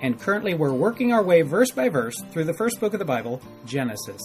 and 0.00 0.20
currently 0.20 0.54
we're 0.54 0.72
working 0.72 1.12
our 1.12 1.22
way 1.22 1.42
verse 1.42 1.70
by 1.70 1.88
verse 1.88 2.14
through 2.30 2.44
the 2.44 2.54
first 2.54 2.80
book 2.80 2.92
of 2.92 2.98
the 2.98 3.04
Bible, 3.04 3.40
Genesis. 3.64 4.20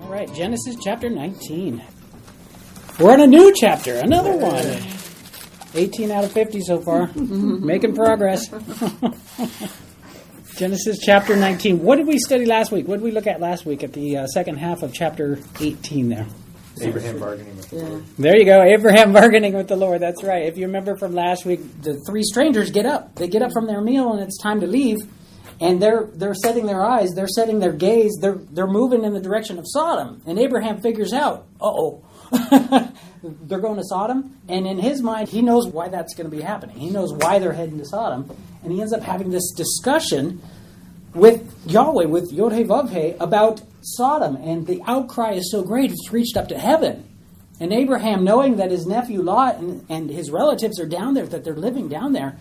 All 0.00 0.08
right, 0.08 0.32
Genesis 0.34 0.76
chapter 0.82 1.10
19. 1.10 1.82
We're 3.00 3.12
on 3.12 3.20
a 3.20 3.26
new 3.26 3.52
chapter, 3.54 3.96
another 3.96 4.36
one. 4.36 4.82
18 5.74 6.10
out 6.10 6.24
of 6.24 6.32
50 6.32 6.60
so 6.60 6.80
far. 6.80 7.10
Making 7.14 7.94
progress. 7.94 8.48
Genesis 10.56 10.98
chapter 11.00 11.34
19. 11.34 11.82
What 11.82 11.96
did 11.96 12.06
we 12.06 12.18
study 12.18 12.46
last 12.46 12.70
week? 12.70 12.86
What 12.86 12.96
did 12.96 13.02
we 13.04 13.10
look 13.10 13.26
at 13.26 13.40
last 13.40 13.66
week 13.66 13.82
at 13.82 13.92
the 13.92 14.18
uh, 14.18 14.26
second 14.28 14.58
half 14.58 14.84
of 14.84 14.92
chapter 14.92 15.40
18 15.60 16.08
there? 16.08 16.28
Abraham 16.80 17.18
bargaining 17.18 17.56
with 17.56 17.70
the 17.70 17.76
Lord. 17.76 18.04
There 18.18 18.36
you 18.36 18.44
go, 18.44 18.62
Abraham 18.62 19.12
bargaining 19.12 19.54
with 19.54 19.68
the 19.68 19.76
Lord. 19.76 20.00
That's 20.00 20.22
right. 20.22 20.44
If 20.44 20.56
you 20.56 20.66
remember 20.66 20.96
from 20.96 21.14
last 21.14 21.44
week, 21.44 21.60
the 21.82 22.00
three 22.06 22.22
strangers 22.22 22.70
get 22.70 22.86
up. 22.86 23.14
They 23.14 23.28
get 23.28 23.42
up 23.42 23.52
from 23.52 23.66
their 23.66 23.80
meal 23.80 24.12
and 24.12 24.20
it's 24.20 24.40
time 24.42 24.60
to 24.60 24.66
leave. 24.66 24.98
And 25.60 25.80
they're 25.80 26.08
they're 26.14 26.34
setting 26.34 26.66
their 26.66 26.84
eyes, 26.84 27.10
they're 27.14 27.28
setting 27.28 27.60
their 27.60 27.72
gaze, 27.72 28.18
they're 28.20 28.38
they're 28.50 28.66
moving 28.66 29.04
in 29.04 29.14
the 29.14 29.20
direction 29.20 29.56
of 29.58 29.64
Sodom. 29.68 30.20
And 30.26 30.38
Abraham 30.38 30.80
figures 30.80 31.12
out, 31.12 31.46
uh 31.60 31.66
oh. 31.66 32.04
they're 33.22 33.60
going 33.60 33.76
to 33.76 33.84
Sodom, 33.84 34.36
and 34.48 34.66
in 34.66 34.78
his 34.78 35.00
mind, 35.00 35.28
he 35.28 35.42
knows 35.42 35.68
why 35.68 35.88
that's 35.88 36.14
going 36.14 36.28
to 36.28 36.36
be 36.36 36.42
happening. 36.42 36.76
He 36.76 36.90
knows 36.90 37.12
why 37.12 37.38
they're 37.38 37.52
heading 37.52 37.78
to 37.78 37.84
Sodom, 37.84 38.30
and 38.62 38.72
he 38.72 38.80
ends 38.80 38.92
up 38.92 39.02
having 39.02 39.30
this 39.30 39.52
discussion 39.52 40.42
with 41.14 41.54
Yahweh, 41.66 42.06
with 42.06 42.32
Yod 42.32 42.52
Vavhe, 42.52 43.16
about 43.20 43.62
Sodom, 43.84 44.36
and 44.36 44.66
the 44.66 44.82
outcry 44.86 45.32
is 45.32 45.50
so 45.50 45.62
great 45.62 45.90
it's 45.92 46.12
reached 46.12 46.36
up 46.36 46.48
to 46.48 46.58
heaven. 46.58 47.08
And 47.60 47.72
Abraham, 47.72 48.24
knowing 48.24 48.56
that 48.56 48.70
his 48.70 48.86
nephew 48.86 49.22
Lot 49.22 49.56
and, 49.58 49.86
and 49.88 50.10
his 50.10 50.30
relatives 50.30 50.80
are 50.80 50.86
down 50.86 51.14
there, 51.14 51.26
that 51.26 51.44
they're 51.44 51.54
living 51.54 51.88
down 51.88 52.12
there, 52.12 52.36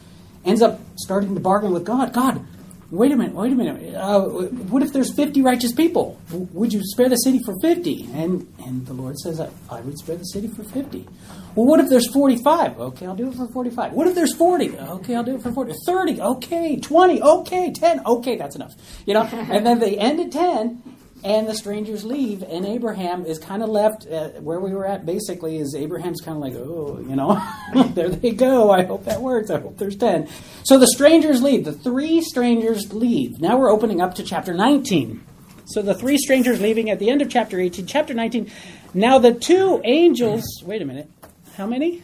ends 0.45 0.61
up 0.61 0.79
starting 0.95 1.35
to 1.35 1.39
bargain 1.39 1.71
with 1.71 1.85
God. 1.85 2.13
God, 2.13 2.43
wait 2.89 3.11
a 3.11 3.15
minute, 3.15 3.33
wait 3.35 3.51
a 3.51 3.55
minute. 3.55 3.93
Uh, 3.95 4.21
what 4.21 4.81
if 4.81 4.91
there's 4.91 5.13
50 5.13 5.41
righteous 5.43 5.71
people? 5.71 6.19
W- 6.29 6.47
Would 6.53 6.73
you 6.73 6.81
spare 6.83 7.09
the 7.09 7.15
city 7.17 7.39
for 7.45 7.53
50? 7.61 8.09
And, 8.13 8.51
and 8.65 8.85
the 8.87 8.93
Lord 8.93 9.19
says, 9.19 9.39
I, 9.39 9.49
I 9.69 9.81
would 9.81 9.97
spare 9.99 10.15
the 10.17 10.23
city 10.25 10.47
for 10.47 10.63
50. 10.63 11.07
Well, 11.55 11.67
what 11.67 11.79
if 11.79 11.89
there's 11.89 12.11
45? 12.11 12.79
Okay, 12.79 13.05
I'll 13.05 13.15
do 13.15 13.29
it 13.29 13.35
for 13.35 13.47
45. 13.47 13.93
What 13.93 14.07
if 14.07 14.15
there's 14.15 14.33
40? 14.35 14.77
Okay, 14.79 15.15
I'll 15.15 15.23
do 15.23 15.35
it 15.35 15.43
for 15.43 15.51
40. 15.51 15.73
30? 15.85 16.21
Okay. 16.21 16.77
20? 16.79 17.21
Okay. 17.21 17.71
10? 17.71 18.01
Okay, 18.05 18.35
that's 18.35 18.55
enough. 18.55 18.73
You 19.05 19.13
know, 19.13 19.21
and 19.31 19.63
then 19.65 19.77
they 19.79 19.95
end 19.97 20.19
at 20.19 20.31
10, 20.31 20.81
and 21.23 21.47
the 21.47 21.55
strangers 21.55 22.03
leave, 22.03 22.43
and 22.43 22.65
Abraham 22.65 23.25
is 23.25 23.39
kind 23.39 23.63
of 23.63 23.69
left 23.69 24.05
uh, 24.07 24.29
where 24.41 24.59
we 24.59 24.73
were 24.73 24.85
at. 24.85 25.05
Basically, 25.05 25.57
is 25.57 25.73
Abraham's 25.73 26.21
kind 26.21 26.35
of 26.35 26.43
like, 26.43 26.53
oh, 26.55 26.99
you 26.99 27.15
know, 27.15 27.41
there 27.93 28.09
they 28.09 28.31
go. 28.31 28.71
I 28.71 28.83
hope 28.83 29.05
that 29.05 29.21
works. 29.21 29.49
I 29.49 29.59
hope 29.59 29.77
there's 29.77 29.95
ten. 29.95 30.27
So 30.63 30.77
the 30.77 30.87
strangers 30.87 31.41
leave. 31.41 31.65
The 31.65 31.73
three 31.73 32.21
strangers 32.21 32.93
leave. 32.93 33.39
Now 33.39 33.57
we're 33.57 33.71
opening 33.71 34.01
up 34.01 34.15
to 34.15 34.23
chapter 34.23 34.53
19. 34.53 35.23
So 35.65 35.81
the 35.81 35.93
three 35.93 36.17
strangers 36.17 36.59
leaving 36.59 36.89
at 36.89 36.99
the 36.99 37.09
end 37.09 37.21
of 37.21 37.29
chapter 37.29 37.59
18. 37.59 37.85
Chapter 37.85 38.13
19. 38.13 38.51
Now 38.93 39.17
the 39.17 39.33
two 39.33 39.81
angels. 39.85 40.43
Wait 40.65 40.81
a 40.81 40.85
minute. 40.85 41.09
How 41.55 41.65
many? 41.65 42.03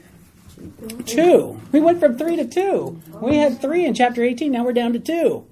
Two. 1.05 1.59
We 1.71 1.79
went 1.79 1.99
from 1.99 2.17
three 2.17 2.37
to 2.37 2.45
two. 2.45 3.01
We 3.21 3.37
had 3.37 3.61
three 3.61 3.85
in 3.85 3.93
chapter 3.93 4.23
18. 4.23 4.51
Now 4.51 4.63
we're 4.63 4.73
down 4.73 4.93
to 4.93 4.99
two. 4.99 5.45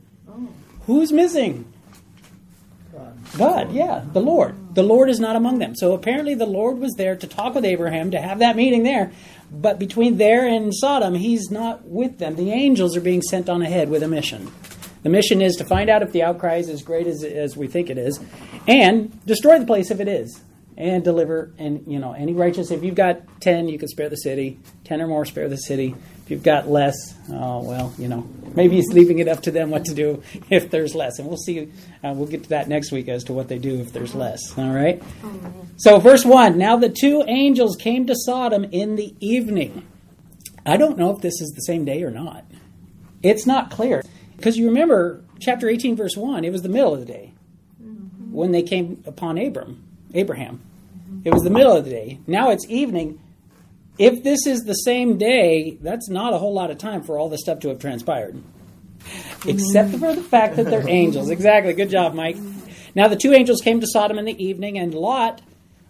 Who's 0.86 1.12
missing? 1.12 1.72
God, 3.36 3.72
yeah, 3.72 4.04
the 4.14 4.22
Lord. 4.22 4.76
The 4.76 4.84
Lord 4.84 5.10
is 5.10 5.20
not 5.20 5.36
among 5.36 5.60
them. 5.60 5.76
So 5.76 5.94
apparently 5.94 6.36
the 6.36 6.46
Lord 6.46 6.80
was 6.80 6.94
there 6.94 7.16
to 7.16 7.28
talk 7.28 7.56
with 7.56 7.66
Abraham, 7.66 8.12
to 8.12 8.22
have 8.22 8.40
that 8.40 8.56
meeting 8.56 8.84
there. 8.84 9.12
But 9.52 9.80
between 9.80 10.18
there 10.18 10.48
and 10.48 10.74
Sodom, 10.74 11.16
he's 11.16 11.50
not 11.50 11.86
with 11.86 12.20
them. 12.20 12.36
The 12.36 12.52
angels 12.52 12.96
are 12.96 13.02
being 13.02 13.22
sent 13.22 13.50
on 13.50 13.62
ahead 13.62 13.90
with 13.90 14.04
a 14.04 14.08
mission. 14.08 14.52
The 15.04 15.10
mission 15.10 15.42
is 15.42 15.56
to 15.58 15.66
find 15.66 15.90
out 15.90 16.04
if 16.04 16.12
the 16.12 16.24
outcry 16.24 16.56
is 16.56 16.70
as 16.70 16.82
great 16.82 17.08
as, 17.08 17.24
as 17.24 17.56
we 17.56 17.68
think 17.68 17.90
it 17.90 17.98
is, 17.98 18.20
and 18.68 19.26
destroy 19.26 19.60
the 19.60 19.66
place 19.66 19.90
if 19.92 20.00
it 20.00 20.08
is, 20.08 20.42
and 20.78 21.04
deliver. 21.04 21.52
And 21.58 21.84
you 21.88 22.00
know, 22.00 22.14
any 22.14 22.34
righteous. 22.34 22.72
If 22.72 22.84
you've 22.84 22.96
got 22.96 23.42
ten, 23.42 23.68
you 23.68 23.78
can 23.78 23.88
spare 23.88 24.10
the 24.10 24.18
city. 24.18 24.60
Ten 24.84 25.02
or 25.02 25.08
more, 25.08 25.26
spare 25.26 25.50
the 25.50 25.58
city. 25.58 25.96
If 26.24 26.32
you've 26.32 26.44
got 26.44 26.70
less, 26.70 26.96
oh 27.30 27.64
well, 27.64 27.94
you 27.98 28.08
know, 28.08 28.28
maybe 28.56 28.76
he's 28.76 28.90
leaving 28.90 29.20
it 29.20 29.28
up 29.28 29.42
to 29.44 29.52
them 29.52 29.70
what 29.70 29.86
to 29.86 29.94
do 29.94 30.24
if 30.50 30.70
there's 30.70 30.96
less. 30.96 31.20
And 31.20 31.28
we'll 31.28 31.38
see. 31.38 31.72
Uh, 32.04 32.14
we'll 32.16 32.28
get 32.28 32.44
to 32.44 32.50
that 32.50 32.70
next 32.70 32.92
week 32.92 33.10
as 33.10 33.24
to 33.26 33.34
what 33.34 33.48
they 33.48 33.58
do 33.58 33.82
if 33.82 33.92
there's 33.92 34.16
less. 34.16 34.58
All 34.58 34.70
right. 34.70 35.02
So, 35.78 36.00
verse 36.00 36.24
one. 36.24 36.58
Now 36.58 36.78
the 36.78 36.90
two 36.90 37.24
angels 37.28 37.76
came 37.76 38.06
to 38.08 38.16
Sodom 38.16 38.66
in 38.66 38.96
the 38.96 39.16
evening. 39.20 39.86
I 40.66 40.76
don't 40.78 40.98
know 40.98 41.16
if 41.16 41.22
this 41.22 41.40
is 41.42 41.54
the 41.56 41.62
same 41.62 41.86
day 41.86 42.04
or 42.04 42.12
not. 42.12 42.44
It's 43.24 43.46
not 43.46 43.72
clear. 43.72 44.04
Because 44.36 44.58
you 44.58 44.68
remember 44.68 45.24
chapter 45.40 45.68
18, 45.68 45.96
verse 45.96 46.16
1, 46.16 46.46
it 46.46 46.52
was 46.52 46.62
the 46.62 46.70
middle 46.70 46.94
of 46.94 47.00
the 47.00 47.06
day 47.06 47.34
when 48.32 48.52
they 48.52 48.62
came 48.62 49.04
upon 49.06 49.38
Abram, 49.38 49.84
Abraham. 50.14 50.62
It 51.24 51.34
was 51.34 51.44
the 51.44 51.50
middle 51.50 51.76
of 51.76 51.86
the 51.86 51.92
day. 51.92 52.20
Now 52.28 52.52
it's 52.52 52.66
evening. 52.70 53.20
If 53.98 54.24
this 54.24 54.46
is 54.46 54.64
the 54.64 54.74
same 54.74 55.18
day, 55.18 55.78
that's 55.82 56.10
not 56.10 56.34
a 56.34 56.38
whole 56.38 56.54
lot 56.54 56.70
of 56.70 56.78
time 56.78 57.04
for 57.04 57.18
all 57.18 57.30
this 57.30 57.42
stuff 57.42 57.60
to 57.62 57.70
have 57.70 57.80
transpired. 57.80 58.42
Except 59.46 59.92
for 59.92 60.14
the 60.14 60.22
fact 60.22 60.56
that 60.58 60.66
they're 60.66 60.88
angels. 60.88 61.30
Exactly. 61.30 61.74
Good 61.74 61.90
job, 61.90 62.14
Mike. 62.14 62.38
Now 62.96 63.08
the 63.08 63.16
two 63.16 63.34
angels 63.34 63.62
came 63.62 63.80
to 63.80 63.88
Sodom 63.88 64.18
in 64.18 64.26
the 64.26 64.44
evening, 64.44 64.78
and 64.78 64.94
Lot 64.94 65.42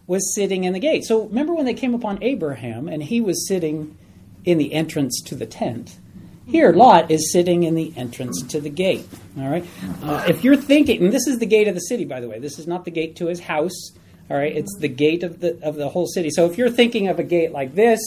was 0.06 0.34
sitting 0.34 0.64
in 0.64 0.74
the 0.74 0.80
gate. 0.80 1.04
So 1.04 1.24
remember 1.24 1.54
when 1.54 1.66
they 1.66 1.74
came 1.74 1.94
upon 1.94 2.24
Abraham, 2.24 2.88
and 2.88 3.04
he 3.04 3.22
was 3.22 3.48
sitting 3.48 3.98
in 4.46 4.58
the 4.58 4.74
entrance 4.74 5.22
to 5.26 5.36
the 5.36 5.46
tent. 5.46 5.98
Here, 6.46 6.72
Lot 6.72 7.12
is 7.12 7.34
sitting 7.34 7.64
in 7.64 7.76
the 7.76 7.94
entrance 7.98 8.42
to 8.44 8.62
the 8.62 8.70
gate. 8.70 9.06
All 9.38 9.50
right. 9.50 9.66
Uh, 10.02 10.24
if 10.30 10.46
you're 10.46 10.56
thinking, 10.56 11.04
and 11.04 11.14
this 11.14 11.28
is 11.28 11.40
the 11.40 11.46
gate 11.46 11.68
of 11.68 11.76
the 11.76 11.82
city, 11.82 12.06
by 12.06 12.22
the 12.22 12.30
way. 12.30 12.40
This 12.40 12.58
is 12.58 12.68
not 12.68 12.86
the 12.86 12.92
gate 12.92 13.18
to 13.18 13.28
his 13.28 13.42
house. 13.42 13.92
All 14.30 14.38
right. 14.38 14.56
It's 14.56 14.76
the 14.80 14.90
gate 14.90 15.24
of 15.24 15.40
the 15.40 15.58
of 15.64 15.76
the 15.76 15.90
whole 15.90 16.08
city. 16.08 16.30
So 16.30 16.46
if 16.46 16.58
you're 16.58 16.70
thinking 16.70 17.08
of 17.08 17.20
a 17.20 17.24
gate 17.24 17.52
like 17.52 17.76
this, 17.76 18.00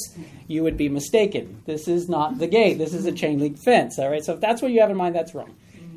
you 0.49 0.63
would 0.63 0.77
be 0.77 0.89
mistaken. 0.89 1.63
This 1.67 1.89
is 1.89 2.09
not 2.09 2.39
the 2.39 2.47
gate. 2.47 2.79
This 2.79 2.93
is 2.93 3.07
a 3.07 3.13
chain 3.13 3.39
link 3.39 3.59
fence. 3.59 3.99
All 3.99 4.11
right. 4.11 4.25
So 4.25 4.35
if 4.35 4.41
that's 4.41 4.61
what 4.61 4.71
you 4.71 4.81
have 4.81 4.91
in 4.91 4.97
mind, 4.97 5.15
that's 5.15 5.35
wrong. 5.35 5.55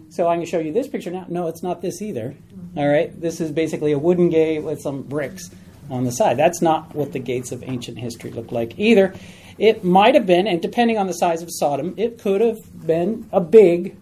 So 0.10 0.28
I'm 0.28 0.38
going 0.38 0.46
to 0.46 0.52
show 0.52 0.60
you 0.60 0.72
this 0.72 0.88
picture 0.88 1.10
now. 1.12 1.26
No, 1.28 1.48
it's 1.48 1.64
not 1.64 1.82
this 1.82 2.02
either. 2.02 2.36
All 2.78 2.88
right. 2.88 3.20
This 3.20 3.42
is 3.42 3.52
basically 3.52 3.92
a 3.92 4.00
wooden 4.00 4.30
gate 4.30 4.60
with 4.60 4.80
some 4.82 5.02
bricks 5.02 5.50
on 5.90 6.04
the 6.04 6.12
side. 6.12 6.38
That's 6.38 6.62
not 6.62 6.96
what 6.96 7.12
the 7.14 7.20
gates 7.20 7.52
of 7.52 7.64
ancient 7.64 7.98
history 8.00 8.32
look 8.32 8.52
like 8.52 8.78
either. 8.78 9.14
It 9.58 9.84
might 9.84 10.16
have 10.16 10.26
been, 10.26 10.48
and 10.48 10.62
depending 10.62 10.98
on 10.98 11.08
the 11.08 11.14
size 11.14 11.42
of 11.42 11.50
Sodom, 11.52 11.94
it 11.98 12.20
could 12.20 12.42
have 12.42 12.86
been 12.86 13.28
a 13.32 13.42
big, 13.42 13.98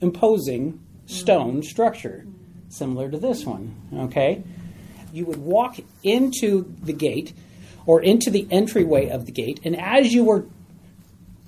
imposing 0.00 0.80
stone 1.06 1.62
structure, 1.62 2.26
similar 2.68 3.10
to 3.10 3.18
this 3.18 3.44
one. 3.44 3.74
Okay? 3.94 4.42
You 5.12 5.26
would 5.26 5.38
walk 5.38 5.78
into 6.02 6.74
the 6.82 6.92
gate 6.92 7.32
or 7.86 8.02
into 8.02 8.30
the 8.30 8.46
entryway 8.50 9.08
of 9.08 9.26
the 9.26 9.32
gate, 9.32 9.60
and 9.64 9.78
as 9.80 10.12
you 10.12 10.24
were 10.24 10.44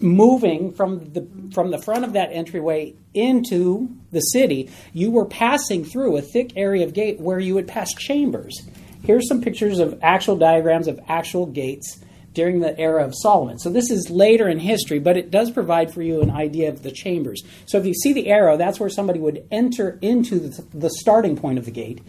moving 0.00 0.72
from 0.72 1.12
the 1.12 1.26
from 1.52 1.70
the 1.70 1.78
front 1.78 2.04
of 2.04 2.14
that 2.14 2.30
entryway 2.32 2.94
into 3.12 3.88
the 4.12 4.20
city, 4.20 4.70
you 4.92 5.10
were 5.10 5.26
passing 5.26 5.84
through 5.84 6.16
a 6.16 6.22
thick 6.22 6.52
area 6.56 6.84
of 6.84 6.94
gate 6.94 7.20
where 7.20 7.38
you 7.38 7.54
would 7.54 7.68
pass 7.68 7.92
chambers. 7.92 8.62
Here's 9.02 9.28
some 9.28 9.42
pictures 9.42 9.78
of 9.78 9.98
actual 10.02 10.36
diagrams 10.36 10.88
of 10.88 11.00
actual 11.08 11.46
gates 11.46 11.98
during 12.32 12.60
the 12.60 12.78
era 12.78 13.04
of 13.04 13.14
Solomon. 13.14 13.58
So 13.58 13.70
this 13.70 13.90
is 13.90 14.08
later 14.10 14.48
in 14.48 14.58
history, 14.58 14.98
but 14.98 15.16
it 15.16 15.30
does 15.30 15.50
provide 15.50 15.92
for 15.92 16.02
you 16.02 16.20
an 16.20 16.30
idea 16.30 16.68
of 16.68 16.82
the 16.82 16.92
chambers. 16.92 17.42
So 17.66 17.78
if 17.78 17.86
you 17.86 17.94
see 17.94 18.12
the 18.12 18.28
arrow, 18.28 18.56
that's 18.56 18.78
where 18.78 18.88
somebody 18.88 19.18
would 19.18 19.46
enter 19.50 19.98
into 20.00 20.38
the, 20.38 20.64
the 20.72 20.90
starting 20.90 21.36
point 21.36 21.58
of 21.58 21.64
the 21.64 21.70
gate. 21.70 22.00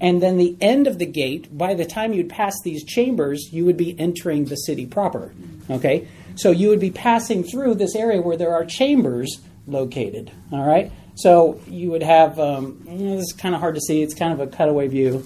And 0.00 0.22
then 0.22 0.36
the 0.36 0.56
end 0.60 0.86
of 0.86 0.98
the 0.98 1.06
gate, 1.06 1.56
by 1.56 1.74
the 1.74 1.84
time 1.84 2.12
you'd 2.12 2.28
pass 2.28 2.54
these 2.62 2.84
chambers, 2.84 3.48
you 3.52 3.64
would 3.64 3.76
be 3.76 3.98
entering 3.98 4.46
the 4.46 4.56
city 4.56 4.86
proper. 4.86 5.32
Okay? 5.70 6.08
So 6.34 6.50
you 6.50 6.68
would 6.68 6.80
be 6.80 6.90
passing 6.90 7.42
through 7.44 7.74
this 7.74 7.94
area 7.94 8.20
where 8.20 8.36
there 8.36 8.54
are 8.54 8.64
chambers 8.64 9.40
located. 9.66 10.30
All 10.52 10.66
right? 10.66 10.92
So 11.16 11.60
you 11.66 11.90
would 11.90 12.02
have, 12.02 12.38
um, 12.38 12.80
this 12.86 13.24
is 13.24 13.32
kind 13.32 13.54
of 13.54 13.60
hard 13.60 13.74
to 13.74 13.80
see, 13.80 14.02
it's 14.02 14.14
kind 14.14 14.32
of 14.32 14.40
a 14.40 14.46
cutaway 14.46 14.86
view 14.86 15.24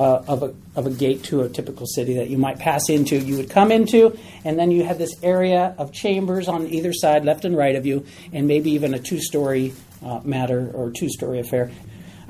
uh, 0.00 0.24
of, 0.26 0.42
a, 0.42 0.54
of 0.76 0.86
a 0.86 0.90
gate 0.90 1.22
to 1.24 1.42
a 1.42 1.48
typical 1.50 1.86
city 1.86 2.14
that 2.14 2.30
you 2.30 2.38
might 2.38 2.58
pass 2.58 2.88
into. 2.88 3.18
You 3.18 3.36
would 3.36 3.50
come 3.50 3.70
into, 3.70 4.18
and 4.46 4.58
then 4.58 4.70
you 4.70 4.82
have 4.82 4.96
this 4.96 5.14
area 5.22 5.74
of 5.76 5.92
chambers 5.92 6.48
on 6.48 6.66
either 6.68 6.94
side, 6.94 7.26
left 7.26 7.44
and 7.44 7.54
right 7.54 7.76
of 7.76 7.84
you, 7.84 8.06
and 8.32 8.48
maybe 8.48 8.70
even 8.70 8.94
a 8.94 8.98
two 8.98 9.20
story 9.20 9.74
uh, 10.02 10.20
matter 10.24 10.70
or 10.72 10.90
two 10.90 11.10
story 11.10 11.38
affair. 11.38 11.70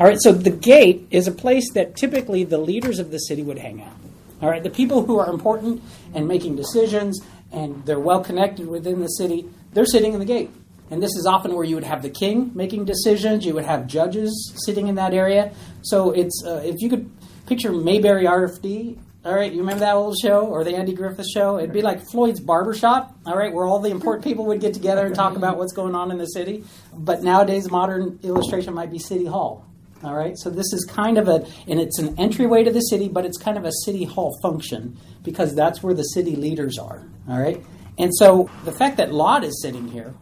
All 0.00 0.06
right, 0.06 0.20
so 0.20 0.32
the 0.32 0.50
gate 0.50 1.06
is 1.12 1.28
a 1.28 1.32
place 1.32 1.72
that 1.75 1.94
typically 1.94 2.43
the 2.43 2.58
leaders 2.58 2.99
of 2.99 3.12
the 3.12 3.19
city 3.19 3.44
would 3.44 3.58
hang 3.58 3.82
out. 3.82 3.96
All 4.43 4.50
right, 4.50 4.64
the 4.64 4.70
people 4.70 5.05
who 5.05 5.20
are 5.20 5.31
important 5.31 5.81
and 6.12 6.26
making 6.26 6.56
decisions 6.56 7.20
and 7.52 7.87
they're 7.87 8.00
well 8.00 8.25
connected 8.25 8.67
within 8.67 9.00
the 9.00 9.06
city, 9.06 9.46
they're 9.75 9.87
sitting 9.87 10.12
in 10.12 10.19
the 10.19 10.25
gate. 10.25 10.50
And 10.90 11.00
this 11.00 11.14
is 11.14 11.25
often 11.25 11.55
where 11.55 11.64
you 11.64 11.76
would 11.76 11.84
have 11.84 12.02
the 12.02 12.11
king 12.11 12.50
making 12.52 12.84
decisions. 12.84 13.46
You 13.46 13.55
would 13.55 13.64
have 13.64 13.87
judges 13.87 14.52
sitting 14.64 14.88
in 14.88 14.96
that 14.96 15.14
area. 15.14 15.52
So 15.82 16.11
it's 16.11 16.43
uh, 16.44 16.62
if 16.64 16.81
you 16.81 16.88
could 16.88 17.08
picture 17.50 17.73
Mayberry 17.73 18.26
RFD. 18.26 18.97
All 19.25 19.35
right, 19.35 19.52
you 19.52 19.58
remember 19.58 19.81
that 19.81 19.97
old 19.97 20.17
show 20.17 20.47
or 20.47 20.62
the 20.62 20.76
Andy 20.76 20.94
Griffith 20.94 21.26
show? 21.26 21.58
It'd 21.58 21.73
be 21.73 21.82
like 21.82 22.00
Floyd's 22.00 22.38
Barbershop, 22.38 23.12
all 23.26 23.37
right, 23.37 23.52
where 23.52 23.67
all 23.67 23.81
the 23.81 23.91
important 23.91 24.23
people 24.25 24.47
would 24.47 24.61
get 24.61 24.73
together 24.73 25.05
and 25.05 25.17
talk 25.17 25.37
about 25.37 25.58
what's 25.58 25.73
going 25.73 25.97
on 25.97 26.12
in 26.12 26.17
the 26.17 26.26
city. 26.26 26.64
But 26.94 27.25
nowadays, 27.25 27.69
modern 27.69 28.20
illustration 28.23 28.73
might 28.73 28.93
be 28.93 29.00
City 29.00 29.26
Hall, 29.26 29.67
all 30.05 30.14
right, 30.14 30.38
so 30.38 30.49
this 30.49 30.73
is 30.73 30.85
kind 30.85 31.19
of 31.19 31.26
a, 31.26 31.44
and 31.67 31.81
it's 31.81 31.99
an 31.99 32.19
entryway 32.20 32.62
to 32.62 32.70
the 32.70 32.81
city, 32.81 33.08
but 33.08 33.26
it's 33.26 33.37
kind 33.37 33.58
of 33.58 33.64
a 33.64 33.73
city 33.85 34.05
hall 34.05 34.38
function 34.41 34.96
because 35.25 35.53
that's 35.53 35.82
where 35.82 35.93
the 35.93 36.05
city 36.05 36.37
leaders 36.37 36.79
are. 36.79 37.05
All 37.29 37.41
right, 37.41 37.62
and 37.99 38.14
so 38.14 38.49
the 38.64 38.73
fact 38.73 38.96
that 38.99 39.12
Lot 39.12 39.43
is 39.43 39.61
sitting 39.61 39.88
here, 39.88 40.14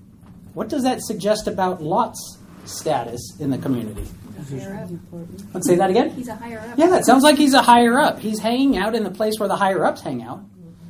what 0.55 0.71
does 0.71 0.83
that 0.83 1.03
suggest 1.03 1.47
about 1.47 1.83
Lot's 1.83 2.39
status 2.65 3.37
in 3.39 3.51
the 3.51 3.59
community? 3.59 4.07
Let's 5.55 5.67
say 5.67 5.77
that 5.77 5.91
again. 5.91 6.11
He's 6.11 6.29
a 6.29 6.35
higher 6.35 6.59
up. 6.59 6.79
Yeah, 6.79 6.97
it 6.97 7.05
sounds 7.05 7.23
like 7.23 7.37
he's 7.37 7.55
a 7.55 7.63
higher 7.63 7.99
up. 7.99 8.19
He's 8.19 8.39
hanging 8.39 8.77
out 8.77 8.95
in 8.95 9.05
the 9.05 9.11
place 9.11 9.35
where 9.39 9.49
the 9.49 9.57
higher 9.57 9.85
ups 9.85 10.03
hang 10.03 10.23
out. 10.23 10.41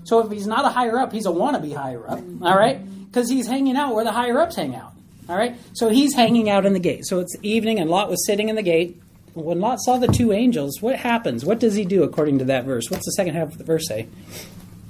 So 0.05 0.21
if 0.21 0.33
he's 0.33 0.47
not 0.47 0.65
a 0.65 0.69
higher 0.69 0.99
up, 0.99 1.13
he's 1.13 1.27
a 1.27 1.31
wannabe 1.31 1.75
higher 1.75 2.09
up. 2.09 2.21
All 2.43 2.57
right, 2.57 2.81
because 3.07 3.29
he's 3.29 3.47
hanging 3.47 3.77
out 3.77 3.95
where 3.95 4.05
the 4.05 4.13
higher 4.13 4.39
ups 4.41 4.57
hang 4.57 4.75
out. 4.75 4.93
All 5.29 5.37
right? 5.37 5.57
So 5.75 5.89
he's 5.91 6.15
hanging 6.15 6.49
out 6.49 6.65
in 6.65 6.73
the 6.73 6.79
gate. 6.81 7.07
So 7.07 7.21
it's 7.21 7.37
evening, 7.43 7.79
and 7.79 7.91
Lot 7.91 8.09
was 8.09 8.25
sitting 8.25 8.49
in 8.49 8.57
the 8.57 8.63
gate. 8.63 9.01
When 9.35 9.61
Lot 9.61 9.79
saw 9.81 9.99
the 9.99 10.09
two 10.09 10.33
angels, 10.33 10.81
what 10.81 10.97
happens? 10.97 11.45
What 11.45 11.61
does 11.61 11.75
he 11.75 11.85
do 11.85 12.03
according 12.03 12.39
to 12.39 12.47
that 12.47 12.65
verse? 12.65 12.91
What's 12.91 13.05
the 13.05 13.13
second 13.13 13.35
half 13.35 13.49
of 13.49 13.59
the 13.59 13.65
verse 13.65 13.87
say? 13.87 14.09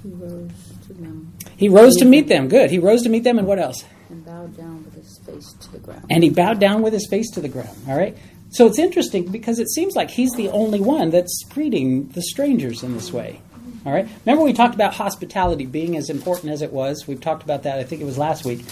He 0.03 0.11
rose 0.11 0.53
to 0.87 0.95
them 0.95 1.33
He 1.57 1.69
rose 1.69 1.97
to 1.97 2.05
meet 2.05 2.29
them. 2.29 2.49
Good. 2.49 2.71
He 2.71 2.79
rose 2.79 3.03
to 3.03 3.09
meet 3.09 3.25
them, 3.25 3.39
and 3.39 3.47
what 3.47 3.59
else? 3.59 3.85
and 4.11 4.25
bowed 4.25 4.57
down 4.57 4.85
with 4.85 4.95
his 4.95 5.19
face 5.27 5.53
to 5.61 5.73
the 5.73 5.79
ground. 5.79 6.07
And 6.09 6.23
he 6.23 6.31
bowed 6.31 6.59
down 6.61 6.83
with 6.83 6.93
his 6.93 7.07
face 7.11 7.31
to 7.33 7.41
the 7.41 7.49
ground. 7.49 7.77
All 7.87 7.97
right? 7.97 8.17
So 8.51 8.67
it's 8.67 8.79
interesting 8.79 9.31
because 9.31 9.59
it 9.59 9.71
seems 9.71 9.95
like 9.95 10.11
he's 10.11 10.33
the 10.33 10.49
only 10.49 10.81
one 10.81 11.11
that's 11.11 11.45
greeting 11.51 12.09
the 12.09 12.23
strangers 12.23 12.83
in 12.83 12.95
this 12.95 13.13
way. 13.13 13.41
All 13.85 13.93
right? 13.93 14.09
Remember, 14.25 14.45
we 14.45 14.53
talked 14.53 14.75
about 14.75 14.95
hospitality 14.95 15.67
being 15.67 15.97
as 15.97 16.11
important 16.11 16.53
as 16.53 16.63
it 16.63 16.73
was. 16.73 17.07
We've 17.07 17.21
talked 17.21 17.43
about 17.43 17.65
that, 17.65 17.79
I 17.79 17.85
think 17.85 18.01
it 18.01 18.05
was 18.05 18.19
last 18.19 18.45
week. 18.45 18.65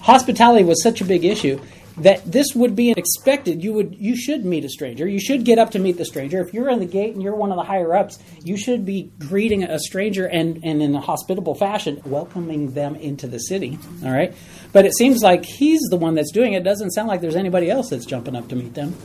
Hospitality 0.00 0.64
was 0.64 0.82
such 0.82 1.00
a 1.00 1.04
big 1.04 1.24
issue 1.24 1.60
that 1.98 2.24
this 2.30 2.54
would 2.54 2.74
be 2.74 2.90
expected. 2.90 3.62
You 3.62 3.72
would, 3.74 3.96
you 3.98 4.16
should 4.16 4.44
meet 4.44 4.64
a 4.64 4.68
stranger. 4.68 5.06
You 5.06 5.20
should 5.20 5.44
get 5.44 5.58
up 5.58 5.72
to 5.72 5.78
meet 5.78 5.98
the 5.98 6.04
stranger. 6.04 6.40
If 6.40 6.54
you're 6.54 6.70
in 6.70 6.78
the 6.78 6.86
gate 6.86 7.14
and 7.14 7.22
you're 7.22 7.34
one 7.34 7.50
of 7.50 7.56
the 7.56 7.64
higher 7.64 7.94
ups, 7.94 8.18
you 8.42 8.56
should 8.56 8.86
be 8.86 9.12
greeting 9.18 9.62
a 9.62 9.78
stranger 9.78 10.26
and, 10.26 10.60
and 10.64 10.82
in 10.82 10.94
a 10.94 11.00
hospitable 11.00 11.54
fashion, 11.54 12.00
welcoming 12.04 12.72
them 12.72 12.96
into 12.96 13.26
the 13.26 13.38
city. 13.38 13.78
All 14.04 14.10
right, 14.10 14.34
but 14.72 14.86
it 14.86 14.94
seems 14.94 15.22
like 15.22 15.44
he's 15.44 15.80
the 15.90 15.96
one 15.96 16.14
that's 16.14 16.32
doing 16.32 16.54
it. 16.54 16.58
it 16.58 16.64
doesn't 16.64 16.92
sound 16.92 17.08
like 17.08 17.20
there's 17.20 17.36
anybody 17.36 17.70
else 17.70 17.90
that's 17.90 18.06
jumping 18.06 18.36
up 18.36 18.48
to 18.48 18.56
meet 18.56 18.74
them. 18.74 18.96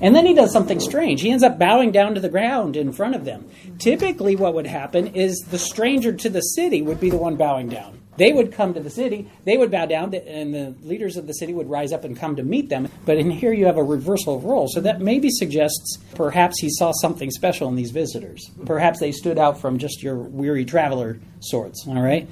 And 0.00 0.14
then 0.14 0.26
he 0.26 0.34
does 0.34 0.52
something 0.52 0.80
strange. 0.80 1.20
He 1.20 1.30
ends 1.30 1.42
up 1.42 1.58
bowing 1.58 1.92
down 1.92 2.14
to 2.14 2.20
the 2.20 2.28
ground 2.28 2.76
in 2.76 2.92
front 2.92 3.14
of 3.14 3.24
them. 3.24 3.48
Typically, 3.78 4.34
what 4.34 4.54
would 4.54 4.66
happen 4.66 5.08
is 5.08 5.38
the 5.50 5.58
stranger 5.58 6.12
to 6.12 6.28
the 6.28 6.40
city 6.40 6.80
would 6.80 7.00
be 7.00 7.10
the 7.10 7.18
one 7.18 7.36
bowing 7.36 7.68
down. 7.68 8.00
They 8.16 8.32
would 8.32 8.52
come 8.52 8.74
to 8.74 8.80
the 8.80 8.90
city, 8.90 9.30
they 9.44 9.56
would 9.56 9.70
bow 9.70 9.86
down, 9.86 10.12
and 10.14 10.52
the 10.52 10.74
leaders 10.82 11.16
of 11.16 11.26
the 11.26 11.32
city 11.32 11.54
would 11.54 11.70
rise 11.70 11.90
up 11.90 12.04
and 12.04 12.14
come 12.14 12.36
to 12.36 12.42
meet 12.42 12.68
them. 12.68 12.88
But 13.06 13.16
in 13.16 13.30
here, 13.30 13.52
you 13.52 13.64
have 13.64 13.78
a 13.78 13.82
reversal 13.82 14.36
of 14.36 14.44
roles. 14.44 14.74
So 14.74 14.80
that 14.82 15.00
maybe 15.00 15.30
suggests 15.30 15.96
perhaps 16.16 16.60
he 16.60 16.68
saw 16.70 16.92
something 16.92 17.30
special 17.30 17.68
in 17.68 17.76
these 17.76 17.92
visitors. 17.92 18.50
Perhaps 18.66 19.00
they 19.00 19.12
stood 19.12 19.38
out 19.38 19.58
from 19.58 19.78
just 19.78 20.02
your 20.02 20.16
weary 20.16 20.66
traveler 20.66 21.18
sorts. 21.40 21.86
All 21.88 22.02
right? 22.02 22.28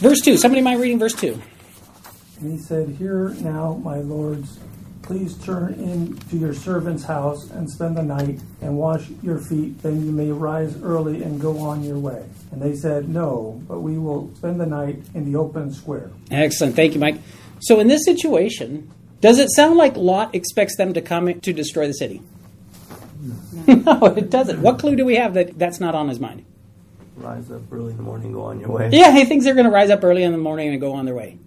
Verse 0.00 0.20
2. 0.20 0.36
Somebody 0.38 0.60
mind 0.60 0.80
reading 0.80 0.98
verse 0.98 1.14
2? 1.14 1.40
And 2.40 2.52
he 2.52 2.58
said, 2.58 2.88
Hear 2.88 3.28
now, 3.40 3.74
my 3.74 3.98
lords, 3.98 4.58
please 5.04 5.36
turn 5.38 5.74
in 5.74 6.16
to 6.30 6.36
your 6.36 6.54
servant's 6.54 7.04
house 7.04 7.50
and 7.50 7.70
spend 7.70 7.96
the 7.96 8.02
night 8.02 8.40
and 8.62 8.76
wash 8.76 9.08
your 9.22 9.38
feet, 9.38 9.80
then 9.82 10.04
you 10.04 10.10
may 10.10 10.30
rise 10.32 10.80
early 10.82 11.22
and 11.22 11.40
go 11.40 11.58
on 11.58 11.84
your 11.84 11.98
way. 11.98 12.24
And 12.50 12.60
they 12.60 12.74
said, 12.74 13.08
No, 13.08 13.60
but 13.68 13.80
we 13.80 13.98
will 13.98 14.34
spend 14.36 14.60
the 14.60 14.66
night 14.66 14.98
in 15.14 15.30
the 15.30 15.38
open 15.38 15.72
square. 15.72 16.10
Excellent. 16.30 16.74
Thank 16.74 16.94
you, 16.94 17.00
Mike. 17.00 17.16
So, 17.60 17.80
in 17.80 17.88
this 17.88 18.04
situation, 18.04 18.90
does 19.20 19.38
it 19.38 19.50
sound 19.50 19.76
like 19.76 19.96
Lot 19.96 20.34
expects 20.34 20.76
them 20.76 20.94
to 20.94 21.00
come 21.00 21.40
to 21.40 21.52
destroy 21.52 21.86
the 21.86 21.94
city? 21.94 22.22
No, 23.66 24.14
it 24.14 24.28
doesn't. 24.28 24.60
What 24.60 24.78
clue 24.78 24.94
do 24.94 25.06
we 25.06 25.16
have 25.16 25.32
that 25.34 25.58
that's 25.58 25.80
not 25.80 25.94
on 25.94 26.08
his 26.08 26.20
mind? 26.20 26.44
Rise 27.16 27.50
up 27.50 27.62
early 27.72 27.92
in 27.92 27.96
the 27.96 28.02
morning, 28.02 28.32
go 28.32 28.42
on 28.42 28.60
your 28.60 28.68
way. 28.68 28.90
Yeah, 28.92 29.12
he 29.12 29.24
thinks 29.24 29.46
they're 29.46 29.54
going 29.54 29.64
to 29.64 29.70
rise 29.70 29.88
up 29.88 30.04
early 30.04 30.22
in 30.22 30.32
the 30.32 30.38
morning 30.38 30.68
and 30.68 30.80
go 30.80 30.92
on 30.92 31.06
their 31.06 31.14
way. 31.14 31.38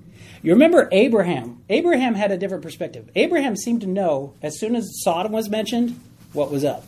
You 0.42 0.54
remember 0.54 0.89
Abraham. 0.92 1.56
Abraham 1.69 2.16
had 2.16 2.31
a 2.31 2.38
different 2.38 2.64
perspective. 2.64 3.10
Abraham 3.16 3.56
seemed 3.56 3.81
to 3.81 3.88
know, 3.88 4.34
as 4.42 4.60
soon 4.60 4.75
as 4.75 4.90
Sodom 5.04 5.34
was 5.34 5.50
mentioned, 5.50 6.00
what 6.34 6.50
was 6.50 6.64
up. 6.64 6.86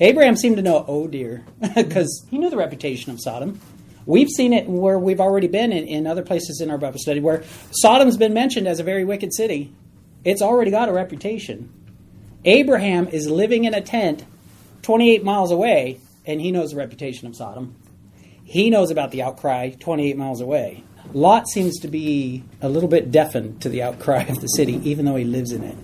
Abraham 0.00 0.36
seemed 0.36 0.56
to 0.56 0.62
know, 0.62 0.84
oh 0.88 1.06
dear, 1.06 1.44
because 1.74 2.26
he 2.30 2.38
knew 2.38 2.50
the 2.50 2.56
reputation 2.56 3.12
of 3.12 3.20
Sodom. 3.20 3.60
We've 4.06 4.28
seen 4.28 4.52
it 4.52 4.68
where 4.68 4.98
we've 4.98 5.20
already 5.20 5.48
been 5.48 5.72
in, 5.72 5.84
in 5.84 6.06
other 6.06 6.22
places 6.22 6.60
in 6.60 6.70
our 6.70 6.78
Bible 6.78 6.98
study 6.98 7.20
where 7.20 7.42
Sodom's 7.72 8.16
been 8.16 8.32
mentioned 8.32 8.68
as 8.68 8.78
a 8.78 8.84
very 8.84 9.04
wicked 9.04 9.34
city. 9.34 9.72
It's 10.24 10.42
already 10.42 10.70
got 10.70 10.88
a 10.88 10.92
reputation. 10.92 11.72
Abraham 12.44 13.08
is 13.08 13.28
living 13.28 13.64
in 13.64 13.74
a 13.74 13.80
tent 13.80 14.24
28 14.82 15.24
miles 15.24 15.50
away, 15.50 15.98
and 16.24 16.40
he 16.40 16.52
knows 16.52 16.70
the 16.70 16.76
reputation 16.76 17.26
of 17.26 17.34
Sodom. 17.34 17.74
He 18.44 18.70
knows 18.70 18.92
about 18.92 19.10
the 19.10 19.22
outcry 19.22 19.70
28 19.70 20.16
miles 20.16 20.40
away. 20.40 20.84
Lot 21.12 21.48
seems 21.48 21.78
to 21.80 21.88
be 21.88 22.44
a 22.60 22.68
little 22.68 22.88
bit 22.88 23.10
deafened 23.10 23.62
to 23.62 23.68
the 23.68 23.82
outcry 23.82 24.22
of 24.22 24.40
the 24.40 24.46
city, 24.48 24.80
even 24.88 25.04
though 25.04 25.16
he 25.16 25.24
lives 25.24 25.52
in 25.52 25.64
it. 25.64 25.76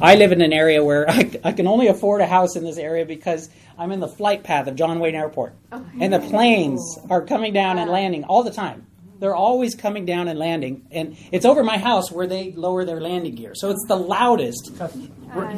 I 0.00 0.14
live 0.14 0.32
in 0.32 0.40
an 0.40 0.52
area 0.52 0.84
where 0.84 1.08
I, 1.10 1.30
I 1.44 1.52
can 1.52 1.66
only 1.66 1.88
afford 1.88 2.20
a 2.20 2.26
house 2.26 2.56
in 2.56 2.64
this 2.64 2.78
area 2.78 3.04
because 3.04 3.48
I'm 3.78 3.92
in 3.92 4.00
the 4.00 4.08
flight 4.08 4.42
path 4.44 4.66
of 4.66 4.76
John 4.76 4.98
Wayne 5.00 5.14
Airport. 5.14 5.54
And 6.00 6.12
the 6.12 6.20
planes 6.20 6.98
are 7.10 7.22
coming 7.24 7.52
down 7.52 7.78
and 7.78 7.90
landing 7.90 8.24
all 8.24 8.42
the 8.42 8.52
time. 8.52 8.86
They're 9.20 9.34
always 9.34 9.74
coming 9.74 10.06
down 10.06 10.28
and 10.28 10.38
landing. 10.38 10.86
And 10.92 11.16
it's 11.32 11.44
over 11.44 11.64
my 11.64 11.76
house 11.78 12.12
where 12.12 12.26
they 12.28 12.52
lower 12.52 12.84
their 12.84 13.00
landing 13.00 13.34
gear. 13.34 13.52
So 13.54 13.70
it's 13.70 13.84
the 13.88 13.96
loudest. 13.96 14.70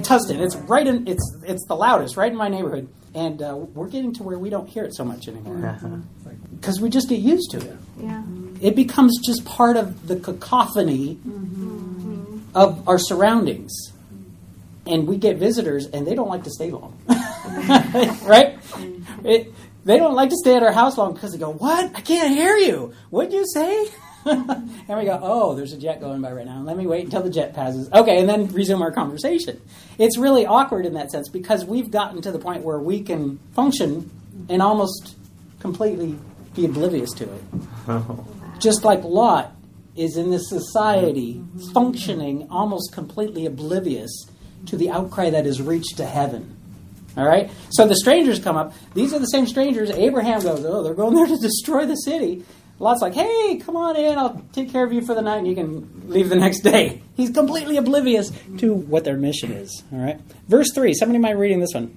Tustin. 0.02 0.40
It's 0.40 0.56
right 0.56 0.86
in. 0.86 1.06
It's 1.06 1.36
it's 1.46 1.66
the 1.66 1.76
loudest 1.76 2.16
right 2.16 2.32
in 2.32 2.38
my 2.38 2.48
neighborhood, 2.48 2.88
and 3.14 3.40
uh, 3.42 3.54
we're 3.54 3.88
getting 3.88 4.12
to 4.14 4.22
where 4.22 4.38
we 4.38 4.50
don't 4.50 4.66
hear 4.68 4.84
it 4.84 4.94
so 4.94 5.04
much 5.04 5.28
anymore 5.28 5.78
because 6.58 6.80
we 6.80 6.88
just 6.90 7.08
get 7.08 7.20
used 7.20 7.50
to 7.52 7.58
it. 7.58 7.76
Yeah. 8.00 8.22
It 8.60 8.76
becomes 8.76 9.18
just 9.24 9.44
part 9.44 9.76
of 9.76 10.06
the 10.06 10.16
cacophony 10.16 11.18
of 12.54 12.86
our 12.88 12.98
surroundings, 12.98 13.72
and 14.86 15.06
we 15.06 15.16
get 15.16 15.36
visitors, 15.36 15.86
and 15.86 16.06
they 16.06 16.14
don't 16.14 16.28
like 16.28 16.44
to 16.44 16.50
stay 16.50 16.70
long, 16.70 16.96
right? 18.24 18.58
It, 19.24 19.52
they 19.84 19.96
don't 19.96 20.14
like 20.14 20.30
to 20.30 20.36
stay 20.36 20.56
at 20.56 20.62
our 20.62 20.72
house 20.72 20.98
long 20.98 21.14
because 21.14 21.32
they 21.32 21.38
go, 21.38 21.52
"What? 21.52 21.92
I 21.94 22.00
can't 22.00 22.34
hear 22.34 22.56
you. 22.56 22.92
What'd 23.08 23.32
you 23.32 23.46
say?" 23.46 23.88
and 24.26 24.88
we 24.88 25.04
go, 25.04 25.18
"Oh, 25.22 25.54
there's 25.54 25.72
a 25.72 25.78
jet 25.78 26.00
going 26.00 26.20
by 26.20 26.32
right 26.32 26.44
now. 26.44 26.60
Let 26.60 26.76
me 26.76 26.86
wait 26.86 27.04
until 27.04 27.22
the 27.22 27.30
jet 27.30 27.54
passes." 27.54 27.90
Okay, 27.90 28.18
and 28.20 28.28
then 28.28 28.48
resume 28.48 28.82
our 28.82 28.92
conversation. 28.92 29.60
It's 29.98 30.18
really 30.18 30.44
awkward 30.44 30.84
in 30.84 30.94
that 30.94 31.10
sense 31.10 31.30
because 31.30 31.64
we've 31.64 31.90
gotten 31.90 32.20
to 32.22 32.30
the 32.30 32.38
point 32.38 32.62
where 32.62 32.78
we 32.78 33.02
can 33.02 33.38
function 33.54 34.10
and 34.50 34.60
almost 34.60 35.16
completely 35.60 36.18
be 36.54 36.66
oblivious 36.66 37.10
to 37.12 37.24
it. 37.24 37.42
Oh. 37.88 38.26
Just 38.60 38.84
like 38.84 39.02
Lot 39.02 39.56
is 39.96 40.16
in 40.16 40.30
this 40.30 40.48
society 40.48 41.42
functioning 41.72 42.46
almost 42.50 42.92
completely 42.92 43.46
oblivious 43.46 44.26
to 44.66 44.76
the 44.76 44.90
outcry 44.90 45.30
that 45.30 45.46
has 45.46 45.60
reached 45.60 45.96
to 45.96 46.06
heaven. 46.06 46.56
All 47.16 47.26
right? 47.26 47.50
So 47.70 47.86
the 47.86 47.96
strangers 47.96 48.38
come 48.38 48.56
up. 48.56 48.72
These 48.94 49.12
are 49.12 49.18
the 49.18 49.26
same 49.26 49.46
strangers. 49.46 49.90
Abraham 49.90 50.42
goes, 50.42 50.64
Oh, 50.64 50.82
they're 50.82 50.94
going 50.94 51.14
there 51.14 51.26
to 51.26 51.36
destroy 51.40 51.86
the 51.86 51.96
city. 51.96 52.44
Lot's 52.78 53.02
like, 53.02 53.14
Hey, 53.14 53.60
come 53.64 53.76
on 53.76 53.96
in. 53.96 54.16
I'll 54.16 54.44
take 54.52 54.70
care 54.70 54.84
of 54.84 54.92
you 54.92 55.00
for 55.04 55.14
the 55.14 55.22
night 55.22 55.38
and 55.38 55.48
you 55.48 55.54
can 55.54 56.08
leave 56.08 56.28
the 56.28 56.36
next 56.36 56.60
day. 56.60 57.02
He's 57.16 57.30
completely 57.30 57.76
oblivious 57.76 58.30
to 58.58 58.74
what 58.74 59.04
their 59.04 59.16
mission 59.16 59.52
is. 59.52 59.82
All 59.92 59.98
right? 59.98 60.20
Verse 60.48 60.72
3. 60.72 60.94
Somebody 60.94 61.18
mind 61.18 61.38
reading 61.38 61.60
this 61.60 61.74
one? 61.74 61.96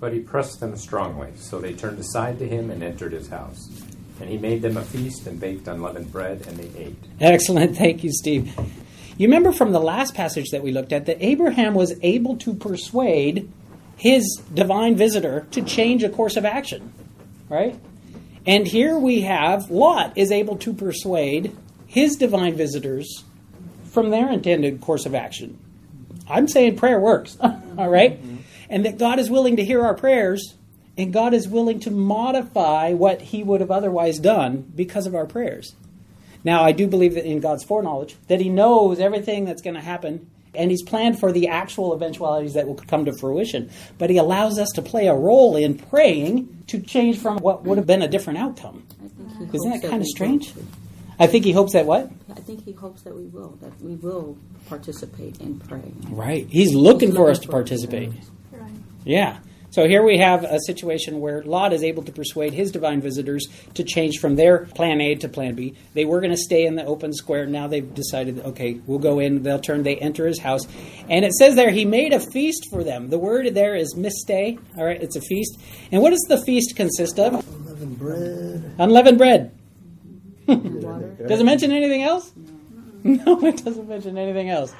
But 0.00 0.12
he 0.12 0.20
pressed 0.20 0.60
them 0.60 0.76
strongly, 0.76 1.32
so 1.34 1.58
they 1.58 1.72
turned 1.72 1.98
aside 1.98 2.38
to 2.38 2.46
him 2.46 2.70
and 2.70 2.84
entered 2.84 3.12
his 3.12 3.28
house. 3.28 3.68
And 4.20 4.28
he 4.28 4.36
made 4.38 4.62
them 4.62 4.76
a 4.76 4.82
feast 4.82 5.26
and 5.26 5.38
baked 5.38 5.68
unleavened 5.68 6.10
bread, 6.10 6.44
and 6.46 6.56
they 6.56 6.80
ate. 6.80 6.96
Excellent. 7.20 7.76
Thank 7.78 8.02
you, 8.02 8.10
Steve. 8.12 8.52
You 9.16 9.26
remember 9.26 9.52
from 9.52 9.72
the 9.72 9.80
last 9.80 10.14
passage 10.14 10.50
that 10.50 10.62
we 10.62 10.72
looked 10.72 10.92
at 10.92 11.06
that 11.06 11.18
Abraham 11.20 11.74
was 11.74 11.94
able 12.02 12.36
to 12.38 12.54
persuade 12.54 13.50
his 13.96 14.40
divine 14.54 14.96
visitor 14.96 15.46
to 15.50 15.62
change 15.62 16.04
a 16.04 16.08
course 16.08 16.36
of 16.36 16.44
action, 16.44 16.92
right? 17.48 17.78
And 18.46 18.66
here 18.66 18.96
we 18.96 19.22
have 19.22 19.70
Lot 19.70 20.16
is 20.16 20.30
able 20.30 20.56
to 20.58 20.72
persuade 20.72 21.54
his 21.86 22.16
divine 22.16 22.54
visitors 22.54 23.24
from 23.90 24.10
their 24.10 24.30
intended 24.30 24.80
course 24.80 25.04
of 25.04 25.14
action. 25.14 25.58
I'm 26.28 26.46
saying 26.46 26.76
prayer 26.76 27.00
works, 27.00 27.36
all 27.40 27.88
right? 27.88 28.22
Mm-hmm. 28.22 28.36
And 28.70 28.84
that 28.84 28.98
God 28.98 29.18
is 29.18 29.30
willing 29.30 29.56
to 29.56 29.64
hear 29.64 29.84
our 29.84 29.94
prayers 29.94 30.54
and 30.98 31.12
God 31.12 31.32
is 31.32 31.48
willing 31.48 31.80
to 31.80 31.90
modify 31.90 32.92
what 32.92 33.22
he 33.22 33.42
would 33.42 33.60
have 33.60 33.70
otherwise 33.70 34.18
done 34.18 34.70
because 34.74 35.06
of 35.06 35.14
our 35.14 35.24
prayers. 35.26 35.74
Now, 36.44 36.62
I 36.62 36.72
do 36.72 36.86
believe 36.86 37.14
that 37.14 37.24
in 37.24 37.40
God's 37.40 37.64
foreknowledge, 37.64 38.16
that 38.28 38.40
he 38.40 38.48
knows 38.48 38.98
everything 39.00 39.44
that's 39.44 39.62
going 39.62 39.74
to 39.74 39.80
happen 39.80 40.30
and 40.54 40.70
he's 40.70 40.82
planned 40.82 41.20
for 41.20 41.30
the 41.30 41.48
actual 41.48 41.94
eventualities 41.94 42.54
that 42.54 42.66
will 42.66 42.74
come 42.74 43.04
to 43.04 43.12
fruition. 43.12 43.70
But 43.98 44.10
he 44.10 44.16
allows 44.16 44.58
us 44.58 44.68
to 44.74 44.82
play 44.82 45.06
a 45.06 45.14
role 45.14 45.56
in 45.56 45.76
praying 45.78 46.64
to 46.68 46.80
change 46.80 47.18
from 47.18 47.38
what 47.38 47.64
would 47.64 47.76
have 47.78 47.86
been 47.86 48.02
a 48.02 48.08
different 48.08 48.38
outcome. 48.40 48.84
I 48.98 49.08
think 49.38 49.50
he 49.52 49.56
Isn't 49.56 49.70
hopes 49.70 49.82
that 49.82 49.90
kind 49.90 50.02
of 50.02 50.08
strange? 50.08 50.54
will. 50.54 50.64
I 51.20 51.26
think 51.26 51.44
he 51.44 51.52
hopes 51.52 51.74
that 51.74 51.84
what? 51.86 52.10
I 52.30 52.40
think 52.40 52.64
he 52.64 52.72
hopes 52.72 53.02
that 53.02 53.14
we 53.14 53.24
will, 53.26 53.58
that 53.60 53.78
we 53.82 53.96
will 53.96 54.38
participate 54.68 55.40
in 55.40 55.58
praying. 55.60 56.06
Right. 56.10 56.46
He's 56.48 56.74
looking 56.74 57.08
He's 57.10 57.16
for 57.16 57.22
looking 57.24 57.32
us 57.32 57.38
to 57.40 57.46
for- 57.46 57.52
participate. 57.52 58.12
Yeah. 59.04 59.38
So 59.70 59.86
here 59.86 60.02
we 60.02 60.18
have 60.18 60.44
a 60.44 60.58
situation 60.60 61.20
where 61.20 61.42
Lot 61.42 61.72
is 61.72 61.82
able 61.82 62.02
to 62.04 62.12
persuade 62.12 62.54
his 62.54 62.70
divine 62.70 63.02
visitors 63.02 63.46
to 63.74 63.84
change 63.84 64.18
from 64.18 64.36
their 64.36 64.64
plan 64.64 65.00
A 65.00 65.14
to 65.16 65.28
plan 65.28 65.54
B. 65.54 65.74
They 65.92 66.06
were 66.06 66.20
going 66.20 66.30
to 66.30 66.38
stay 66.38 66.64
in 66.64 66.74
the 66.74 66.84
open 66.84 67.12
square. 67.12 67.46
Now 67.46 67.68
they've 67.68 67.94
decided, 67.94 68.40
okay, 68.40 68.80
we'll 68.86 68.98
go 68.98 69.18
in. 69.18 69.42
They'll 69.42 69.60
turn. 69.60 69.82
They 69.82 69.96
enter 69.96 70.26
his 70.26 70.40
house, 70.40 70.66
and 71.08 71.24
it 71.24 71.32
says 71.34 71.54
there 71.54 71.70
he 71.70 71.84
made 71.84 72.12
a 72.12 72.20
feast 72.20 72.68
for 72.70 72.82
them. 72.82 73.10
The 73.10 73.18
word 73.18 73.54
there 73.54 73.74
is 73.74 73.94
mishteh. 73.94 74.58
All 74.76 74.84
right, 74.84 75.02
it's 75.02 75.16
a 75.16 75.20
feast. 75.20 75.58
And 75.92 76.00
what 76.02 76.10
does 76.10 76.24
the 76.28 76.42
feast 76.44 76.74
consist 76.74 77.18
of? 77.18 77.34
Unleavened 77.34 77.98
bread. 77.98 78.74
Unleavened 78.78 79.18
bread. 79.18 79.58
Water? 80.46 81.08
Does 81.28 81.40
it 81.40 81.44
mention 81.44 81.72
anything 81.72 82.02
else? 82.02 82.32
No, 83.04 83.38
it 83.44 83.62
doesn't 83.62 83.86
mention 83.86 84.16
anything 84.16 84.48
else. 84.48 84.72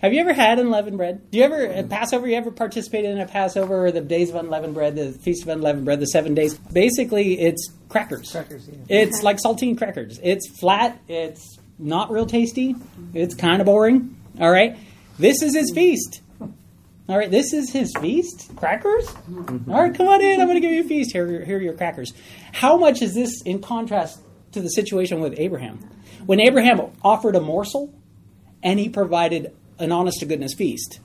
Have 0.00 0.12
you 0.12 0.20
ever 0.20 0.32
had 0.32 0.58
unleavened 0.58 0.96
bread? 0.96 1.28
Do 1.30 1.38
you 1.38 1.44
ever 1.44 1.60
at 1.60 1.86
mm. 1.86 1.90
Passover? 1.90 2.28
You 2.28 2.36
ever 2.36 2.52
participated 2.52 3.10
in 3.10 3.18
a 3.18 3.26
Passover 3.26 3.86
or 3.86 3.92
the 3.92 4.00
days 4.00 4.30
of 4.30 4.36
unleavened 4.36 4.74
bread, 4.74 4.94
the 4.94 5.12
feast 5.12 5.42
of 5.42 5.48
unleavened 5.48 5.84
bread, 5.84 5.98
the 5.98 6.06
seven 6.06 6.34
days? 6.34 6.56
Basically, 6.56 7.40
it's 7.40 7.72
crackers. 7.88 8.30
Crackers, 8.30 8.68
yeah. 8.68 8.78
It's 8.88 9.22
like 9.22 9.38
saltine 9.38 9.76
crackers. 9.76 10.20
It's 10.22 10.48
flat. 10.60 11.00
It's 11.08 11.58
not 11.78 12.12
real 12.12 12.26
tasty. 12.26 12.76
It's 13.12 13.34
kind 13.34 13.60
of 13.60 13.66
boring. 13.66 14.16
All 14.40 14.50
right. 14.50 14.76
This 15.18 15.42
is 15.42 15.54
his 15.54 15.72
feast. 15.74 16.22
All 16.40 17.18
right. 17.18 17.30
This 17.30 17.52
is 17.52 17.72
his 17.72 17.92
feast. 18.00 18.54
Crackers. 18.54 19.06
Mm-hmm. 19.08 19.72
All 19.72 19.82
right. 19.82 19.94
Come 19.94 20.06
on 20.06 20.20
in. 20.20 20.40
I'm 20.40 20.46
going 20.46 20.60
to 20.60 20.60
give 20.60 20.72
you 20.72 20.84
a 20.84 20.88
feast. 20.88 21.12
Here, 21.12 21.44
here 21.44 21.58
are 21.58 21.60
your 21.60 21.74
crackers. 21.74 22.12
How 22.52 22.76
much 22.76 23.02
is 23.02 23.14
this 23.14 23.42
in 23.42 23.60
contrast 23.60 24.20
to 24.52 24.60
the 24.60 24.68
situation 24.68 25.20
with 25.20 25.34
Abraham? 25.38 25.78
When 26.26 26.38
Abraham 26.40 26.92
offered 27.02 27.34
a 27.34 27.40
morsel, 27.40 27.92
and 28.62 28.78
he 28.78 28.88
provided 28.88 29.54
an 29.78 29.92
honest 29.92 30.20
to 30.20 30.26
goodness 30.26 30.54
feast. 30.54 31.00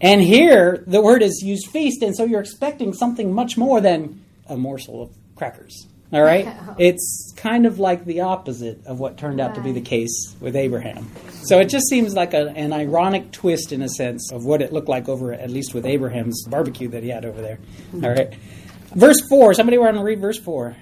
And 0.00 0.20
here, 0.20 0.84
the 0.86 1.00
word 1.00 1.22
is 1.22 1.42
used 1.42 1.68
feast, 1.68 2.02
and 2.02 2.14
so 2.14 2.24
you're 2.24 2.40
expecting 2.40 2.92
something 2.92 3.32
much 3.32 3.56
more 3.56 3.80
than 3.80 4.22
a 4.48 4.56
morsel 4.56 5.02
of 5.02 5.10
crackers. 5.36 5.86
All 6.12 6.22
right? 6.22 6.46
It's 6.78 7.32
kind 7.36 7.64
of 7.64 7.78
like 7.78 8.04
the 8.04 8.20
opposite 8.20 8.84
of 8.84 9.00
what 9.00 9.16
turned 9.16 9.40
out 9.40 9.54
to 9.54 9.62
be 9.62 9.72
the 9.72 9.80
case 9.80 10.36
with 10.40 10.54
Abraham. 10.54 11.10
So 11.42 11.58
it 11.58 11.70
just 11.70 11.88
seems 11.88 12.14
like 12.14 12.34
a, 12.34 12.50
an 12.50 12.74
ironic 12.74 13.32
twist, 13.32 13.72
in 13.72 13.80
a 13.80 13.88
sense, 13.88 14.30
of 14.30 14.44
what 14.44 14.60
it 14.60 14.72
looked 14.74 14.90
like 14.90 15.08
over, 15.08 15.32
at 15.32 15.50
least 15.50 15.72
with 15.72 15.86
Abraham's 15.86 16.44
barbecue 16.48 16.88
that 16.88 17.02
he 17.02 17.08
had 17.08 17.24
over 17.24 17.40
there. 17.40 17.58
Mm-hmm. 17.92 18.04
All 18.04 18.10
right? 18.10 18.34
Verse 18.94 19.16
4. 19.30 19.54
Somebody 19.54 19.78
want 19.78 19.96
to 19.96 20.02
read 20.02 20.20
verse 20.20 20.38
4? 20.38 20.76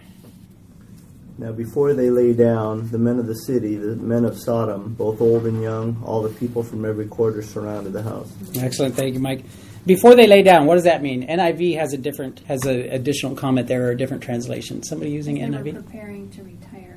Now, 1.36 1.50
before 1.50 1.94
they 1.94 2.10
lay 2.10 2.32
down, 2.32 2.90
the 2.90 2.98
men 2.98 3.18
of 3.18 3.26
the 3.26 3.34
city, 3.34 3.76
the 3.76 3.96
men 3.96 4.24
of 4.24 4.38
Sodom, 4.38 4.94
both 4.94 5.20
old 5.20 5.46
and 5.46 5.60
young, 5.60 6.00
all 6.04 6.22
the 6.22 6.28
people 6.28 6.62
from 6.62 6.84
every 6.84 7.06
quarter 7.06 7.42
surrounded 7.42 7.92
the 7.92 8.02
house. 8.02 8.32
Excellent, 8.56 8.94
thank 8.94 9.14
you, 9.14 9.20
Mike. 9.20 9.44
Before 9.84 10.14
they 10.14 10.26
lay 10.26 10.42
down, 10.42 10.66
what 10.66 10.76
does 10.76 10.84
that 10.84 11.02
mean? 11.02 11.26
NIV 11.26 11.76
has 11.76 11.92
a 11.92 11.98
different 11.98 12.38
has 12.46 12.64
an 12.64 12.80
additional 12.90 13.34
comment 13.34 13.68
there 13.68 13.88
or 13.88 13.90
a 13.90 13.96
different 13.96 14.22
translation. 14.22 14.82
Somebody 14.82 15.10
using 15.10 15.34
They 15.34 15.50
were 15.50 15.58
NIV 15.58 15.84
preparing 15.84 16.30
to 16.30 16.42
retire 16.42 16.54
for 16.62 16.70
the 16.70 16.80
night. 16.82 16.93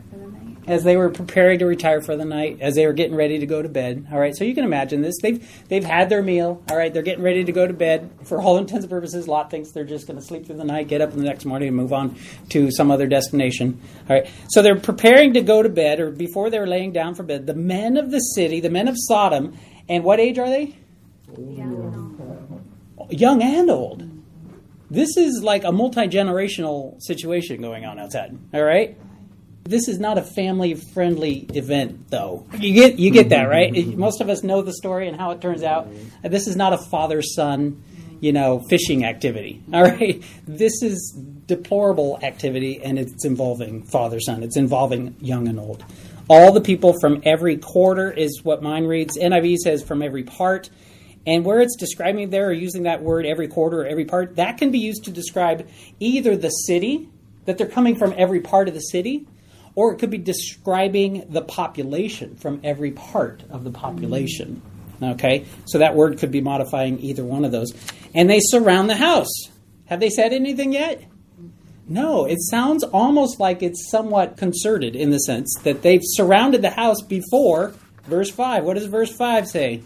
As 0.68 0.84
they 0.84 0.98
were 0.98 1.10
preparing 1.10 1.60
to 1.60 1.66
retire 1.66 2.02
for 2.02 2.16
the 2.16 2.26
night, 2.26 2.58
as 2.62 2.76
they 2.76 2.86
were 2.86 2.94
getting 2.94 3.16
ready 3.16 3.40
to 3.40 3.46
go 3.46 3.62
to 3.62 3.70
bed. 3.70 4.08
All 4.12 4.20
right, 4.20 4.36
so 4.36 4.44
you 4.44 4.54
can 4.54 4.66
imagine 4.66 5.02
this. 5.02 5.16
They've 5.22 5.68
they've 5.70 5.84
had 5.84 6.10
their 6.10 6.22
meal. 6.22 6.62
All 6.70 6.78
right, 6.78 6.94
they're 6.94 7.04
getting 7.04 7.24
ready 7.24 7.44
to 7.44 7.52
go 7.52 7.66
to 7.66 7.74
bed. 7.74 8.10
For 8.24 8.42
all 8.42 8.58
intents 8.58 8.84
and 8.84 8.92
purposes, 8.92 9.28
Lot 9.28 9.50
thinks 9.50 9.72
they're 9.72 9.84
just 9.86 10.06
going 10.06 10.20
to 10.20 10.26
sleep 10.26 10.46
through 10.46 10.58
the 10.58 10.66
night, 10.66 10.88
get 10.88 11.02
up 11.02 11.14
in 11.14 11.20
the 11.20 11.26
next 11.26 11.46
morning, 11.46 11.70
and 11.70 11.78
move 11.78 11.94
on 11.94 12.18
to 12.50 12.70
some 12.72 12.92
other 12.92 13.08
destination. 13.08 13.82
All 14.10 14.16
right, 14.18 14.30
so 14.50 14.62
they're 14.62 14.80
preparing 14.80 15.34
to 15.34 15.42
go 15.42 15.64
to 15.64 15.70
bed, 15.70 16.00
or 16.00 16.12
before 16.12 16.50
they're 16.50 16.68
laying 16.68 16.92
down 16.92 17.16
for 17.16 17.24
bed. 17.24 17.48
The 17.48 17.56
men 17.56 17.98
of 17.98 18.12
the 18.12 18.20
city, 18.20 18.60
the 18.60 18.70
men 18.70 18.88
of 18.88 18.96
Sodom, 18.98 19.58
and 19.88 20.04
what 20.04 20.20
age 20.20 20.38
are 20.38 20.50
they? 20.50 20.76
young 23.10 23.42
and 23.42 23.70
old. 23.70 24.10
This 24.90 25.18
is 25.18 25.44
like 25.44 25.64
a 25.64 25.72
multi 25.72 26.08
generational 26.08 27.02
situation 27.02 27.62
going 27.62 27.86
on 27.86 28.00
outside. 28.00 28.38
All 28.54 28.64
right. 28.64 28.98
This 29.68 29.90
is 29.90 30.00
not 30.00 30.18
a 30.18 30.22
family 30.22 30.76
friendly 30.76 31.40
event, 31.54 32.10
though. 32.10 32.46
You 32.58 32.74
get 32.74 33.00
you 33.00 33.12
get 33.12 33.30
that 33.30 33.44
right. 33.44 33.74
Mm-hmm. 33.74 34.00
Most 34.00 34.22
of 34.22 34.30
us 34.30 34.42
know 34.42 34.62
the 34.62 34.74
story 34.74 35.10
and 35.10 35.18
how 35.18 35.32
it 35.32 35.42
turns 35.42 35.62
out. 35.62 35.90
Mm-hmm. 35.90 36.30
This 36.30 36.48
is 36.48 36.56
not 36.56 36.72
a 36.72 36.78
father 36.78 37.22
son, 37.22 37.84
you 38.22 38.32
know, 38.32 38.60
fishing 38.70 39.04
activity. 39.04 39.62
All 39.74 39.84
right. 39.84 40.24
This 40.48 40.82
is 40.82 41.12
deplorable 41.46 42.18
activity, 42.24 42.82
and 42.82 42.98
it's 42.98 43.26
involving 43.26 43.84
father 43.84 44.22
son. 44.22 44.42
It's 44.42 44.56
involving 44.56 45.18
young 45.20 45.50
and 45.50 45.60
old. 45.60 45.84
All 46.30 46.54
the 46.54 46.62
people 46.62 46.96
from 47.02 47.22
every 47.26 47.58
quarter 47.58 48.10
is 48.10 48.44
what 48.44 48.62
mine 48.64 48.86
reads. 48.86 49.18
NIV 49.18 49.58
says 49.58 49.84
from 49.84 50.02
every 50.02 50.24
part. 50.24 50.70
And 51.26 51.44
where 51.44 51.60
it's 51.60 51.76
describing 51.76 52.30
there 52.30 52.48
or 52.48 52.54
using 52.54 52.84
that 52.84 53.02
word 53.04 53.26
every 53.26 53.50
quarter 53.50 53.82
or 53.82 53.86
every 53.86 54.06
part, 54.06 54.38
that 54.38 54.58
can 54.58 54.72
be 54.72 54.80
used 54.80 55.04
to 55.06 55.12
describe 55.12 55.68
either 56.00 56.38
the 56.38 56.50
city, 56.50 57.10
that 57.44 57.58
they're 57.58 57.68
coming 57.68 57.98
from 57.98 58.14
every 58.18 58.40
part 58.40 58.70
of 58.70 58.74
the 58.74 58.80
city, 58.80 59.28
or 59.78 59.94
it 59.94 60.00
could 60.00 60.10
be 60.10 60.18
describing 60.18 61.24
the 61.30 61.44
population 61.44 62.36
from 62.38 62.60
every 62.64 62.90
part 62.90 63.44
of 63.52 63.64
the 63.64 63.70
population. 63.70 64.60
Okay? 65.04 65.46
So 65.66 65.78
that 65.78 65.94
word 65.94 66.18
could 66.18 66.32
be 66.32 66.42
modifying 66.42 67.00
either 67.00 67.24
one 67.24 67.46
of 67.46 67.52
those. 67.52 67.76
And 68.16 68.28
they 68.28 68.40
surround 68.42 68.90
the 68.90 68.96
house. 68.96 69.32
Have 69.86 70.00
they 70.00 70.10
said 70.10 70.34
anything 70.34 70.74
yet? 70.74 71.04
No, 71.88 72.26
it 72.26 72.40
sounds 72.42 72.84
almost 72.86 73.40
like 73.40 73.62
it's 73.62 73.92
somewhat 73.92 74.36
concerted 74.36 74.96
in 74.96 75.12
the 75.12 75.20
sense 75.20 75.54
that 75.62 75.84
they've 75.84 76.02
surrounded 76.04 76.64
the 76.64 76.72
house 76.72 77.04
before 77.04 77.76
verse 78.06 78.32
5. 78.32 78.64
What 78.64 78.78
does 78.78 78.88
verse 78.88 79.16
5 79.16 79.48
say? 79.48 79.84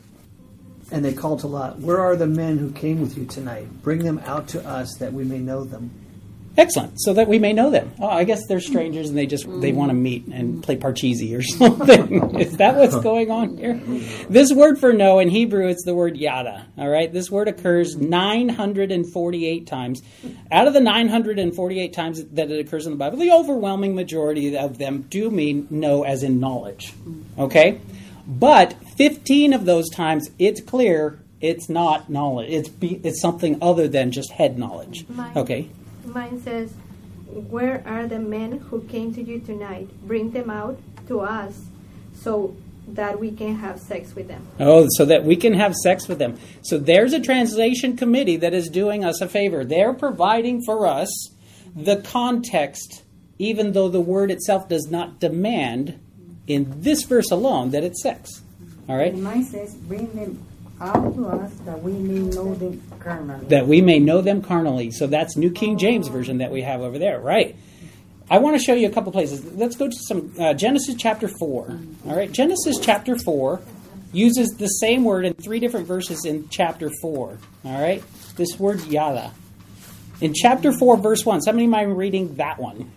And 0.89 1.03
they 1.03 1.13
called 1.13 1.41
to 1.41 1.47
Lot, 1.47 1.79
Where 1.79 1.99
are 1.99 2.15
the 2.15 2.27
men 2.27 2.57
who 2.59 2.71
came 2.71 3.01
with 3.01 3.17
you 3.17 3.25
tonight? 3.25 3.83
Bring 3.83 4.05
them 4.05 4.21
out 4.25 4.47
to 4.49 4.65
us 4.65 4.95
that 4.99 5.11
we 5.11 5.25
may 5.25 5.39
know 5.39 5.65
them. 5.65 5.91
Excellent, 6.61 7.01
so 7.01 7.13
that 7.13 7.27
we 7.27 7.39
may 7.39 7.53
know 7.53 7.71
them. 7.71 7.91
Oh, 7.99 8.07
I 8.07 8.23
guess 8.23 8.45
they're 8.45 8.59
strangers 8.59 9.09
and 9.09 9.17
they 9.17 9.25
just 9.25 9.47
they 9.61 9.71
want 9.71 9.89
to 9.89 9.95
meet 9.95 10.27
and 10.27 10.61
play 10.61 10.77
parcheesi 10.77 11.35
or 11.35 11.41
something. 11.57 12.39
Is 12.39 12.57
that 12.57 12.75
what's 12.75 12.95
going 12.97 13.31
on 13.31 13.57
here? 13.57 13.81
This 14.29 14.53
word 14.53 14.77
for 14.79 14.93
know 14.93 15.17
in 15.17 15.29
Hebrew 15.29 15.67
it's 15.67 15.83
the 15.83 15.95
word 15.95 16.17
yada. 16.17 16.67
All 16.77 16.87
right, 16.87 17.11
this 17.11 17.31
word 17.31 17.47
occurs 17.47 17.95
948 17.95 19.65
times. 19.65 20.03
Out 20.51 20.67
of 20.67 20.73
the 20.73 20.81
948 20.81 21.93
times 21.93 22.23
that 22.25 22.51
it 22.51 22.59
occurs 22.59 22.85
in 22.85 22.91
the 22.91 22.97
Bible, 22.97 23.17
the 23.17 23.31
overwhelming 23.31 23.95
majority 23.95 24.55
of 24.55 24.77
them 24.77 25.07
do 25.09 25.31
mean 25.31 25.65
know 25.71 26.03
as 26.03 26.21
in 26.21 26.39
knowledge. 26.39 26.93
Okay, 27.39 27.81
but 28.27 28.75
15 28.97 29.53
of 29.53 29.65
those 29.65 29.89
times 29.89 30.29
it's 30.37 30.61
clear 30.61 31.17
it's 31.39 31.69
not 31.69 32.07
knowledge. 32.07 32.51
It's 32.51 32.69
be, 32.69 33.01
it's 33.03 33.19
something 33.19 33.57
other 33.63 33.87
than 33.87 34.11
just 34.11 34.29
head 34.29 34.59
knowledge. 34.59 35.09
Mine. 35.09 35.35
Okay. 35.35 35.69
Mine 36.05 36.41
says, 36.41 36.73
Where 37.27 37.83
are 37.85 38.07
the 38.07 38.19
men 38.19 38.59
who 38.59 38.81
came 38.83 39.13
to 39.13 39.21
you 39.21 39.39
tonight? 39.39 39.89
Bring 40.07 40.31
them 40.31 40.49
out 40.49 40.79
to 41.07 41.21
us 41.21 41.65
so 42.13 42.55
that 42.87 43.19
we 43.19 43.31
can 43.31 43.55
have 43.55 43.79
sex 43.79 44.15
with 44.15 44.27
them. 44.27 44.45
Oh, 44.59 44.87
so 44.91 45.05
that 45.05 45.23
we 45.23 45.35
can 45.35 45.53
have 45.53 45.75
sex 45.75 46.07
with 46.07 46.19
them. 46.19 46.37
So 46.61 46.77
there's 46.77 47.13
a 47.13 47.19
translation 47.19 47.95
committee 47.95 48.37
that 48.37 48.53
is 48.53 48.69
doing 48.69 49.05
us 49.05 49.21
a 49.21 49.27
favor. 49.27 49.63
They're 49.63 49.93
providing 49.93 50.61
for 50.65 50.87
us 50.87 51.09
the 51.75 51.97
context, 51.97 53.03
even 53.39 53.71
though 53.73 53.89
the 53.89 54.01
word 54.01 54.31
itself 54.31 54.67
does 54.67 54.89
not 54.89 55.19
demand 55.19 55.99
in 56.47 56.81
this 56.81 57.03
verse 57.03 57.31
alone 57.31 57.71
that 57.71 57.83
it's 57.83 58.01
sex. 58.01 58.41
All 58.89 58.97
right? 58.97 59.13
And 59.13 59.23
mine 59.23 59.45
says, 59.45 59.75
bring 59.75 60.11
them 60.13 60.45
out 60.81 61.15
to 61.15 61.27
us 61.27 61.53
that 61.65 61.81
we 61.81 61.93
may 61.93 62.19
know 62.19 62.53
them 62.55 62.81
carnally. 62.99 63.45
That 63.47 63.67
we 63.67 63.81
may 63.81 63.99
know 63.99 64.21
them 64.21 64.41
carnally. 64.41 64.91
So 64.91 65.07
that's 65.07 65.37
New 65.37 65.51
King 65.51 65.77
James 65.77 66.07
Version 66.07 66.39
that 66.39 66.51
we 66.51 66.61
have 66.63 66.81
over 66.81 66.97
there, 66.97 67.19
right? 67.19 67.55
I 68.29 68.39
want 68.39 68.57
to 68.57 68.63
show 68.63 68.73
you 68.73 68.87
a 68.87 68.91
couple 68.91 69.11
places. 69.11 69.43
Let's 69.53 69.75
go 69.75 69.87
to 69.87 69.95
some 70.07 70.33
uh, 70.39 70.53
Genesis 70.53 70.95
chapter 70.97 71.27
4. 71.27 71.79
All 72.07 72.15
right? 72.15 72.31
Genesis 72.31 72.79
chapter 72.79 73.17
4 73.17 73.61
uses 74.13 74.49
the 74.57 74.67
same 74.67 75.03
word 75.03 75.25
in 75.25 75.33
three 75.33 75.59
different 75.59 75.87
verses 75.87 76.25
in 76.25 76.47
chapter 76.49 76.89
4. 77.01 77.37
All 77.65 77.81
right? 77.81 78.03
This 78.35 78.51
This 78.51 78.59
word 78.59 78.83
yada. 78.85 79.31
In 80.21 80.33
chapter 80.33 80.71
4, 80.71 80.97
verse 80.97 81.25
1, 81.25 81.41
somebody 81.41 81.67
mind 81.67 81.97
reading 81.97 82.35
that 82.35 82.59
one? 82.59 82.91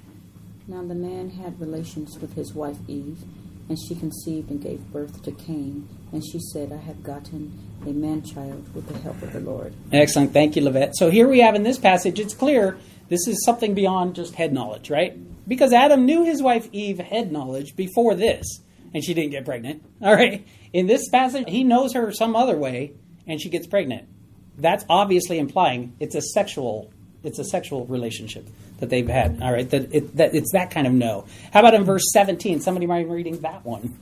Now 0.68 0.82
the 0.82 0.94
man 0.94 1.30
had 1.30 1.60
relations 1.60 2.18
with 2.18 2.34
his 2.34 2.54
wife 2.54 2.76
Eve, 2.86 3.18
and 3.68 3.78
she 3.78 3.94
conceived 3.94 4.50
and 4.50 4.62
gave 4.62 4.80
birth 4.92 5.22
to 5.22 5.32
Cain. 5.32 5.88
And 6.12 6.24
she 6.24 6.38
said, 6.38 6.72
I 6.72 6.76
have 6.76 7.02
gotten 7.02 7.58
a 7.86 7.92
man 7.92 8.22
child 8.22 8.74
with 8.74 8.86
the 8.88 8.98
help 8.98 9.20
of 9.22 9.32
the 9.32 9.40
Lord. 9.40 9.74
Excellent. 9.92 10.32
Thank 10.32 10.56
you, 10.56 10.62
Levette. 10.62 10.92
So 10.94 11.10
here 11.10 11.28
we 11.28 11.40
have 11.40 11.54
in 11.54 11.62
this 11.62 11.78
passage, 11.78 12.20
it's 12.20 12.34
clear 12.34 12.78
this 13.08 13.26
is 13.26 13.44
something 13.44 13.74
beyond 13.74 14.14
just 14.14 14.34
head 14.34 14.52
knowledge, 14.52 14.90
right? 14.90 15.16
Because 15.48 15.72
Adam 15.72 16.06
knew 16.06 16.24
his 16.24 16.42
wife 16.42 16.68
Eve 16.72 16.98
head 16.98 17.32
knowledge 17.32 17.76
before 17.76 18.14
this, 18.14 18.60
and 18.94 19.04
she 19.04 19.14
didn't 19.14 19.30
get 19.30 19.44
pregnant. 19.44 19.84
All 20.02 20.14
right. 20.14 20.46
In 20.72 20.86
this 20.86 21.08
passage, 21.08 21.48
he 21.48 21.64
knows 21.64 21.94
her 21.94 22.12
some 22.12 22.36
other 22.36 22.56
way, 22.56 22.92
and 23.26 23.40
she 23.40 23.48
gets 23.48 23.66
pregnant. 23.66 24.08
That's 24.56 24.84
obviously 24.88 25.38
implying 25.38 25.96
it's 25.98 26.14
a 26.14 26.22
sexual 26.22 26.92
it's 27.24 27.38
a 27.38 27.44
sexual 27.44 27.86
relationship 27.86 28.46
that 28.80 28.90
they've 28.90 29.08
had. 29.08 29.40
All 29.42 29.52
right, 29.52 29.68
that, 29.70 29.94
it, 29.94 30.16
that 30.16 30.34
it's 30.34 30.52
that 30.52 30.70
kind 30.70 30.86
of 30.86 30.92
no. 30.92 31.26
How 31.52 31.60
about 31.60 31.74
in 31.74 31.84
verse 31.84 32.04
17? 32.12 32.60
Somebody 32.60 32.86
might 32.86 33.04
be 33.04 33.10
reading 33.10 33.40
that 33.40 33.64
one 33.64 33.98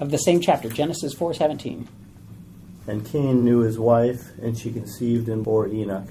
of 0.00 0.10
the 0.10 0.18
same 0.18 0.40
chapter, 0.40 0.68
Genesis 0.68 1.14
4:17. 1.14 1.86
And 2.86 3.04
Cain 3.06 3.44
knew 3.44 3.60
his 3.60 3.78
wife, 3.78 4.30
and 4.42 4.58
she 4.58 4.70
conceived 4.70 5.28
and 5.28 5.42
bore 5.42 5.68
Enoch. 5.68 6.06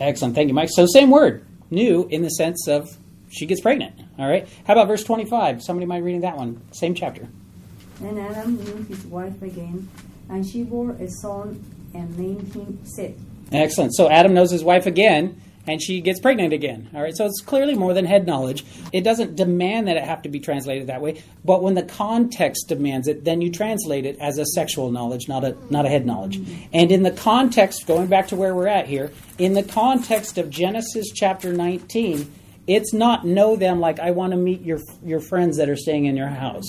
Excellent, 0.00 0.34
thank 0.34 0.48
you, 0.48 0.54
Mike. 0.54 0.68
So 0.72 0.86
same 0.86 1.10
word, 1.10 1.44
new 1.70 2.06
in 2.10 2.22
the 2.22 2.30
sense 2.30 2.66
of 2.66 2.88
she 3.30 3.46
gets 3.46 3.60
pregnant. 3.60 3.94
All 4.18 4.28
right. 4.28 4.48
How 4.66 4.72
about 4.72 4.88
verse 4.88 5.04
25? 5.04 5.62
Somebody 5.62 5.86
might 5.86 5.98
be 5.98 6.02
reading 6.02 6.22
that 6.22 6.36
one, 6.36 6.60
same 6.72 6.94
chapter. 6.94 7.28
And 8.00 8.18
Adam 8.18 8.56
knew 8.56 8.84
his 8.84 9.04
wife 9.06 9.42
again, 9.42 9.88
and 10.28 10.46
she 10.46 10.62
bore 10.62 10.92
a 10.92 11.08
son 11.08 11.62
and 11.94 12.16
named 12.18 12.52
him 12.54 12.84
Seth. 12.84 13.14
Excellent. 13.52 13.94
So 13.94 14.10
Adam 14.10 14.34
knows 14.34 14.50
his 14.50 14.62
wife 14.62 14.86
again, 14.86 15.40
and 15.68 15.82
she 15.82 16.00
gets 16.00 16.18
pregnant 16.18 16.54
again. 16.54 16.88
All 16.94 17.02
right, 17.02 17.14
so 17.14 17.26
it's 17.26 17.42
clearly 17.42 17.74
more 17.74 17.92
than 17.92 18.06
head 18.06 18.26
knowledge. 18.26 18.64
It 18.92 19.02
doesn't 19.02 19.36
demand 19.36 19.86
that 19.86 19.98
it 19.98 20.02
have 20.02 20.22
to 20.22 20.28
be 20.30 20.40
translated 20.40 20.86
that 20.86 21.02
way, 21.02 21.22
but 21.44 21.62
when 21.62 21.74
the 21.74 21.82
context 21.82 22.68
demands 22.68 23.06
it, 23.06 23.24
then 23.24 23.42
you 23.42 23.52
translate 23.52 24.06
it 24.06 24.16
as 24.18 24.38
a 24.38 24.46
sexual 24.46 24.90
knowledge, 24.90 25.28
not 25.28 25.44
a 25.44 25.56
not 25.70 25.84
a 25.84 25.88
head 25.88 26.06
knowledge. 26.06 26.40
And 26.72 26.90
in 26.90 27.02
the 27.02 27.10
context, 27.10 27.86
going 27.86 28.06
back 28.06 28.28
to 28.28 28.36
where 28.36 28.54
we're 28.54 28.66
at 28.66 28.86
here, 28.86 29.12
in 29.36 29.52
the 29.52 29.62
context 29.62 30.38
of 30.38 30.48
Genesis 30.48 31.10
chapter 31.14 31.52
19, 31.52 32.32
it's 32.66 32.94
not 32.94 33.26
know 33.26 33.54
them 33.54 33.78
like 33.78 34.00
I 34.00 34.12
want 34.12 34.32
to 34.32 34.38
meet 34.38 34.62
your 34.62 34.80
your 35.04 35.20
friends 35.20 35.58
that 35.58 35.68
are 35.68 35.76
staying 35.76 36.06
in 36.06 36.16
your 36.16 36.28
house. 36.28 36.68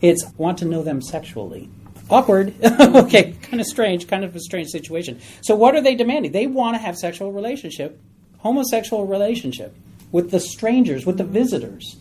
It's 0.00 0.24
want 0.38 0.58
to 0.58 0.64
know 0.64 0.82
them 0.82 1.02
sexually. 1.02 1.68
Awkward. 2.08 2.54
okay, 2.64 3.34
kind 3.42 3.60
of 3.60 3.66
strange, 3.66 4.08
kind 4.08 4.24
of 4.24 4.34
a 4.34 4.40
strange 4.40 4.68
situation. 4.68 5.20
So 5.42 5.54
what 5.54 5.74
are 5.74 5.82
they 5.82 5.94
demanding? 5.94 6.32
They 6.32 6.46
want 6.46 6.74
to 6.74 6.78
have 6.78 6.96
sexual 6.96 7.30
relationship 7.30 8.00
homosexual 8.42 9.06
relationship 9.06 9.74
with 10.10 10.30
the 10.30 10.40
strangers, 10.40 11.06
with 11.06 11.16
the 11.16 11.24
visitors. 11.24 11.96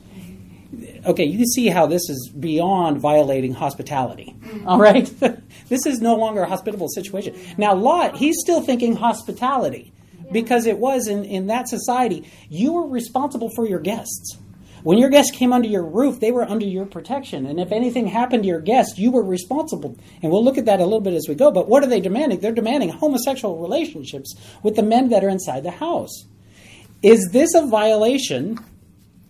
Okay, 1.06 1.24
you 1.24 1.38
can 1.38 1.48
see 1.48 1.68
how 1.68 1.86
this 1.86 2.10
is 2.10 2.30
beyond 2.30 3.00
violating 3.00 3.54
hospitality. 3.54 4.36
Mm-hmm. 4.40 4.68
All 4.68 4.80
right? 4.80 5.12
this 5.70 5.86
is 5.86 6.02
no 6.02 6.16
longer 6.16 6.42
a 6.42 6.48
hospitable 6.48 6.90
situation. 6.90 7.36
Now, 7.58 7.74
Lot, 7.76 8.18
he's 8.18 8.38
still 8.40 8.62
thinking 8.62 8.96
hospitality 8.96 9.92
because 10.32 10.66
it 10.66 10.78
was 10.78 11.08
in, 11.08 11.26
in 11.26 11.48
that 11.48 11.68
society, 11.68 12.30
you 12.50 12.74
were 12.74 12.88
responsible 12.88 13.50
for 13.56 13.68
your 13.68 13.80
guests. 13.80 14.38
When 14.84 14.98
your 14.98 15.10
guests 15.10 15.36
came 15.36 15.54
under 15.54 15.68
your 15.68 15.86
roof, 15.86 16.20
they 16.20 16.32
were 16.32 16.50
under 16.50 16.66
your 16.66 16.86
protection. 16.86 17.46
And 17.46 17.60
if 17.60 17.72
anything 17.72 18.08
happened 18.08 18.44
to 18.44 18.48
your 18.48 18.62
guests, 18.62 18.98
you 18.98 19.12
were 19.12 19.24
responsible. 19.24 19.98
And 20.22 20.32
we'll 20.32 20.44
look 20.44 20.58
at 20.58 20.66
that 20.66 20.80
a 20.80 20.84
little 20.84 21.02
bit 21.02 21.14
as 21.14 21.28
we 21.28 21.36
go. 21.36 21.52
But 21.52 21.68
what 21.68 21.84
are 21.84 21.88
they 21.88 22.00
demanding? 22.00 22.40
They're 22.40 22.52
demanding 22.52 22.90
homosexual 22.90 23.60
relationships 23.60 24.36
with 24.64 24.76
the 24.76 24.84
men 24.84 25.10
that 25.10 25.24
are 25.24 25.30
inside 25.30 25.64
the 25.64 25.72
house. 25.72 26.26
Is 27.04 27.30
this 27.32 27.54
a 27.54 27.66
violation 27.66 28.60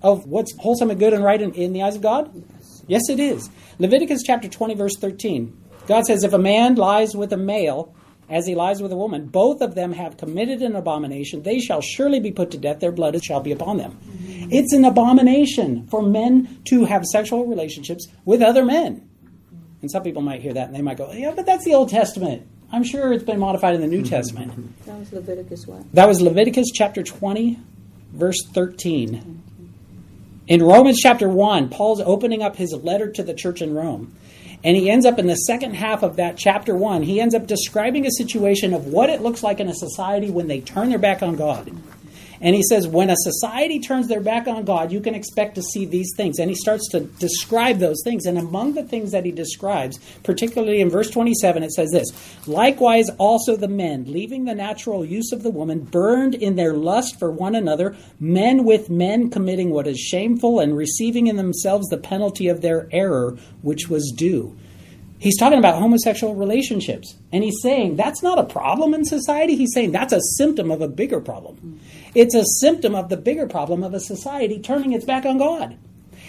of 0.01 0.25
what's 0.25 0.55
wholesome 0.57 0.89
and 0.89 0.99
good 0.99 1.13
and 1.13 1.23
right 1.23 1.41
in, 1.41 1.53
in 1.53 1.73
the 1.73 1.83
eyes 1.83 1.95
of 1.95 2.01
God? 2.01 2.31
Yes. 2.33 2.83
yes, 2.87 3.09
it 3.09 3.19
is. 3.19 3.49
Leviticus 3.79 4.23
chapter 4.25 4.47
20, 4.47 4.73
verse 4.75 4.95
13. 4.99 5.57
God 5.87 6.05
says, 6.05 6.23
If 6.23 6.33
a 6.33 6.39
man 6.39 6.75
lies 6.75 7.15
with 7.15 7.33
a 7.33 7.37
male, 7.37 7.93
as 8.31 8.47
he 8.47 8.55
lies 8.55 8.81
with 8.81 8.91
a 8.93 8.95
woman, 8.95 9.27
both 9.27 9.61
of 9.61 9.75
them 9.75 9.91
have 9.91 10.15
committed 10.15 10.61
an 10.61 10.75
abomination. 10.75 11.43
They 11.43 11.59
shall 11.59 11.81
surely 11.81 12.21
be 12.21 12.31
put 12.31 12.49
to 12.51 12.57
death. 12.57 12.79
Their 12.79 12.93
blood 12.93 13.21
shall 13.23 13.41
be 13.41 13.51
upon 13.51 13.77
them. 13.77 13.91
Mm-hmm. 13.91 14.53
It's 14.53 14.71
an 14.71 14.85
abomination 14.85 15.85
for 15.87 16.01
men 16.01 16.61
to 16.69 16.85
have 16.85 17.05
sexual 17.05 17.45
relationships 17.45 18.07
with 18.23 18.41
other 18.41 18.63
men. 18.63 19.07
And 19.81 19.91
some 19.91 20.01
people 20.01 20.21
might 20.21 20.41
hear 20.41 20.53
that 20.53 20.67
and 20.67 20.75
they 20.75 20.81
might 20.81 20.97
go, 20.97 21.11
Yeah, 21.11 21.33
but 21.35 21.45
that's 21.45 21.65
the 21.65 21.73
Old 21.73 21.89
Testament. 21.89 22.47
I'm 22.71 22.83
sure 22.83 23.11
it's 23.11 23.23
been 23.23 23.39
modified 23.39 23.75
in 23.75 23.81
the 23.81 23.87
New 23.87 24.03
Testament. 24.03 24.85
That 24.85 24.97
was 24.97 25.11
Leviticus 25.11 25.67
what? 25.67 25.93
That 25.93 26.07
was 26.07 26.21
Leviticus 26.21 26.67
chapter 26.73 27.03
20, 27.03 27.59
verse 28.13 28.45
13. 28.53 29.43
In 30.47 30.63
Romans 30.63 30.99
chapter 31.01 31.27
1, 31.27 31.69
Paul's 31.69 31.99
opening 31.99 32.41
up 32.41 32.55
his 32.55 32.73
letter 32.73 33.11
to 33.11 33.23
the 33.23 33.33
church 33.33 33.61
in 33.61 33.73
Rome. 33.73 34.15
And 34.63 34.77
he 34.77 34.89
ends 34.89 35.05
up 35.05 35.17
in 35.17 35.27
the 35.27 35.35
second 35.35 35.73
half 35.73 36.03
of 36.03 36.17
that 36.17 36.37
chapter 36.37 36.75
1, 36.75 37.03
he 37.03 37.19
ends 37.19 37.33
up 37.33 37.47
describing 37.47 38.05
a 38.05 38.11
situation 38.11 38.73
of 38.73 38.87
what 38.87 39.09
it 39.09 39.21
looks 39.21 39.41
like 39.41 39.59
in 39.59 39.67
a 39.67 39.73
society 39.73 40.29
when 40.29 40.47
they 40.47 40.61
turn 40.61 40.89
their 40.89 40.99
back 40.99 41.23
on 41.23 41.35
God. 41.35 41.71
And 42.41 42.55
he 42.55 42.63
says, 42.63 42.87
when 42.87 43.11
a 43.11 43.15
society 43.17 43.79
turns 43.79 44.07
their 44.07 44.19
back 44.19 44.47
on 44.47 44.65
God, 44.65 44.91
you 44.91 44.99
can 44.99 45.13
expect 45.13 45.55
to 45.55 45.61
see 45.61 45.85
these 45.85 46.11
things. 46.17 46.39
And 46.39 46.49
he 46.49 46.55
starts 46.55 46.89
to 46.89 47.01
describe 47.01 47.77
those 47.77 48.01
things. 48.03 48.25
And 48.25 48.37
among 48.37 48.73
the 48.73 48.83
things 48.83 49.11
that 49.11 49.25
he 49.25 49.31
describes, 49.31 49.99
particularly 50.23 50.81
in 50.81 50.89
verse 50.89 51.11
27, 51.11 51.61
it 51.61 51.71
says 51.71 51.91
this 51.91 52.11
Likewise, 52.47 53.09
also 53.19 53.55
the 53.55 53.67
men, 53.67 54.11
leaving 54.11 54.45
the 54.45 54.55
natural 54.55 55.05
use 55.05 55.31
of 55.31 55.43
the 55.43 55.51
woman, 55.51 55.81
burned 55.81 56.33
in 56.33 56.55
their 56.55 56.73
lust 56.73 57.19
for 57.19 57.31
one 57.31 57.53
another, 57.53 57.95
men 58.19 58.63
with 58.63 58.89
men 58.89 59.29
committing 59.29 59.69
what 59.69 59.85
is 59.85 59.99
shameful 59.99 60.59
and 60.59 60.75
receiving 60.75 61.27
in 61.27 61.35
themselves 61.35 61.87
the 61.89 61.97
penalty 61.97 62.47
of 62.47 62.61
their 62.61 62.89
error, 62.91 63.37
which 63.61 63.87
was 63.87 64.11
due. 64.15 64.57
He's 65.19 65.37
talking 65.37 65.59
about 65.59 65.75
homosexual 65.75 66.33
relationships. 66.33 67.15
And 67.31 67.43
he's 67.43 67.61
saying 67.61 67.95
that's 67.95 68.23
not 68.23 68.39
a 68.39 68.43
problem 68.43 68.95
in 68.95 69.05
society. 69.05 69.55
He's 69.55 69.71
saying 69.71 69.91
that's 69.91 70.13
a 70.13 70.21
symptom 70.37 70.71
of 70.71 70.81
a 70.81 70.87
bigger 70.87 71.21
problem. 71.21 71.79
It's 72.13 72.35
a 72.35 72.43
symptom 72.59 72.95
of 72.95 73.09
the 73.09 73.17
bigger 73.17 73.47
problem 73.47 73.83
of 73.83 73.93
a 73.93 73.99
society 73.99 74.59
turning 74.59 74.93
its 74.93 75.05
back 75.05 75.25
on 75.25 75.37
God. 75.37 75.77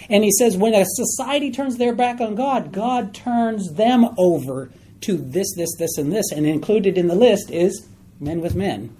And 0.09 0.23
he 0.23 0.31
says 0.31 0.57
when 0.57 0.73
a 0.73 0.85
society 0.85 1.51
turns 1.51 1.77
their 1.77 1.93
back 1.93 2.19
on 2.19 2.35
God, 2.35 2.71
God 2.71 3.13
turns 3.13 3.73
them 3.73 4.09
over 4.17 4.69
to 5.01 5.17
this, 5.17 5.53
this, 5.55 5.75
this, 5.77 5.97
and 5.97 6.11
this. 6.11 6.31
And 6.31 6.45
included 6.45 6.97
in 6.97 7.07
the 7.07 7.15
list 7.15 7.51
is 7.51 7.87
men 8.19 8.41
with 8.41 8.55
men, 8.55 8.95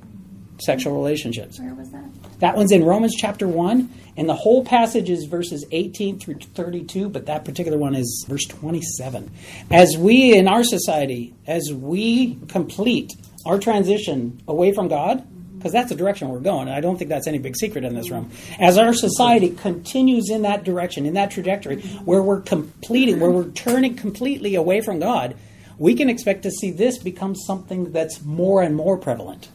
sexual 0.60 0.94
relationships. 0.94 1.60
Where 1.60 1.74
was 1.74 1.92
that? 1.92 2.06
That 2.40 2.58
one's 2.58 2.72
in 2.72 2.84
Romans 2.84 3.16
chapter 3.16 3.48
1, 3.48 3.90
and 4.18 4.28
the 4.28 4.36
whole 4.36 4.66
passage 4.66 5.10
is 5.10 5.26
verses 5.26 5.66
18 5.72 6.20
through 6.20 6.40
32, 6.40 7.08
but 7.10 7.26
that 7.28 7.46
particular 7.46 7.78
one 7.78 7.96
is 7.96 8.26
verse 8.28 8.46
27. 8.46 9.32
As 9.72 9.98
we 9.98 10.36
in 10.36 10.48
our 10.50 10.64
society, 10.64 11.34
as 11.48 11.72
we 11.72 12.36
complete 12.50 13.14
our 13.46 13.60
transition 13.60 14.42
away 14.46 14.74
from 14.74 14.90
God, 14.90 15.26
because 15.64 15.72
that's 15.72 15.88
the 15.88 15.96
direction 15.96 16.28
we're 16.28 16.42
going, 16.42 16.68
and 16.68 16.76
I 16.76 16.82
don't 16.82 16.98
think 16.98 17.08
that's 17.08 17.26
any 17.26 17.38
big 17.38 17.56
secret 17.56 17.86
in 17.86 17.96
this 17.96 18.12
room. 18.12 18.30
As 18.60 18.78
our 18.78 18.94
society 18.94 19.50
continues 19.50 20.30
in 20.30 20.42
that 20.42 20.66
direction, 20.66 21.06
in 21.06 21.14
that 21.14 21.32
trajectory, 21.32 21.80
where 22.04 22.22
we're 22.22 22.42
completing, 22.42 23.22
where 23.22 23.32
we're 23.32 23.50
turning 23.52 23.96
completely 23.96 24.56
away 24.56 24.82
from 24.82 25.00
God, 25.00 25.38
we 25.78 25.96
can 25.96 26.10
expect 26.10 26.44
to 26.44 26.52
see 26.52 26.70
this 26.70 26.98
become 26.98 27.34
something 27.34 27.94
that's 27.94 28.22
more 28.24 28.62
and 28.62 28.76
more 28.76 28.98
prevalent. 28.98 29.48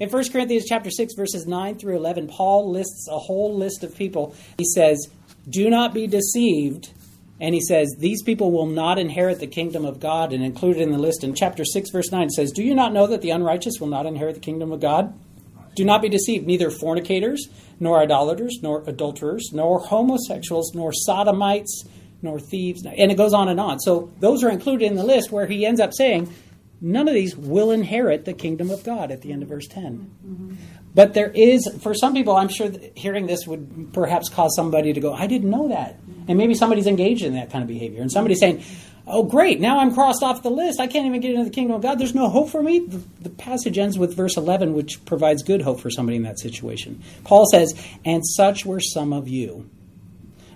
In 0.00 0.10
1 0.10 0.30
Corinthians 0.32 0.64
chapter 0.68 0.90
6 0.90 1.14
verses 1.14 1.46
9 1.46 1.78
through 1.78 1.94
11, 1.94 2.26
Paul 2.26 2.68
lists 2.68 3.06
a 3.08 3.20
whole 3.20 3.56
list 3.56 3.84
of 3.84 3.94
people. 3.94 4.34
He 4.58 4.64
says, 4.64 5.06
"Do 5.48 5.70
not 5.70 5.94
be 5.94 6.08
deceived." 6.08 6.90
And 7.38 7.54
he 7.54 7.60
says, 7.60 7.94
These 7.98 8.22
people 8.22 8.52
will 8.52 8.66
not 8.66 9.00
inherit 9.00 9.40
the 9.40 9.48
kingdom 9.48 9.84
of 9.84 9.98
God. 9.98 10.32
And 10.32 10.44
included 10.44 10.82
in 10.82 10.92
the 10.92 10.98
list 10.98 11.24
in 11.24 11.34
chapter 11.34 11.64
6, 11.64 11.90
verse 11.90 12.12
9, 12.12 12.26
it 12.26 12.32
says, 12.32 12.52
Do 12.52 12.62
you 12.62 12.72
not 12.72 12.92
know 12.92 13.08
that 13.08 13.20
the 13.20 13.30
unrighteous 13.30 13.80
will 13.80 13.88
not 13.88 14.06
inherit 14.06 14.34
the 14.34 14.40
kingdom 14.40 14.70
of 14.70 14.78
God? 14.78 15.12
Do 15.74 15.84
not 15.84 16.02
be 16.02 16.08
deceived, 16.08 16.46
neither 16.46 16.70
fornicators, 16.70 17.48
nor 17.80 18.00
idolaters, 18.00 18.58
nor 18.62 18.82
adulterers, 18.86 19.50
nor 19.52 19.80
homosexuals, 19.80 20.72
nor 20.74 20.92
sodomites, 20.92 21.84
nor 22.20 22.38
thieves. 22.38 22.84
And 22.84 23.10
it 23.10 23.16
goes 23.16 23.32
on 23.32 23.48
and 23.48 23.58
on. 23.58 23.80
So 23.80 24.12
those 24.20 24.44
are 24.44 24.50
included 24.50 24.86
in 24.86 24.94
the 24.96 25.04
list 25.04 25.32
where 25.32 25.46
he 25.46 25.66
ends 25.66 25.80
up 25.80 25.92
saying, 25.92 26.32
none 26.80 27.08
of 27.08 27.14
these 27.14 27.36
will 27.36 27.70
inherit 27.70 28.24
the 28.24 28.32
kingdom 28.32 28.70
of 28.70 28.84
God 28.84 29.10
at 29.10 29.22
the 29.22 29.32
end 29.32 29.42
of 29.42 29.48
verse 29.48 29.66
10. 29.68 30.10
Mm-hmm. 30.26 30.54
But 30.94 31.14
there 31.14 31.30
is, 31.30 31.66
for 31.80 31.94
some 31.94 32.12
people, 32.12 32.36
I'm 32.36 32.48
sure 32.48 32.70
hearing 32.94 33.26
this 33.26 33.46
would 33.46 33.92
perhaps 33.94 34.28
cause 34.28 34.54
somebody 34.54 34.92
to 34.92 35.00
go, 35.00 35.14
I 35.14 35.26
didn't 35.26 35.48
know 35.48 35.68
that. 35.68 35.98
And 36.28 36.36
maybe 36.36 36.54
somebody's 36.54 36.86
engaged 36.86 37.24
in 37.24 37.34
that 37.34 37.50
kind 37.50 37.62
of 37.62 37.68
behavior. 37.68 38.02
And 38.02 38.12
somebody's 38.12 38.40
saying, 38.40 38.62
oh, 39.06 39.24
great, 39.24 39.60
now 39.60 39.78
I'm 39.78 39.94
crossed 39.94 40.22
off 40.22 40.42
the 40.42 40.50
list. 40.50 40.80
I 40.80 40.86
can't 40.86 41.06
even 41.06 41.20
get 41.20 41.32
into 41.32 41.44
the 41.44 41.50
kingdom 41.50 41.76
of 41.76 41.82
God. 41.82 41.98
There's 41.98 42.14
no 42.14 42.28
hope 42.28 42.50
for 42.50 42.62
me. 42.62 42.80
The, 42.80 43.02
the, 43.22 43.30
passage 43.30 43.78
ends 43.78 43.98
with 43.98 44.14
verse 44.14 44.36
11, 44.36 44.74
which 44.74 45.04
provides 45.04 45.42
good 45.42 45.62
hope 45.62 45.80
for 45.80 45.90
somebody 45.90 46.16
in 46.16 46.22
that 46.22 46.38
situation. 46.38 47.02
Paul 47.24 47.46
says, 47.46 47.74
And 48.04 48.24
such 48.24 48.64
were 48.64 48.80
some 48.80 49.12
of 49.12 49.28
you. 49.28 49.68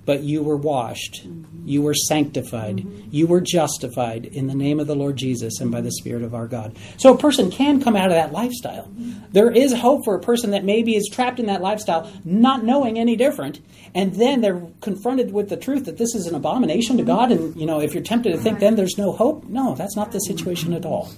But 0.07 0.23
you 0.23 0.43
were 0.43 0.57
washed, 0.57 1.27
you 1.65 1.83
were 1.83 1.93
sanctified, 1.93 2.87
you 3.11 3.27
were 3.27 3.41
justified 3.41 4.25
in 4.25 4.47
the 4.47 4.55
name 4.55 4.79
of 4.79 4.87
the 4.87 4.95
Lord 4.95 5.17
Jesus 5.17 5.61
and 5.61 5.71
by 5.71 5.81
the 5.81 5.91
Spirit 5.91 6.23
of 6.23 6.35
our 6.35 6.47
God. 6.47 6.77
So 6.97 7.13
a 7.13 7.19
person 7.19 7.51
can 7.51 7.83
come 7.83 7.97
out 7.97 8.07
of 8.07 8.13
that 8.13 8.33
lifestyle. 8.33 8.89
There 9.33 9.51
is 9.51 9.75
hope 9.75 10.05
for 10.05 10.15
a 10.15 10.21
person 10.21 10.53
that 10.53 10.65
maybe 10.65 10.95
is 10.95 11.11
trapped 11.13 11.41
in 11.41 11.47
that 11.47 11.61
lifestyle, 11.61 12.11
not 12.25 12.65
knowing 12.65 12.99
any 12.99 13.17
different, 13.17 13.61
and 13.95 14.15
then 14.15 14.41
they're 14.41 14.63
confronted 14.81 15.33
with 15.33 15.49
the 15.49 15.57
truth 15.57 15.85
that 15.87 15.99
this 15.99 16.15
is 16.15 16.27
an 16.27 16.37
abomination 16.37 16.97
to 16.99 17.03
God. 17.03 17.33
And 17.33 17.57
you 17.57 17.67
know, 17.67 17.81
if 17.81 17.93
you're 17.93 18.03
tempted 18.03 18.31
to 18.31 18.39
think 18.39 18.61
then 18.61 18.77
there's 18.77 18.97
no 18.97 19.13
hope, 19.13 19.45
no, 19.45 19.75
that's 19.75 19.97
not 19.97 20.13
the 20.13 20.21
situation 20.21 20.73
at 20.73 20.87
all. 20.87 21.11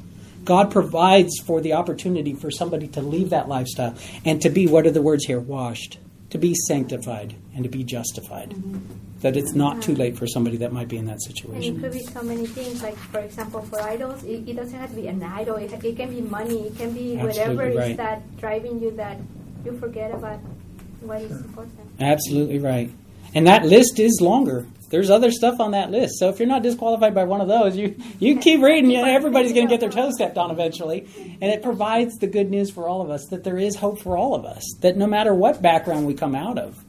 God 0.44 0.70
provides 0.70 1.38
for 1.40 1.61
the 1.61 1.74
opportunity 1.74 2.33
for 2.33 2.51
somebody 2.51 2.88
to 2.88 3.03
leave 3.03 3.31
that 3.31 3.48
lifestyle 3.48 3.94
and 4.24 4.40
to 4.40 4.48
be, 4.48 4.66
what 4.66 4.87
are 4.87 4.90
the 4.90 5.03
words 5.03 5.27
here? 5.27 5.38
Washed, 5.38 5.98
to 6.31 6.38
be 6.38 6.55
sanctified, 6.67 7.35
and 7.55 7.64
to 7.64 7.71
be 7.71 7.85
justified. 7.85 8.51
Mm-hmm. 8.51 8.79
That 9.21 9.37
it's 9.37 9.53
not 9.53 9.83
too 9.83 9.93
uh-huh. 9.93 10.03
late 10.03 10.17
for 10.17 10.29
somebody 10.29 10.59
that 10.59 10.73
might 10.73 10.87
be 10.87 10.97
in 10.97 11.07
that 11.07 11.21
situation. 11.23 11.75
And 11.75 11.79
it 11.79 11.81
could 11.81 11.93
be 11.93 12.05
so 12.05 12.23
many 12.23 12.47
things, 12.47 12.83
like 12.83 12.97
for 12.97 13.19
example, 13.19 13.62
for 13.62 13.81
idols, 13.81 14.23
it, 14.23 14.49
it 14.49 14.55
doesn't 14.55 14.79
have 14.79 14.91
to 14.91 14.97
be 14.97 15.09
an 15.09 15.23
idol. 15.23 15.57
It, 15.57 15.73
it 15.73 15.97
can 15.97 16.11
be 16.11 16.21
money. 16.21 16.69
It 16.69 16.77
can 16.77 16.93
be 16.93 17.17
whatever 17.17 17.62
Absolutely 17.62 17.77
right. 17.77 17.91
is 17.93 17.97
that 17.97 18.37
driving 18.38 18.81
you 18.81 18.93
that 18.93 19.19
you 19.64 19.77
forget 19.79 20.12
about 20.12 20.38
what 21.01 21.21
is 21.23 21.33
important. 21.33 21.79
Absolutely 21.99 22.59
right. 22.59 22.91
And 23.35 23.47
that 23.47 23.64
list 23.64 23.99
is 23.99 24.21
longer. 24.21 24.67
There's 24.90 25.11
other 25.11 25.31
stuff 25.31 25.61
on 25.61 25.72
that 25.72 25.90
list. 25.90 26.18
So 26.18 26.29
if 26.29 26.38
you're 26.38 26.48
not 26.48 26.62
disqualified 26.62 27.14
by 27.14 27.24
one 27.24 27.40
of 27.40 27.48
those, 27.48 27.77
you, 27.77 27.96
you 28.18 28.38
keep 28.38 28.62
reading. 28.62 28.90
You 28.90 29.03
know, 29.03 29.05
everybody's 29.05 29.53
going 29.53 29.68
to 29.68 29.70
get 29.72 29.81
their 29.81 29.90
toes 29.90 30.14
stepped 30.14 30.38
on 30.38 30.51
eventually. 30.51 31.07
And 31.40 31.53
it 31.53 31.62
provides 31.62 32.16
the 32.18 32.27
good 32.27 32.51
news 32.51 32.70
for 32.70 32.88
all 32.88 33.03
of 33.03 33.11
us 33.11 33.27
that 33.31 33.44
there 33.44 33.59
is 33.59 33.77
hope 33.77 34.01
for 34.01 34.16
all 34.16 34.35
of 34.35 34.44
us. 34.44 34.64
That 34.81 34.96
no 34.96 35.07
matter 35.07 35.35
what 35.35 35.61
background 35.61 36.07
we 36.07 36.14
come 36.14 36.35
out 36.35 36.59
of, 36.59 36.83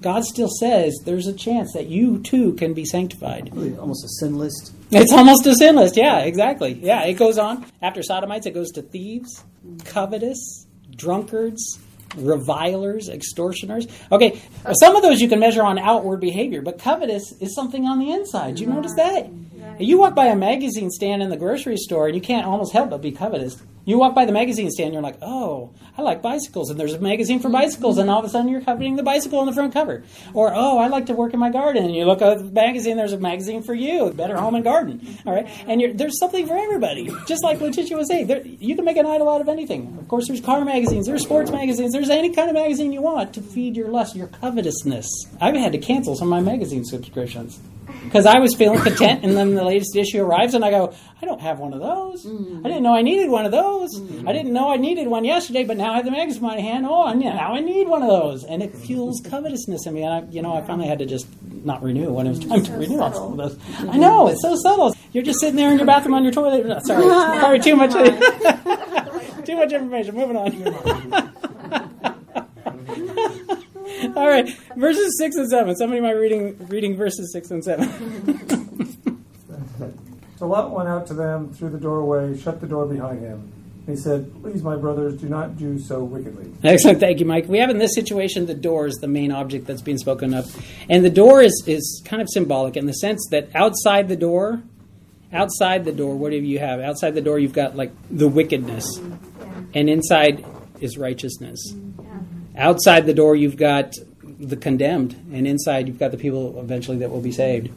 God 0.00 0.24
still 0.24 0.50
says 0.60 1.00
there's 1.04 1.26
a 1.26 1.32
chance 1.32 1.72
that 1.72 1.86
you 1.86 2.22
too 2.22 2.52
can 2.54 2.74
be 2.74 2.84
sanctified. 2.84 3.50
Almost 3.52 4.04
a 4.04 4.08
sin 4.20 4.36
list. 4.36 4.72
It's 4.90 5.12
almost 5.12 5.46
a 5.46 5.54
sin 5.54 5.76
list. 5.76 5.96
Yeah, 5.96 6.18
exactly. 6.20 6.74
Yeah, 6.74 7.04
it 7.04 7.14
goes 7.14 7.38
on. 7.38 7.66
After 7.80 8.02
sodomites, 8.02 8.46
it 8.46 8.52
goes 8.52 8.70
to 8.72 8.82
thieves, 8.82 9.42
covetous, 9.84 10.66
drunkards, 10.94 11.78
revilers, 12.16 13.08
extortioners. 13.08 13.86
Okay, 14.12 14.40
some 14.80 14.96
of 14.96 15.02
those 15.02 15.20
you 15.20 15.28
can 15.28 15.40
measure 15.40 15.62
on 15.62 15.78
outward 15.78 16.20
behavior, 16.20 16.62
but 16.62 16.78
covetous 16.78 17.32
is 17.40 17.54
something 17.54 17.86
on 17.86 17.98
the 17.98 18.10
inside. 18.10 18.58
You 18.58 18.66
notice 18.66 18.94
that? 18.94 19.28
You 19.78 19.98
walk 19.98 20.14
by 20.14 20.26
a 20.26 20.36
magazine 20.36 20.90
stand 20.90 21.22
in 21.22 21.30
the 21.30 21.36
grocery 21.36 21.76
store 21.76 22.06
and 22.06 22.14
you 22.14 22.22
can't 22.22 22.46
almost 22.46 22.72
help 22.72 22.90
but 22.90 23.02
be 23.02 23.12
covetous. 23.12 23.60
You 23.86 23.98
walk 23.98 24.16
by 24.16 24.24
the 24.24 24.32
magazine 24.32 24.68
stand, 24.72 24.92
you're 24.92 25.00
like, 25.00 25.18
oh, 25.22 25.70
I 25.96 26.02
like 26.02 26.20
bicycles, 26.20 26.70
and 26.70 26.80
there's 26.80 26.94
a 26.94 26.98
magazine 26.98 27.38
for 27.38 27.48
bicycles, 27.48 27.98
and 27.98 28.10
all 28.10 28.18
of 28.18 28.24
a 28.24 28.28
sudden 28.28 28.48
you're 28.48 28.60
coveting 28.60 28.96
the 28.96 29.04
bicycle 29.04 29.38
on 29.38 29.46
the 29.46 29.52
front 29.52 29.72
cover. 29.72 30.02
Or, 30.34 30.52
oh, 30.52 30.78
I 30.78 30.88
like 30.88 31.06
to 31.06 31.12
work 31.12 31.32
in 31.32 31.38
my 31.38 31.50
garden, 31.50 31.84
and 31.84 31.94
you 31.94 32.04
look 32.04 32.20
at 32.20 32.38
the 32.38 32.44
magazine, 32.46 32.96
there's 32.96 33.12
a 33.12 33.18
magazine 33.18 33.62
for 33.62 33.74
you, 33.74 34.10
Better 34.10 34.36
Home 34.38 34.56
and 34.56 34.64
Garden. 34.64 35.18
All 35.24 35.32
right, 35.32 35.46
and 35.68 35.80
you're, 35.80 35.92
there's 35.92 36.18
something 36.18 36.48
for 36.48 36.58
everybody. 36.58 37.08
Just 37.28 37.44
like 37.44 37.60
Letitia 37.60 37.96
was 37.96 38.08
saying, 38.08 38.26
there, 38.26 38.44
you 38.44 38.74
can 38.74 38.84
make 38.84 38.96
an 38.96 39.06
idol 39.06 39.28
out 39.28 39.40
of 39.40 39.48
anything. 39.48 39.96
Of 40.00 40.08
course, 40.08 40.26
there's 40.26 40.40
car 40.40 40.64
magazines, 40.64 41.06
there's 41.06 41.22
sports 41.22 41.52
magazines, 41.52 41.92
there's 41.92 42.10
any 42.10 42.34
kind 42.34 42.48
of 42.48 42.54
magazine 42.54 42.92
you 42.92 43.02
want 43.02 43.34
to 43.34 43.40
feed 43.40 43.76
your 43.76 43.86
lust, 43.86 44.16
your 44.16 44.26
covetousness. 44.26 45.06
I've 45.40 45.54
had 45.54 45.70
to 45.70 45.78
cancel 45.78 46.16
some 46.16 46.32
of 46.32 46.44
my 46.44 46.50
magazine 46.50 46.84
subscriptions 46.84 47.60
because 48.04 48.26
I 48.26 48.38
was 48.38 48.54
feeling 48.54 48.80
content, 48.80 49.24
and 49.24 49.36
then 49.36 49.54
the 49.54 49.64
latest 49.64 49.94
issue 49.96 50.22
arrives, 50.22 50.54
and 50.54 50.64
I 50.64 50.70
go, 50.70 50.94
I 51.20 51.24
don't 51.24 51.40
have 51.40 51.58
one 51.58 51.72
of 51.72 51.80
those. 51.80 52.26
Mm. 52.26 52.60
I 52.64 52.68
didn't 52.68 52.82
know 52.82 52.94
I 52.94 53.02
needed 53.02 53.30
one 53.30 53.46
of 53.46 53.52
those. 53.52 53.75
I 54.26 54.32
didn't 54.32 54.52
know 54.52 54.72
I 54.72 54.76
needed 54.76 55.06
one 55.08 55.24
yesterday, 55.24 55.64
but 55.64 55.76
now 55.76 55.92
I 55.92 55.96
have 55.96 56.04
the 56.04 56.10
magazine 56.10 56.42
in 56.42 56.48
my 56.48 56.60
hand. 56.60 56.86
Oh, 56.86 57.06
and 57.06 57.20
now 57.20 57.54
I 57.54 57.60
need 57.60 57.88
one 57.88 58.02
of 58.02 58.08
those, 58.08 58.44
and 58.44 58.62
it 58.62 58.74
fuels 58.74 59.20
covetousness 59.20 59.86
in 59.86 59.94
me. 59.94 60.02
And 60.02 60.12
I, 60.12 60.30
you 60.30 60.42
know, 60.42 60.54
I 60.54 60.62
finally 60.62 60.88
had 60.88 60.98
to 61.00 61.06
just 61.06 61.26
not 61.64 61.82
renew 61.82 62.12
when 62.12 62.26
it 62.26 62.30
was 62.30 62.40
time 62.40 62.62
to 62.64 62.72
renew 62.72 63.00
on 63.00 63.14
some 63.14 63.32
of 63.32 63.36
those. 63.36 63.58
I 63.88 63.96
know 63.96 64.28
it's 64.28 64.42
so 64.42 64.56
subtle. 64.56 64.94
You're 65.12 65.24
just 65.24 65.40
sitting 65.40 65.56
there 65.56 65.70
in 65.70 65.78
your 65.78 65.86
bathroom 65.86 66.14
on 66.14 66.22
your 66.22 66.32
toilet. 66.32 66.66
no, 66.66 66.78
Sorry, 66.84 67.02
sorry, 67.04 67.58
too 67.60 67.76
much, 67.76 67.92
too 69.46 69.56
much 69.56 69.72
information. 69.72 70.14
Moving 70.14 70.36
on. 70.36 71.32
All 74.16 74.28
right, 74.28 74.48
verses 74.76 75.16
six 75.18 75.36
and 75.36 75.48
seven. 75.48 75.76
Somebody 75.76 76.00
might 76.00 76.12
reading 76.12 76.56
reading 76.68 76.96
verses 76.96 77.32
six 77.32 77.50
and 77.50 77.62
seven. 77.64 77.88
So 80.38 80.46
Lot 80.46 80.70
went 80.70 80.88
out 80.88 81.06
to 81.06 81.14
them 81.14 81.52
through 81.52 81.70
the 81.70 81.78
doorway, 81.78 82.38
shut 82.38 82.60
the 82.60 82.66
door 82.66 82.86
behind 82.86 83.20
him. 83.20 83.52
He 83.86 83.94
said, 83.94 84.32
Please, 84.42 84.62
my 84.64 84.74
brothers, 84.76 85.20
do 85.20 85.28
not 85.28 85.56
do 85.56 85.78
so 85.78 86.02
wickedly. 86.02 86.52
Excellent, 86.64 86.98
thank 86.98 87.20
you, 87.20 87.26
Mike. 87.26 87.48
We 87.48 87.58
have 87.58 87.70
in 87.70 87.78
this 87.78 87.94
situation 87.94 88.46
the 88.46 88.54
door 88.54 88.86
is 88.86 88.96
the 88.96 89.06
main 89.06 89.30
object 89.30 89.66
that's 89.66 89.82
being 89.82 89.98
spoken 89.98 90.34
of, 90.34 90.44
and 90.90 91.04
the 91.04 91.10
door 91.10 91.40
is 91.40 91.62
is 91.66 92.02
kind 92.04 92.20
of 92.20 92.28
symbolic 92.28 92.76
in 92.76 92.86
the 92.86 92.94
sense 92.94 93.24
that 93.30 93.48
outside 93.54 94.08
the 94.08 94.16
door, 94.16 94.60
outside 95.32 95.84
the 95.84 95.92
door, 95.92 96.16
what 96.16 96.30
do 96.30 96.36
you 96.36 96.58
have? 96.58 96.80
Outside 96.80 97.12
the 97.12 97.20
door, 97.20 97.38
you've 97.38 97.52
got 97.52 97.76
like 97.76 97.92
the 98.10 98.26
wickedness, 98.26 98.84
and 99.72 99.88
inside 99.88 100.44
is 100.80 100.98
righteousness. 100.98 101.72
Outside 102.56 103.06
the 103.06 103.14
door, 103.14 103.36
you've 103.36 103.56
got 103.56 103.94
the 104.22 104.56
condemned, 104.56 105.12
and 105.32 105.46
inside 105.46 105.86
you've 105.86 105.98
got 105.98 106.10
the 106.10 106.18
people 106.18 106.58
eventually 106.58 106.98
that 106.98 107.10
will 107.10 107.20
be 107.20 107.32
saved. 107.32 107.70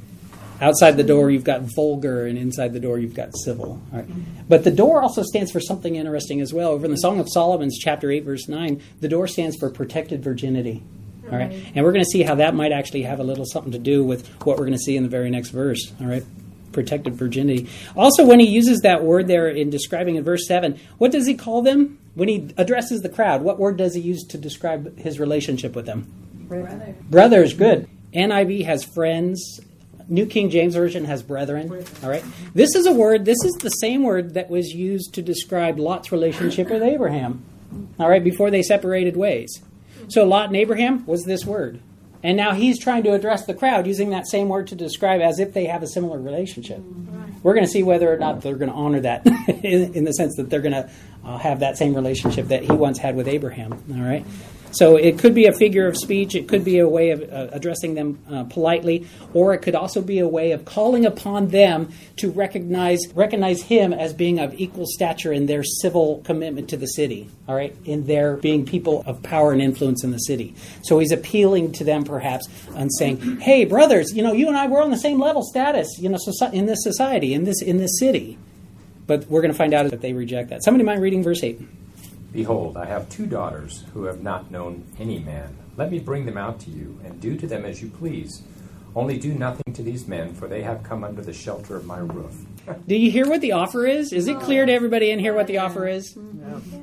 Outside 0.61 0.91
the 0.91 1.03
door, 1.03 1.31
you've 1.31 1.43
got 1.43 1.61
vulgar, 1.61 2.25
and 2.25 2.37
inside 2.37 2.73
the 2.73 2.79
door, 2.79 2.99
you've 2.99 3.15
got 3.15 3.35
civil. 3.37 3.81
All 3.93 3.99
right. 3.99 4.47
But 4.49 4.63
the 4.63 4.71
door 4.71 5.01
also 5.01 5.23
stands 5.23 5.51
for 5.51 5.59
something 5.59 5.95
interesting 5.95 6.41
as 6.41 6.53
well. 6.53 6.71
Over 6.71 6.85
in 6.85 6.91
the 6.91 6.97
Song 6.97 7.19
of 7.19 7.27
Solomon's, 7.29 7.77
chapter 7.79 8.11
8, 8.11 8.25
verse 8.25 8.47
9, 8.47 8.81
the 8.99 9.07
door 9.07 9.27
stands 9.27 9.55
for 9.57 9.69
protected 9.69 10.23
virginity. 10.23 10.83
All 11.31 11.37
right. 11.37 11.51
And 11.75 11.85
we're 11.85 11.91
going 11.91 12.03
to 12.03 12.09
see 12.09 12.23
how 12.23 12.35
that 12.35 12.55
might 12.55 12.71
actually 12.71 13.03
have 13.03 13.19
a 13.19 13.23
little 13.23 13.45
something 13.45 13.71
to 13.71 13.79
do 13.79 14.03
with 14.03 14.27
what 14.43 14.57
we're 14.57 14.65
going 14.65 14.77
to 14.77 14.83
see 14.83 14.97
in 14.97 15.03
the 15.03 15.09
very 15.09 15.29
next 15.29 15.49
verse. 15.49 15.93
All 16.01 16.07
right. 16.07 16.23
Protected 16.71 17.15
virginity. 17.15 17.69
Also, 17.95 18.25
when 18.25 18.39
he 18.39 18.47
uses 18.47 18.81
that 18.81 19.03
word 19.03 19.27
there 19.27 19.47
in 19.47 19.69
describing 19.69 20.15
in 20.15 20.23
verse 20.23 20.47
7, 20.47 20.79
what 20.97 21.11
does 21.11 21.25
he 21.25 21.35
call 21.35 21.61
them? 21.61 21.99
When 22.15 22.27
he 22.27 22.53
addresses 22.57 23.01
the 23.01 23.09
crowd, 23.09 23.43
what 23.43 23.59
word 23.59 23.77
does 23.77 23.93
he 23.95 24.01
use 24.01 24.23
to 24.25 24.37
describe 24.37 24.97
his 24.97 25.19
relationship 25.19 25.75
with 25.75 25.85
them? 25.85 26.11
Brother. 26.47 26.95
Brothers, 27.09 27.53
good. 27.53 27.87
NIV 28.13 28.65
has 28.65 28.83
friends. 28.83 29.61
New 30.09 30.25
King 30.25 30.49
James 30.49 30.75
Version 30.75 31.05
has 31.05 31.21
brethren. 31.23 31.71
All 32.03 32.09
right. 32.09 32.23
This 32.53 32.75
is 32.75 32.87
a 32.87 32.91
word, 32.91 33.25
this 33.25 33.43
is 33.45 33.53
the 33.61 33.69
same 33.69 34.03
word 34.03 34.33
that 34.33 34.49
was 34.49 34.73
used 34.73 35.13
to 35.13 35.21
describe 35.21 35.77
Lot's 35.77 36.11
relationship 36.11 36.69
with 36.69 36.81
Abraham. 36.81 37.43
All 37.99 38.09
right, 38.09 38.23
before 38.23 38.49
they 38.49 38.63
separated 38.63 39.15
ways. 39.15 39.61
So 40.07 40.25
Lot 40.25 40.47
and 40.47 40.55
Abraham 40.55 41.05
was 41.05 41.23
this 41.23 41.45
word. 41.45 41.79
And 42.21 42.35
now 42.35 42.53
he's 42.53 42.79
trying 42.79 43.03
to 43.03 43.13
address 43.13 43.45
the 43.45 43.53
crowd 43.53 43.87
using 43.87 44.09
that 44.09 44.27
same 44.27 44.49
word 44.49 44.67
to 44.67 44.75
describe 44.75 45.21
as 45.21 45.39
if 45.39 45.53
they 45.53 45.65
have 45.65 45.83
a 45.83 45.87
similar 45.87 46.19
relationship. 46.19 46.81
We're 47.43 47.53
going 47.53 47.65
to 47.65 47.71
see 47.71 47.83
whether 47.83 48.11
or 48.11 48.17
not 48.17 48.41
they're 48.41 48.55
going 48.55 48.71
to 48.71 48.75
honor 48.75 48.99
that 49.01 49.25
in, 49.63 49.93
in 49.93 50.03
the 50.03 50.11
sense 50.11 50.35
that 50.35 50.49
they're 50.49 50.61
going 50.61 50.73
to 50.73 50.89
uh, 51.23 51.37
have 51.37 51.61
that 51.61 51.77
same 51.77 51.93
relationship 51.93 52.47
that 52.47 52.63
he 52.63 52.71
once 52.71 52.97
had 52.97 53.15
with 53.15 53.27
Abraham. 53.27 53.71
All 53.93 54.01
right. 54.01 54.25
So 54.71 54.95
it 54.97 55.17
could 55.17 55.33
be 55.33 55.47
a 55.47 55.53
figure 55.53 55.87
of 55.87 55.97
speech, 55.97 56.35
it 56.35 56.47
could 56.47 56.63
be 56.63 56.79
a 56.79 56.87
way 56.87 57.11
of 57.11 57.21
uh, 57.21 57.47
addressing 57.51 57.95
them 57.95 58.19
uh, 58.31 58.43
politely, 58.43 59.07
or 59.33 59.53
it 59.53 59.59
could 59.59 59.75
also 59.75 60.01
be 60.01 60.19
a 60.19 60.27
way 60.27 60.51
of 60.51 60.65
calling 60.65 61.05
upon 61.05 61.49
them 61.49 61.91
to 62.17 62.29
recognize 62.31 62.99
recognize 63.15 63.63
him 63.63 63.93
as 63.93 64.13
being 64.13 64.39
of 64.39 64.53
equal 64.59 64.85
stature 64.87 65.33
in 65.33 65.47
their 65.47 65.63
civil 65.63 66.21
commitment 66.23 66.69
to 66.69 66.77
the 66.77 66.87
city. 66.87 67.29
All 67.47 67.55
right, 67.55 67.75
in 67.85 68.05
their 68.05 68.35
being 68.37 68.65
people 68.65 69.03
of 69.05 69.23
power 69.23 69.51
and 69.51 69.61
influence 69.61 70.03
in 70.03 70.11
the 70.11 70.19
city. 70.19 70.53
So 70.83 70.99
he's 70.99 71.11
appealing 71.11 71.71
to 71.73 71.83
them 71.83 72.03
perhaps 72.03 72.47
and 72.75 72.93
saying, 72.93 73.39
"Hey, 73.39 73.65
brothers, 73.65 74.13
you 74.13 74.21
know, 74.21 74.33
you 74.33 74.47
and 74.47 74.57
I 74.57 74.67
we're 74.67 74.83
on 74.83 74.91
the 74.91 74.97
same 74.97 75.19
level 75.19 75.43
status, 75.43 75.87
you 75.99 76.09
know, 76.09 76.17
soci- 76.17 76.53
in 76.53 76.65
this 76.67 76.83
society, 76.83 77.33
in 77.33 77.43
this 77.43 77.61
in 77.61 77.77
this 77.77 77.99
city." 77.99 78.37
But 79.07 79.27
we're 79.27 79.41
going 79.41 79.51
to 79.51 79.57
find 79.57 79.73
out 79.73 79.89
that 79.89 80.01
they 80.01 80.13
reject 80.13 80.51
that. 80.51 80.63
Somebody 80.63 80.83
mind 80.83 81.01
reading 81.01 81.23
verse 81.23 81.43
eight. 81.43 81.59
Behold, 82.31 82.77
I 82.77 82.85
have 82.85 83.09
two 83.09 83.25
daughters 83.25 83.85
who 83.93 84.03
have 84.03 84.21
not 84.21 84.51
known 84.51 84.85
any 84.99 85.19
man. 85.19 85.57
Let 85.77 85.91
me 85.91 85.99
bring 85.99 86.25
them 86.25 86.37
out 86.37 86.59
to 86.61 86.69
you, 86.69 86.99
and 87.03 87.19
do 87.19 87.35
to 87.37 87.47
them 87.47 87.65
as 87.65 87.81
you 87.81 87.89
please. 87.89 88.43
Only 88.95 89.17
do 89.17 89.33
nothing 89.33 89.73
to 89.73 89.83
these 89.83 90.07
men, 90.07 90.33
for 90.33 90.47
they 90.47 90.61
have 90.63 90.83
come 90.83 91.03
under 91.03 91.21
the 91.21 91.33
shelter 91.33 91.75
of 91.75 91.85
my 91.85 91.99
roof. 91.99 92.33
Do 92.87 92.95
you 92.95 93.11
hear 93.11 93.27
what 93.29 93.39
the 93.39 93.51
offer 93.51 93.85
is? 93.85 94.11
Is 94.11 94.27
it 94.27 94.39
clear 94.39 94.65
to 94.65 94.71
everybody 94.73 95.11
in 95.11 95.19
here 95.19 95.33
what 95.33 95.47
the 95.47 95.59
offer 95.59 95.87
is? 95.87 96.17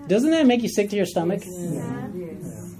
Doesn't 0.06 0.30
that 0.30 0.46
make 0.46 0.62
you 0.62 0.68
sick 0.68 0.90
to 0.90 0.96
your 0.96 1.04
stomach? 1.04 1.42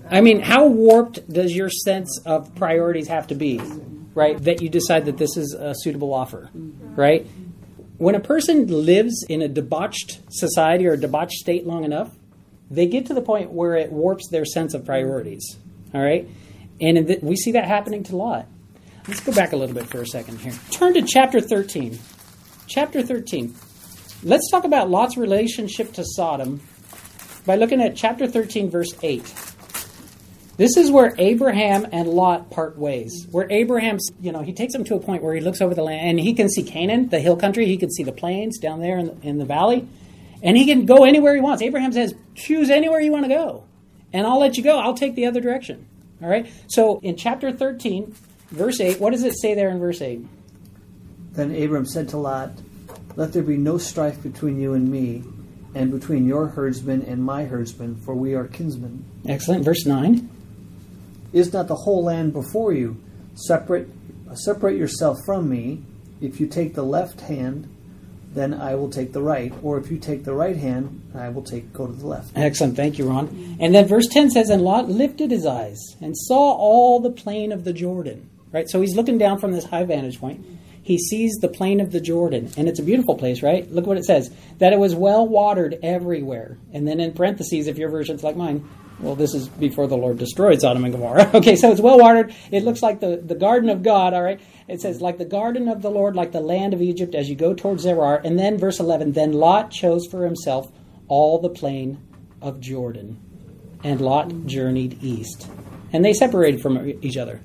I 0.09 0.21
mean, 0.21 0.41
how 0.41 0.67
warped 0.67 1.29
does 1.31 1.55
your 1.55 1.69
sense 1.69 2.21
of 2.25 2.55
priorities 2.55 3.09
have 3.09 3.27
to 3.29 3.35
be, 3.35 3.61
right? 4.15 4.41
That 4.43 4.63
you 4.63 4.69
decide 4.69 5.07
that 5.07 5.19
this 5.19 5.37
is 5.37 5.53
a 5.55 5.75
suitable 5.77 6.15
offer, 6.15 6.49
right? 6.55 7.27
When 7.99 8.15
a 8.15 8.21
person 8.21 8.69
lives 8.69 9.25
in 9.29 9.43
a 9.43 9.49
debauched 9.49 10.21
society 10.31 10.87
or 10.87 10.93
a 10.93 10.97
debauched 10.97 11.33
state 11.33 11.67
long 11.67 11.83
enough, 11.83 12.15
they 12.71 12.87
get 12.87 13.07
to 13.07 13.15
the 13.15 13.23
point 13.23 13.51
where 13.51 13.75
it 13.75 13.93
warps 13.93 14.29
their 14.31 14.45
sense 14.45 14.75
of 14.75 14.85
priorities, 14.85 15.57
all 15.95 16.03
right? 16.03 16.29
And 16.81 17.19
we 17.23 17.37
see 17.37 17.53
that 17.53 17.67
happening 17.67 18.03
to 18.05 18.17
Lot. 18.17 18.47
Let's 19.09 19.21
go 19.21 19.33
back 19.33 19.53
a 19.53 19.57
little 19.57 19.75
bit 19.75 19.87
for 19.87 20.03
a 20.03 20.07
second 20.07 20.41
here. 20.41 20.53
Turn 20.71 20.95
to 20.95 21.03
chapter 21.03 21.41
13 21.41 21.99
chapter 22.67 23.03
13. 23.03 23.55
Let's 24.23 24.51
talk 24.51 24.65
about 24.65 24.91
Lot's 24.91 25.17
relationship 25.17 25.93
to 25.95 26.05
Sodom 26.05 26.61
by 27.45 27.57
looking 27.57 27.81
at 27.81 27.97
chapter 27.97 28.27
13, 28.27 28.71
verse 28.71 28.95
8. 29.03 29.23
This 30.57 30.77
is 30.77 30.91
where 30.91 31.15
Abraham 31.19 31.87
and 31.93 32.09
Lot 32.09 32.51
part 32.51 32.79
ways. 32.79 33.27
Where 33.31 33.51
Abraham's, 33.51 34.11
you 34.21 34.33
know, 34.33 34.43
he 34.43 34.53
takes 34.53 34.75
him 34.75 34.85
to 34.85 34.95
a 34.95 35.01
point 35.01 35.23
where 35.23 35.35
he 35.35 35.41
looks 35.41 35.61
over 35.61 35.75
the 35.75 35.83
land 35.83 36.09
and 36.09 36.21
he 36.21 36.35
can 36.35 36.49
see 36.49 36.63
Canaan, 36.63 37.09
the 37.11 37.21
hill 37.21 37.37
country. 37.37 37.67
He 37.67 37.77
can 37.77 37.91
see 37.91 38.03
the 38.03 38.13
plains 38.13 38.59
down 38.59 38.81
there 38.81 38.99
in 38.99 39.07
the, 39.07 39.17
in 39.23 39.39
the 39.39 39.45
valley. 39.45 39.87
And 40.47 40.57
he 40.57 40.65
can 40.65 40.87
go 40.87 41.05
anywhere 41.05 41.35
he 41.35 41.41
wants. 41.41 41.61
Abraham 41.61 41.93
says, 41.93 42.15
choose 42.37 42.71
anywhere 42.71 43.01
you 43.01 43.11
want 43.11 43.25
to 43.25 43.29
go. 43.29 43.65
And 44.13 44.25
I'll 44.27 44.39
let 44.39 44.57
you 44.57 44.63
go. 44.63 44.79
I'll 44.79 44.95
take 44.95 45.17
the 45.17 45.27
other 45.27 45.41
direction. 45.41 45.89
All 46.23 46.29
right? 46.29 46.51
So 46.69 47.01
in 47.01 47.17
chapter 47.17 47.51
13, 47.53 48.15
verse 48.51 48.81
8, 48.81 49.01
what 49.01 49.11
does 49.11 49.25
it 49.25 49.37
say 49.37 49.55
there 49.55 49.69
in 49.69 49.81
verse 49.81 50.01
8? 50.01 50.25
Then 51.33 51.55
Abram 51.55 51.85
said 51.85 52.09
to 52.11 52.17
Lot, 52.17 52.53
Let 53.17 53.33
there 53.33 53.43
be 53.43 53.57
no 53.57 53.77
strife 53.77 54.23
between 54.23 54.61
you 54.61 54.75
and 54.75 54.89
me, 54.89 55.25
and 55.75 55.91
between 55.91 56.27
your 56.27 56.47
herdsmen 56.47 57.03
and 57.03 57.23
my 57.23 57.45
herdsmen, 57.45 57.97
for 57.97 58.15
we 58.15 58.35
are 58.35 58.47
kinsmen. 58.47 59.05
Excellent. 59.27 59.65
Verse 59.65 59.85
9. 59.85 60.31
Is 61.33 61.53
not 61.53 61.67
the 61.67 61.75
whole 61.75 62.05
land 62.05 62.33
before 62.33 62.73
you? 62.73 63.03
Separate, 63.35 63.89
separate 64.33 64.79
yourself 64.79 65.19
from 65.27 65.51
me. 65.51 65.83
If 66.21 66.39
you 66.41 66.47
take 66.47 66.75
the 66.75 66.85
left 66.85 67.23
hand, 67.23 67.69
then 68.37 68.55
I 68.55 68.75
will 68.75 68.91
take 68.91 69.13
the 69.13 69.23
right. 69.23 69.53
Or 69.63 69.79
if 69.79 69.91
you 69.91 69.99
take 69.99 70.25
the 70.25 70.35
right 70.35 70.57
hand, 70.57 71.11
I 71.15 71.31
will 71.31 71.43
take 71.43 71.73
go 71.73 71.87
to 71.87 71.93
the 71.93 72.07
left. 72.07 72.33
Excellent. 72.37 72.77
Thank 72.77 72.99
you, 72.99 73.09
Ron. 73.09 73.29
Mm-hmm. 73.29 73.55
And 73.61 73.75
then 73.75 73.89
verse 73.89 74.07
10 74.07 74.31
says, 74.31 74.51
And 74.51 74.63
Lot 74.63 74.89
lifted 74.89 75.31
his 75.31 75.47
eyes 75.47 75.81
and 76.01 76.17
saw 76.17 76.53
all 76.53 77.01
the 77.01 77.11
plain 77.11 77.51
of 77.51 77.65
the 77.65 77.73
Jordan. 77.73 78.31
Right? 78.53 78.69
So 78.69 78.81
he's 78.81 78.95
looking 78.95 79.19
down 79.19 79.39
from 79.39 79.53
this 79.53 79.65
high 79.65 79.85
vantage 79.85 80.21
point. 80.21 80.47
He 80.83 80.99
sees 80.99 81.35
the 81.41 81.49
plain 81.49 81.81
of 81.81 81.91
the 81.91 82.01
Jordan. 82.01 82.53
And 82.57 82.69
it's 82.69 82.79
a 82.79 82.85
beautiful 82.85 83.17
place, 83.17 83.43
right? 83.43 83.69
Look 83.73 83.87
what 83.87 83.99
it 83.99 84.05
says 84.05 84.31
that 84.59 84.73
it 84.73 84.79
was 84.79 84.95
well 84.95 85.27
watered 85.27 85.79
everywhere. 85.83 86.59
And 86.73 86.87
then 86.87 87.01
in 87.01 87.13
parentheses, 87.13 87.67
if 87.67 87.77
your 87.77 87.91
version's 87.91 88.23
like 88.23 88.37
mine, 88.37 88.69
well, 88.99 89.15
this 89.15 89.35
is 89.35 89.49
before 89.49 89.87
the 89.87 89.97
Lord 89.97 90.19
destroyed 90.19 90.61
Sodom 90.61 90.85
and 90.85 90.93
Gomorrah. 90.93 91.31
okay, 91.35 91.55
so 91.57 91.71
it's 91.71 91.81
well 91.81 91.99
watered. 91.99 92.35
It 92.51 92.65
looks 92.65 92.83
like 92.83 93.01
the, 93.01 93.17
the 93.17 93.35
garden 93.35 93.69
of 93.69 93.83
God, 93.83 94.15
all 94.15 94.23
right? 94.23 94.41
It 94.69 94.81
says, 94.81 95.01
like 95.01 95.19
the 95.19 95.27
garden 95.27 95.69
of 95.69 95.83
the 95.83 95.91
Lord, 95.91 96.17
like 96.17 96.33
the 96.33 96.41
land 96.41 96.73
of 96.73 96.81
Egypt 96.81 97.15
as 97.15 97.29
you 97.29 97.37
go 97.37 97.53
towards 97.55 97.83
Zoar. 97.83 98.21
And 98.25 98.39
then 98.39 98.59
verse 98.59 98.81
11, 98.81 99.13
then 99.13 99.33
Lot 99.33 99.71
chose 99.71 100.07
for 100.07 100.25
himself 100.25 100.73
all 101.09 101.39
the 101.39 101.51
plain 101.51 102.01
of 102.41 102.61
Jordan. 102.61 103.21
And 103.85 104.01
Lot 104.01 104.47
journeyed 104.47 105.03
east. 105.03 105.49
And 105.93 106.05
they 106.05 106.15
separated 106.15 106.63
from 106.63 106.95
each 107.03 107.17
other. 107.17 107.41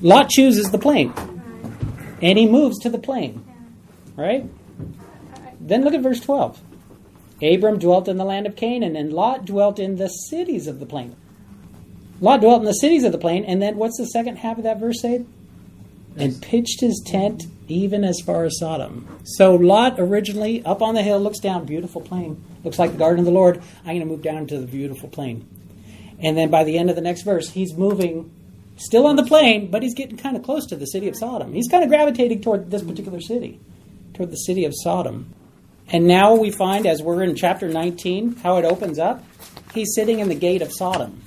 Lot 0.00 0.30
chooses 0.30 0.70
the 0.70 0.78
plain. 0.78 1.12
And 2.22 2.38
he 2.38 2.48
moves 2.48 2.78
to 2.80 2.90
the 2.90 2.98
plain. 2.98 3.44
Right? 4.16 4.48
Then 5.60 5.84
look 5.84 5.94
at 5.94 6.00
verse 6.00 6.20
12. 6.20 6.60
Abram 7.42 7.78
dwelt 7.78 8.08
in 8.08 8.16
the 8.16 8.24
land 8.24 8.46
of 8.46 8.56
Canaan, 8.56 8.96
and 8.96 9.12
Lot 9.12 9.44
dwelt 9.44 9.78
in 9.78 9.96
the 9.96 10.08
cities 10.08 10.66
of 10.66 10.78
the 10.78 10.86
plain. 10.86 11.16
Lot 12.20 12.40
dwelt 12.40 12.60
in 12.60 12.66
the 12.66 12.72
cities 12.72 13.04
of 13.04 13.12
the 13.12 13.18
plain, 13.18 13.44
and 13.44 13.60
then 13.60 13.76
what's 13.76 13.98
the 13.98 14.06
second 14.06 14.36
half 14.36 14.58
of 14.58 14.64
that 14.64 14.78
verse 14.78 15.00
say? 15.00 15.24
And 16.16 16.40
pitched 16.40 16.80
his 16.80 17.02
tent 17.04 17.44
even 17.68 18.04
as 18.04 18.20
far 18.24 18.44
as 18.44 18.58
Sodom. 18.58 19.08
So 19.24 19.54
Lot 19.54 19.98
originally 19.98 20.64
up 20.64 20.82
on 20.82 20.94
the 20.94 21.02
hill 21.02 21.18
looks 21.18 21.40
down, 21.40 21.64
beautiful 21.64 22.00
plain. 22.00 22.44
Looks 22.64 22.78
like 22.78 22.92
the 22.92 22.98
garden 22.98 23.20
of 23.20 23.24
the 23.24 23.32
Lord. 23.32 23.62
I'm 23.80 23.96
going 23.96 24.00
to 24.00 24.06
move 24.06 24.22
down 24.22 24.46
to 24.48 24.58
the 24.58 24.66
beautiful 24.66 25.08
plain. 25.08 25.48
And 26.20 26.36
then 26.36 26.50
by 26.50 26.64
the 26.64 26.78
end 26.78 26.90
of 26.90 26.96
the 26.96 27.02
next 27.02 27.22
verse, 27.22 27.50
he's 27.50 27.74
moving 27.74 28.30
still 28.76 29.06
on 29.06 29.16
the 29.16 29.24
plain, 29.24 29.70
but 29.70 29.82
he's 29.82 29.94
getting 29.94 30.16
kind 30.16 30.36
of 30.36 30.42
close 30.42 30.66
to 30.66 30.76
the 30.76 30.86
city 30.86 31.08
of 31.08 31.16
Sodom. 31.16 31.52
He's 31.52 31.68
kind 31.68 31.82
of 31.82 31.88
gravitating 31.88 32.42
toward 32.42 32.70
this 32.70 32.82
particular 32.82 33.20
city, 33.20 33.58
toward 34.14 34.30
the 34.30 34.36
city 34.36 34.64
of 34.64 34.72
Sodom. 34.76 35.34
And 35.88 36.06
now 36.06 36.34
we 36.34 36.50
find, 36.50 36.86
as 36.86 37.02
we're 37.02 37.22
in 37.22 37.34
chapter 37.34 37.68
19, 37.68 38.36
how 38.36 38.56
it 38.56 38.64
opens 38.64 38.98
up. 38.98 39.24
He's 39.74 39.94
sitting 39.94 40.20
in 40.20 40.28
the 40.28 40.34
gate 40.34 40.62
of 40.62 40.72
Sodom. 40.72 41.22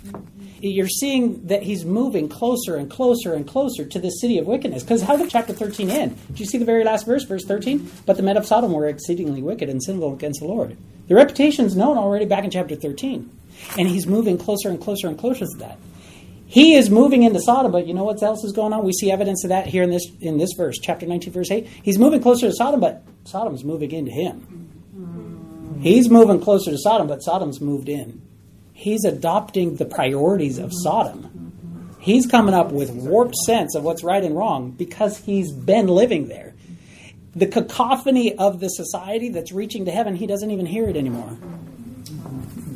You're 0.60 0.88
seeing 0.88 1.46
that 1.48 1.64
he's 1.64 1.86
moving 1.86 2.30
closer 2.30 2.76
and 2.76 2.90
closer 2.90 3.34
and 3.34 3.48
closer 3.48 3.86
to 3.86 4.00
the 4.00 4.10
city 4.10 4.40
of 4.40 4.48
wickedness. 4.48 4.84
Because 4.84 5.02
how 5.02 5.16
did 5.16 5.30
chapter 5.30 5.54
13 5.54 5.92
end? 5.92 6.18
Do 6.34 6.40
you 6.42 6.46
see 6.46 6.58
the 6.58 6.66
very 6.66 6.84
last 6.84 7.06
verse, 7.06 7.24
verse 7.24 7.46
13? 7.46 7.92
But 8.06 8.18
the 8.18 8.24
men 8.24 8.38
of 8.38 8.46
Sodom 8.46 8.72
were 8.72 8.88
exceedingly 8.88 9.44
wicked 9.44 9.70
and 9.70 9.84
sinful 9.84 10.14
against 10.14 10.40
the 10.40 10.48
Lord. 10.48 10.78
The 11.08 11.16
reputation's 11.16 11.76
known 11.76 11.98
already 11.98 12.26
back 12.26 12.44
in 12.44 12.50
chapter 12.50 12.76
13. 12.76 13.30
And 13.78 13.88
he's 13.88 14.08
moving 14.08 14.38
closer 14.38 14.70
and 14.70 14.82
closer 14.82 15.08
and 15.08 15.18
closer 15.18 15.46
to 15.46 15.58
that. 15.60 15.78
He 16.48 16.76
is 16.76 16.90
moving 16.90 17.24
into 17.24 17.40
Sodom, 17.42 17.72
but 17.72 17.88
you 17.88 17.94
know 17.94 18.04
what 18.04 18.22
else 18.22 18.44
is 18.44 18.52
going 18.52 18.74
on? 18.74 18.86
We 18.86 18.94
see 18.94 19.12
evidence 19.12 19.44
of 19.44 19.50
that 19.50 19.68
here 19.68 19.84
in 19.84 19.90
this 19.90 20.06
in 20.22 20.38
this 20.38 20.52
verse, 20.56 20.78
chapter 20.82 21.06
19, 21.06 21.34
verse 21.34 21.52
8. 21.52 21.68
He's 21.84 21.98
moving 21.98 22.22
closer 22.22 22.48
to 22.48 22.54
Sodom, 22.54 22.80
but 22.80 23.04
Sodom's 23.26 23.64
moving 23.64 23.92
into 23.92 24.12
him. 24.12 25.80
He's 25.82 26.10
moving 26.10 26.40
closer 26.40 26.72
to 26.72 26.78
Sodom, 26.78 27.08
but 27.08 27.24
Sodom's 27.24 27.60
moved 27.60 27.90
in. 27.90 28.22
He's 28.74 29.04
adopting 29.04 29.76
the 29.76 29.86
priorities 29.86 30.58
of 30.58 30.72
Sodom. 30.74 31.96
He's 32.00 32.28
coming 32.28 32.54
up 32.54 32.72
with 32.72 32.92
warped 32.92 33.36
sense 33.36 33.74
of 33.76 33.84
what's 33.84 34.04
right 34.04 34.24
and 34.24 34.38
wrong 34.38 34.72
because 34.72 35.18
he's 35.18 35.52
been 35.52 35.88
living 35.88 36.28
there. 36.28 36.54
The 37.36 37.48
cacophony 37.48 38.36
of 38.36 38.60
the 38.60 38.70
society 38.70 39.30
that's 39.30 39.52
reaching 39.52 39.86
to 39.86 39.92
heaven, 39.92 40.16
he 40.16 40.28
doesn't 40.28 40.52
even 40.52 40.68
hear 40.68 40.88
it 40.88 40.96
anymore. 40.96 41.38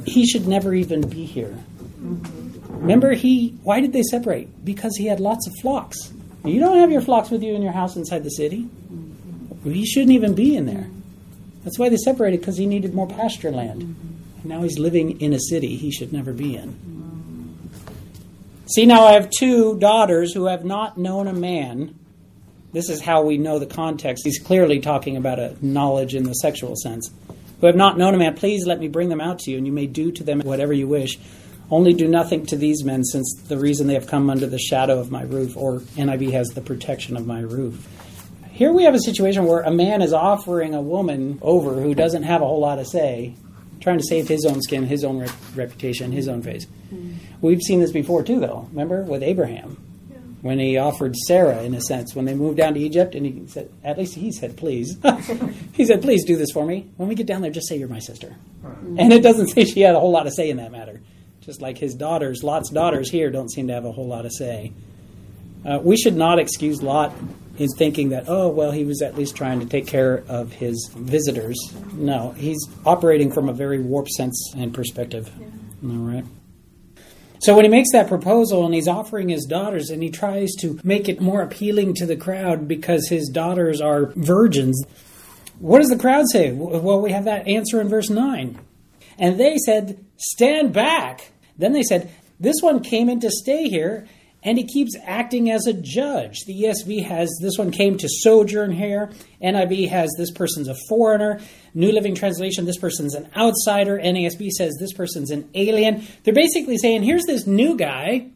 He 0.05 0.25
should 0.25 0.47
never 0.47 0.73
even 0.73 1.07
be 1.07 1.25
here. 1.25 1.55
Remember, 2.69 3.13
he 3.13 3.57
why 3.61 3.81
did 3.81 3.93
they 3.93 4.01
separate? 4.03 4.65
Because 4.65 4.97
he 4.97 5.05
had 5.05 5.19
lots 5.19 5.45
of 5.47 5.53
flocks. 5.61 6.11
You 6.43 6.59
don't 6.59 6.79
have 6.79 6.91
your 6.91 7.01
flocks 7.01 7.29
with 7.29 7.43
you 7.43 7.53
in 7.53 7.61
your 7.61 7.73
house 7.73 7.95
inside 7.95 8.23
the 8.23 8.31
city. 8.31 8.67
He 9.63 9.85
shouldn't 9.85 10.11
even 10.11 10.33
be 10.35 10.55
in 10.55 10.65
there. 10.65 10.87
That's 11.63 11.77
why 11.77 11.89
they 11.89 11.97
separated 11.97 12.39
because 12.39 12.57
he 12.57 12.65
needed 12.65 12.93
more 12.93 13.07
pasture 13.07 13.51
land. 13.51 13.81
And 13.81 14.45
now 14.45 14.61
he's 14.61 14.79
living 14.79 15.19
in 15.21 15.33
a 15.33 15.39
city 15.39 15.75
he 15.75 15.91
should 15.91 16.13
never 16.13 16.31
be 16.33 16.55
in. 16.55 16.89
See, 18.67 18.85
now 18.85 19.05
I 19.05 19.13
have 19.13 19.29
two 19.29 19.77
daughters 19.79 20.33
who 20.33 20.45
have 20.45 20.63
not 20.63 20.97
known 20.97 21.27
a 21.27 21.33
man. 21.33 21.95
This 22.71 22.89
is 22.89 23.01
how 23.01 23.23
we 23.23 23.37
know 23.37 23.57
the 23.57 23.65
context. 23.65 24.23
He's 24.23 24.39
clearly 24.39 24.79
talking 24.79 25.17
about 25.17 25.39
a 25.39 25.55
knowledge 25.61 26.13
in 26.13 26.23
the 26.23 26.33
sexual 26.33 26.75
sense. 26.75 27.09
Who 27.59 27.67
have 27.67 27.75
not 27.75 27.97
known 27.97 28.13
a 28.13 28.17
man, 28.17 28.35
please 28.35 28.65
let 28.65 28.79
me 28.79 28.87
bring 28.87 29.09
them 29.09 29.19
out 29.19 29.39
to 29.39 29.51
you, 29.51 29.57
and 29.57 29.65
you 29.65 29.73
may 29.73 29.87
do 29.87 30.11
to 30.11 30.23
them 30.23 30.41
whatever 30.41 30.71
you 30.71 30.87
wish. 30.87 31.19
Only 31.71 31.93
do 31.93 32.07
nothing 32.07 32.45
to 32.47 32.55
these 32.55 32.83
men, 32.83 33.03
since 33.03 33.33
the 33.47 33.57
reason 33.57 33.87
they 33.87 33.95
have 33.95 34.07
come 34.07 34.29
under 34.29 34.47
the 34.47 34.59
shadow 34.59 34.99
of 34.99 35.11
my 35.11 35.23
roof, 35.23 35.57
or 35.57 35.79
NIV 35.79 36.31
has 36.31 36.49
the 36.49 36.61
protection 36.61 37.17
of 37.17 37.25
my 37.27 37.41
roof. 37.41 37.87
Here 38.59 38.73
we 38.73 38.83
have 38.83 38.93
a 38.93 38.99
situation 38.99 39.45
where 39.45 39.61
a 39.61 39.71
man 39.71 40.01
is 40.01 40.11
offering 40.11 40.75
a 40.75 40.81
woman 40.81 41.39
over 41.41 41.75
who 41.75 41.95
doesn't 41.95 42.23
have 42.23 42.41
a 42.41 42.45
whole 42.45 42.59
lot 42.59 42.75
to 42.75 42.83
say, 42.83 43.35
trying 43.79 43.99
to 43.99 44.03
save 44.03 44.27
his 44.27 44.43
own 44.43 44.61
skin, 44.61 44.85
his 44.85 45.05
own 45.05 45.19
rep- 45.19 45.31
reputation, 45.55 46.11
his 46.11 46.27
own 46.27 46.41
face. 46.41 46.67
Mm. 46.93 47.15
We've 47.39 47.61
seen 47.61 47.79
this 47.79 47.93
before 47.93 48.21
too, 48.21 48.41
though. 48.41 48.67
Remember 48.71 49.03
with 49.03 49.23
Abraham, 49.23 49.81
yeah. 50.11 50.17
when 50.41 50.59
he 50.59 50.77
offered 50.77 51.15
Sarah, 51.15 51.63
in 51.63 51.73
a 51.73 51.79
sense, 51.79 52.13
when 52.13 52.25
they 52.25 52.33
moved 52.33 52.57
down 52.57 52.73
to 52.73 52.81
Egypt, 52.81 53.15
and 53.15 53.25
he 53.25 53.47
said, 53.47 53.71
at 53.81 53.97
least 53.97 54.15
he 54.15 54.29
said, 54.29 54.57
please. 54.57 54.97
he 55.71 55.85
said, 55.85 56.01
please 56.01 56.25
do 56.25 56.35
this 56.35 56.51
for 56.53 56.65
me. 56.65 56.89
When 56.97 57.07
we 57.07 57.15
get 57.15 57.27
down 57.27 57.41
there, 57.41 57.51
just 57.51 57.69
say 57.69 57.77
you're 57.77 57.87
my 57.87 57.99
sister. 57.99 58.35
Mm. 58.61 58.99
And 58.99 59.13
it 59.13 59.23
doesn't 59.23 59.47
say 59.47 59.63
she 59.63 59.79
had 59.79 59.95
a 59.95 60.01
whole 60.01 60.11
lot 60.11 60.23
to 60.23 60.31
say 60.31 60.49
in 60.49 60.57
that 60.57 60.73
matter. 60.73 60.99
Just 61.39 61.61
like 61.61 61.77
his 61.77 61.95
daughters, 61.95 62.43
Lot's 62.43 62.71
daughters 62.71 63.09
here 63.09 63.31
don't 63.31 63.49
seem 63.49 63.67
to 63.67 63.73
have 63.73 63.85
a 63.85 63.93
whole 63.93 64.07
lot 64.07 64.23
to 64.23 64.29
say. 64.29 64.73
Uh, 65.65 65.79
we 65.81 65.95
should 65.95 66.17
not 66.17 66.39
excuse 66.39 66.81
Lot 66.81 67.13
in 67.59 67.69
thinking 67.77 68.09
that, 68.09 68.25
oh, 68.27 68.49
well, 68.49 68.71
he 68.71 68.85
was 68.85 69.01
at 69.01 69.15
least 69.15 69.35
trying 69.35 69.59
to 69.59 69.65
take 69.65 69.85
care 69.85 70.23
of 70.27 70.51
his 70.53 70.89
visitors. 70.95 71.57
No, 71.93 72.31
he's 72.31 72.59
operating 72.85 73.31
from 73.31 73.49
a 73.49 73.53
very 73.53 73.79
warped 73.79 74.11
sense 74.11 74.53
and 74.55 74.73
perspective. 74.73 75.29
Yeah. 75.39 75.89
All 75.91 75.97
right. 75.97 76.25
So 77.41 77.55
when 77.55 77.63
he 77.63 77.71
makes 77.71 77.91
that 77.93 78.07
proposal 78.07 78.65
and 78.65 78.73
he's 78.73 78.87
offering 78.87 79.29
his 79.29 79.45
daughters 79.45 79.89
and 79.89 80.03
he 80.03 80.09
tries 80.09 80.51
to 80.59 80.79
make 80.83 81.07
it 81.07 81.21
more 81.21 81.41
appealing 81.41 81.93
to 81.95 82.05
the 82.05 82.17
crowd 82.17 82.67
because 82.67 83.07
his 83.07 83.29
daughters 83.29 83.79
are 83.79 84.07
virgins, 84.15 84.83
what 85.59 85.79
does 85.79 85.89
the 85.89 85.97
crowd 85.97 86.25
say? 86.29 86.51
Well, 86.51 87.01
we 87.01 87.11
have 87.11 87.25
that 87.25 87.47
answer 87.47 87.79
in 87.79 87.87
verse 87.87 88.09
9. 88.09 88.59
And 89.17 89.39
they 89.39 89.57
said, 89.57 90.03
Stand 90.17 90.73
back. 90.73 91.31
Then 91.57 91.71
they 91.71 91.83
said, 91.83 92.11
This 92.39 92.57
one 92.61 92.81
came 92.81 93.09
in 93.09 93.21
to 93.21 93.31
stay 93.31 93.69
here, 93.69 94.07
and 94.43 94.57
he 94.57 94.65
keeps 94.65 94.95
acting 95.03 95.51
as 95.51 95.67
a 95.67 95.73
judge. 95.73 96.45
The 96.45 96.63
ESV 96.63 97.05
has 97.05 97.29
this 97.41 97.57
one 97.57 97.71
came 97.71 97.97
to 97.97 98.07
sojourn 98.07 98.71
here. 98.71 99.11
NIV 99.43 99.89
has 99.89 100.09
this 100.17 100.31
person's 100.31 100.67
a 100.67 100.75
foreigner. 100.87 101.41
New 101.73 101.91
Living 101.91 102.15
Translation, 102.15 102.65
this 102.65 102.77
person's 102.77 103.15
an 103.15 103.29
outsider. 103.35 103.99
NASB 103.99 104.49
says 104.49 104.77
this 104.79 104.93
person's 104.93 105.31
an 105.31 105.49
alien. 105.53 106.07
They're 106.23 106.33
basically 106.33 106.77
saying, 106.77 107.03
Here's 107.03 107.25
this 107.25 107.45
new 107.45 107.75
guy. 107.75 108.29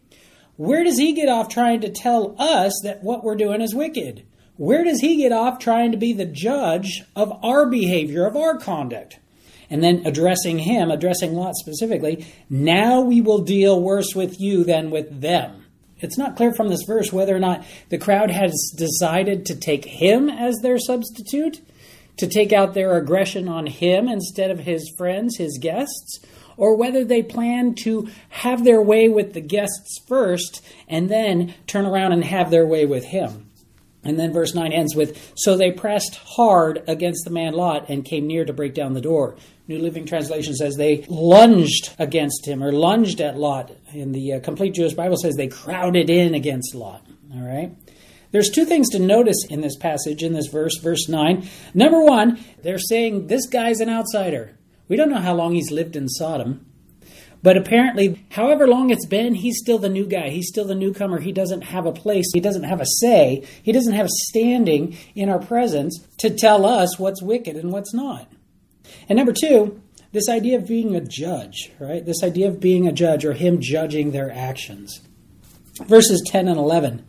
Where 0.57 0.83
does 0.83 0.97
he 0.97 1.13
get 1.13 1.29
off 1.29 1.49
trying 1.49 1.81
to 1.81 1.89
tell 1.89 2.35
us 2.37 2.79
that 2.83 3.03
what 3.03 3.23
we're 3.23 3.35
doing 3.35 3.61
is 3.61 3.73
wicked? 3.73 4.25
Where 4.57 4.83
does 4.83 4.99
he 4.99 5.17
get 5.17 5.31
off 5.31 5.57
trying 5.57 5.91
to 5.93 5.97
be 5.97 6.13
the 6.13 6.25
judge 6.25 7.01
of 7.15 7.43
our 7.43 7.65
behavior, 7.65 8.25
of 8.25 8.35
our 8.35 8.57
conduct? 8.57 9.19
and 9.69 9.83
then 9.83 10.05
addressing 10.05 10.59
him, 10.59 10.91
addressing 10.91 11.33
Lot 11.33 11.55
specifically, 11.55 12.27
now 12.47 13.01
we 13.01 13.21
will 13.21 13.39
deal 13.39 13.81
worse 13.81 14.13
with 14.13 14.39
you 14.39 14.63
than 14.63 14.91
with 14.91 15.21
them. 15.21 15.62
It's 16.03 16.17
not 16.17 16.35
clear 16.35 16.53
from 16.53 16.67
this 16.67 16.83
verse 16.85 17.13
whether 17.13 17.35
or 17.35 17.39
not 17.39 17.65
the 17.89 17.97
crowd 17.97 18.29
has 18.29 18.53
decided 18.75 19.45
to 19.45 19.55
take 19.55 19.85
him 19.85 20.29
as 20.29 20.59
their 20.61 20.77
substitute, 20.77 21.61
to 22.17 22.27
take 22.27 22.51
out 22.51 22.73
their 22.73 22.97
aggression 22.97 23.47
on 23.47 23.65
him 23.65 24.07
instead 24.07 24.51
of 24.51 24.59
his 24.59 24.93
friends, 24.97 25.37
his 25.37 25.57
guests, 25.59 26.19
or 26.57 26.75
whether 26.75 27.03
they 27.03 27.23
plan 27.23 27.73
to 27.73 28.09
have 28.29 28.63
their 28.63 28.81
way 28.81 29.09
with 29.09 29.33
the 29.33 29.41
guests 29.41 29.99
first 30.07 30.63
and 30.87 31.09
then 31.09 31.53
turn 31.65 31.85
around 31.85 32.11
and 32.11 32.23
have 32.23 32.51
their 32.51 32.67
way 32.67 32.85
with 32.85 33.05
him. 33.05 33.49
And 34.03 34.19
then 34.19 34.33
verse 34.33 34.53
9 34.53 34.71
ends 34.73 34.95
with 34.95 35.31
So 35.35 35.55
they 35.55 35.71
pressed 35.71 36.15
hard 36.15 36.83
against 36.87 37.23
the 37.23 37.31
man 37.31 37.53
Lot 37.53 37.89
and 37.89 38.03
came 38.03 38.27
near 38.27 38.45
to 38.45 38.53
break 38.53 38.73
down 38.73 38.93
the 38.93 39.01
door. 39.01 39.35
New 39.67 39.79
Living 39.79 40.05
Translation 40.05 40.55
says 40.55 40.75
they 40.75 41.05
lunged 41.07 41.95
against 41.97 42.45
him 42.45 42.61
or 42.61 42.73
lunged 42.73 43.21
at 43.21 43.37
Lot. 43.37 43.71
In 43.93 44.11
the 44.11 44.33
uh, 44.33 44.39
Complete 44.41 44.73
Jewish 44.73 44.93
Bible 44.93 45.15
says 45.15 45.35
they 45.35 45.47
crowded 45.47 46.09
in 46.09 46.33
against 46.33 46.75
Lot. 46.75 47.05
All 47.33 47.41
right? 47.41 47.71
There's 48.31 48.49
two 48.49 48.65
things 48.65 48.89
to 48.89 48.99
notice 48.99 49.45
in 49.49 49.61
this 49.61 49.77
passage, 49.77 50.23
in 50.23 50.33
this 50.33 50.47
verse, 50.47 50.77
verse 50.79 51.07
9. 51.07 51.47
Number 51.73 52.03
one, 52.03 52.43
they're 52.61 52.79
saying 52.79 53.27
this 53.27 53.47
guy's 53.47 53.79
an 53.79 53.89
outsider. 53.89 54.57
We 54.89 54.97
don't 54.97 55.09
know 55.09 55.21
how 55.21 55.35
long 55.35 55.53
he's 55.53 55.71
lived 55.71 55.95
in 55.95 56.09
Sodom. 56.09 56.65
But 57.43 57.57
apparently, 57.57 58.25
however 58.31 58.67
long 58.67 58.89
it's 58.89 59.05
been, 59.05 59.35
he's 59.35 59.59
still 59.59 59.77
the 59.77 59.89
new 59.89 60.05
guy. 60.05 60.29
He's 60.29 60.47
still 60.47 60.65
the 60.65 60.75
newcomer. 60.75 61.19
He 61.19 61.31
doesn't 61.31 61.61
have 61.61 61.85
a 61.85 61.91
place. 61.91 62.25
He 62.33 62.39
doesn't 62.39 62.63
have 62.63 62.81
a 62.81 62.85
say. 63.01 63.45
He 63.61 63.71
doesn't 63.71 63.93
have 63.93 64.07
standing 64.09 64.97
in 65.13 65.29
our 65.29 65.39
presence 65.39 66.05
to 66.19 66.29
tell 66.29 66.65
us 66.65 66.97
what's 66.97 67.21
wicked 67.21 67.55
and 67.57 67.71
what's 67.71 67.93
not. 67.93 68.32
And 69.09 69.17
number 69.17 69.33
two, 69.33 69.81
this 70.11 70.29
idea 70.29 70.57
of 70.57 70.67
being 70.67 70.95
a 70.95 71.01
judge, 71.01 71.71
right? 71.79 72.05
This 72.05 72.23
idea 72.23 72.47
of 72.47 72.59
being 72.59 72.87
a 72.87 72.91
judge 72.91 73.25
or 73.25 73.33
him 73.33 73.59
judging 73.59 74.11
their 74.11 74.31
actions. 74.31 75.01
Verses 75.87 76.21
10 76.27 76.47
and 76.47 76.57
11 76.57 77.05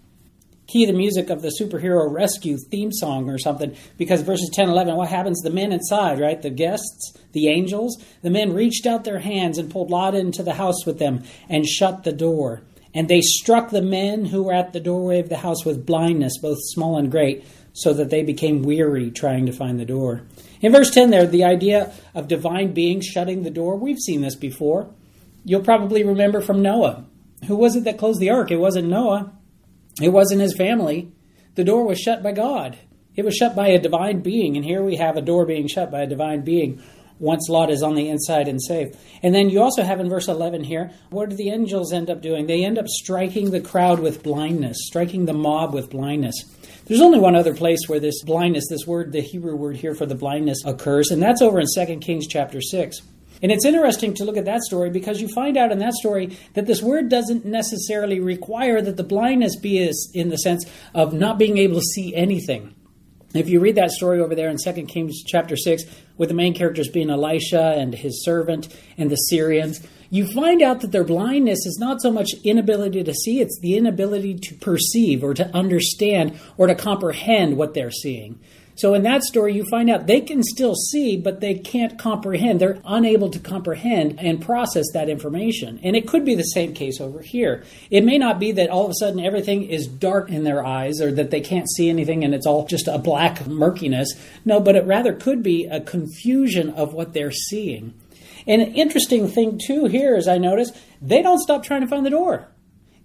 key 0.67 0.87
the 0.87 0.93
music 0.93 1.31
of 1.31 1.43
the 1.43 1.53
superhero 1.61 2.11
rescue 2.11 2.57
theme 2.57 2.93
song 2.93 3.29
or 3.29 3.39
something 3.39 3.77
because 3.99 4.23
verses 4.23 4.51
10 4.53 4.69
11 4.69 4.97
what 4.97 5.09
happens? 5.09 5.41
The 5.41 5.51
men 5.51 5.73
inside 5.73 6.21
right? 6.21 6.41
The 6.41 6.51
guests 6.51 7.17
the 7.33 7.49
angels 7.49 8.03
the 8.23 8.31
men 8.31 8.55
reached 8.55 8.87
out 8.87 9.05
their 9.05 9.19
hands 9.19 9.59
and 9.59 9.71
pulled 9.71 9.91
lot 9.91 10.15
into 10.15 10.43
the 10.43 10.55
house 10.55 10.87
with 10.87 10.99
them 10.99 11.25
and 11.49 11.67
shut 11.67 12.05
the 12.05 12.13
door. 12.13 12.63
And 12.97 13.09
they 13.09 13.21
struck 13.21 13.71
the 13.71 13.83
men 13.83 14.27
who 14.27 14.45
were 14.45 14.53
at 14.53 14.73
the 14.73 14.81
doorway 14.81 15.19
of 15.19 15.29
the 15.29 15.39
house 15.39 15.65
with 15.65 15.85
blindness 15.85 16.39
both 16.39 16.59
small 16.61 16.97
and 16.97 17.11
great 17.11 17.45
so 17.73 17.93
that 17.93 18.11
they 18.11 18.23
became 18.23 18.63
weary 18.63 19.11
trying 19.11 19.47
to 19.47 19.53
find 19.53 19.79
the 19.79 19.85
door 19.85 20.23
in 20.65 20.73
verse 20.73 20.91
10 20.91 21.11
there 21.11 21.27
the 21.27 21.45
idea 21.45 21.93
of 22.15 22.29
divine 22.29 22.73
beings 22.73 23.07
shutting 23.07 23.43
the 23.43 23.51
door 23.51 23.77
we've 23.77 23.99
seen 23.99 24.21
this 24.21 24.37
before 24.37 24.89
you'll 25.45 25.63
probably 25.63 26.03
remember 26.05 26.41
from 26.41 26.63
noah 26.63 27.05
who 27.47 27.57
was 27.57 27.77
it 27.77 27.85
that 27.85 27.99
closed 27.99 28.21
the 28.21 28.31
ark 28.31 28.51
it 28.51 28.57
wasn't 28.57 28.89
noah 28.89 29.33
it 30.01 30.09
wasn't 30.09 30.41
his 30.41 30.57
family. 30.57 31.13
The 31.55 31.65
door 31.65 31.87
was 31.87 32.01
shut 32.01 32.23
by 32.23 32.33
God. 32.33 32.77
It 33.15 33.25
was 33.25 33.37
shut 33.37 33.55
by 33.55 33.69
a 33.69 33.81
divine 33.81 34.21
being, 34.21 34.57
and 34.57 34.65
here 34.65 34.83
we 34.83 34.97
have 34.97 35.17
a 35.17 35.23
door 35.23 35.47
being 35.47 35.69
shut 35.69 35.91
by 35.91 36.03
a 36.03 36.07
divine 36.07 36.43
being 36.43 36.83
once 37.21 37.49
Lot 37.49 37.71
is 37.71 37.83
on 37.83 37.95
the 37.95 38.09
inside 38.09 38.49
and 38.49 38.61
safe. 38.61 38.89
And 39.23 39.33
then 39.33 39.49
you 39.49 39.63
also 39.63 39.85
have 39.85 40.01
in 40.01 40.09
verse 40.09 40.27
11 40.27 40.65
here, 40.65 40.91
what 41.11 41.31
do 41.31 41.37
the 41.37 41.51
angels 41.51 41.93
end 41.93 42.11
up 42.11 42.21
doing? 42.21 42.47
They 42.47 42.65
end 42.65 42.77
up 42.77 42.89
striking 42.89 43.53
the 43.53 43.61
crowd 43.61 44.01
with 44.01 44.25
blindness, 44.25 44.77
striking 44.81 45.27
the 45.27 45.33
mob 45.33 45.73
with 45.73 45.91
blindness. 45.91 46.35
There's 46.87 47.01
only 47.01 47.19
one 47.19 47.35
other 47.35 47.55
place 47.55 47.81
where 47.87 48.01
this 48.01 48.23
blindness, 48.23 48.67
this 48.69 48.87
word, 48.87 49.13
the 49.13 49.23
Hebrew 49.23 49.57
word 49.57 49.77
here 49.77 49.95
for 49.95 50.05
the 50.05 50.15
blindness 50.15 50.63
occurs, 50.67 51.11
and 51.11 51.23
that's 51.23 51.41
over 51.41 51.59
in 51.59 51.67
2 51.75 51.99
Kings 52.01 52.27
chapter 52.27 52.61
6. 52.61 53.01
And 53.43 53.51
it's 53.51 53.65
interesting 53.65 54.15
to 54.15 54.25
look 54.25 54.37
at 54.37 54.45
that 54.45 54.63
story 54.63 54.91
because 54.91 55.21
you 55.21 55.29
find 55.29 55.57
out 55.57 55.73
in 55.73 55.79
that 55.79 55.95
story 55.95 56.37
that 56.53 56.67
this 56.67 56.83
word 56.83 57.09
doesn't 57.09 57.45
necessarily 57.45 58.21
require 58.21 58.83
that 58.83 58.97
the 58.97 59.03
blindness 59.03 59.57
be 59.57 59.79
is 59.79 60.11
in 60.15 60.29
the 60.29 60.37
sense 60.37 60.67
of 60.95 61.15
not 61.15 61.39
being 61.39 61.59
able 61.59 61.77
to 61.77 61.87
see 61.87 62.15
anything. 62.15 62.75
If 63.35 63.49
you 63.49 63.61
read 63.61 63.75
that 63.75 63.91
story 63.91 64.21
over 64.21 64.35
there 64.35 64.49
in 64.49 64.59
2 64.63 64.73
Kings 64.85 65.25
chapter 65.27 65.57
6, 65.57 65.85
with 66.17 66.29
the 66.29 66.35
main 66.35 66.55
characters 66.55 66.89
being 66.89 67.11
Elisha 67.11 67.75
and 67.77 67.95
his 67.95 68.25
servant 68.25 68.69
and 68.97 69.11
the 69.11 69.17
Syrians, 69.17 69.81
you 70.15 70.25
find 70.29 70.63
out 70.63 70.81
that 70.81 70.93
their 70.93 71.03
blindness 71.03 71.67
is 71.67 71.77
not 71.81 72.01
so 72.01 72.09
much 72.09 72.35
inability 72.45 73.03
to 73.03 73.13
see, 73.13 73.41
it's 73.41 73.59
the 73.61 73.77
inability 73.77 74.39
to 74.39 74.55
perceive 74.55 75.25
or 75.25 75.35
to 75.35 75.45
understand 75.53 76.39
or 76.57 76.69
to 76.69 76.75
comprehend 76.77 77.57
what 77.57 77.75
they're 77.75 77.91
seeing. 77.91 78.39
So 78.77 78.95
in 78.95 79.03
that 79.03 79.25
story, 79.25 79.55
you 79.55 79.65
find 79.69 79.91
out 79.91 80.07
they 80.07 80.21
can 80.21 80.45
still 80.45 80.77
see, 80.77 81.17
but 81.17 81.41
they 81.41 81.55
can't 81.55 81.99
comprehend. 81.99 82.61
They're 82.61 82.81
unable 82.85 83.29
to 83.31 83.41
comprehend 83.41 84.21
and 84.21 84.41
process 84.41 84.85
that 84.93 85.09
information. 85.09 85.81
And 85.83 85.97
it 85.97 86.07
could 86.07 86.25
be 86.25 86.37
the 86.37 86.43
same 86.45 86.75
case 86.75 87.01
over 87.01 87.21
here. 87.21 87.65
It 87.91 88.05
may 88.05 88.17
not 88.17 88.39
be 88.39 88.53
that 88.53 88.71
all 88.71 88.85
of 88.85 88.91
a 88.91 88.95
sudden 88.95 89.19
everything 89.19 89.65
is 89.65 89.89
dark 89.89 90.31
in 90.31 90.45
their 90.45 90.65
eyes 90.65 91.01
or 91.01 91.11
that 91.11 91.33
they 91.33 91.41
can't 91.41 91.69
see 91.71 91.91
anything 91.91 92.23
and 92.23 92.37
it's 92.37 92.47
all 92.47 92.69
just 92.69 92.87
a 92.87 92.99
black 92.99 93.49
murkiness. 93.49 94.13
No, 94.45 94.61
but 94.61 94.77
it 94.77 94.87
rather 94.87 95.13
could 95.13 95.43
be 95.43 95.67
a 95.67 95.81
confusion 95.81 96.71
of 96.71 96.95
what 96.95 97.15
they're 97.15 97.33
seeing. 97.33 97.95
And 98.47 98.63
an 98.63 98.75
interesting 98.75 99.29
thing, 99.29 99.61
too, 99.65 99.87
here 99.87 100.17
is 100.17 100.29
I 100.29 100.39
notice 100.39 100.71
they 101.01 101.23
don't 101.23 101.41
stop 101.41 101.65
trying 101.65 101.81
to 101.81 101.87
find 101.87 102.05
the 102.05 102.11
door. 102.11 102.49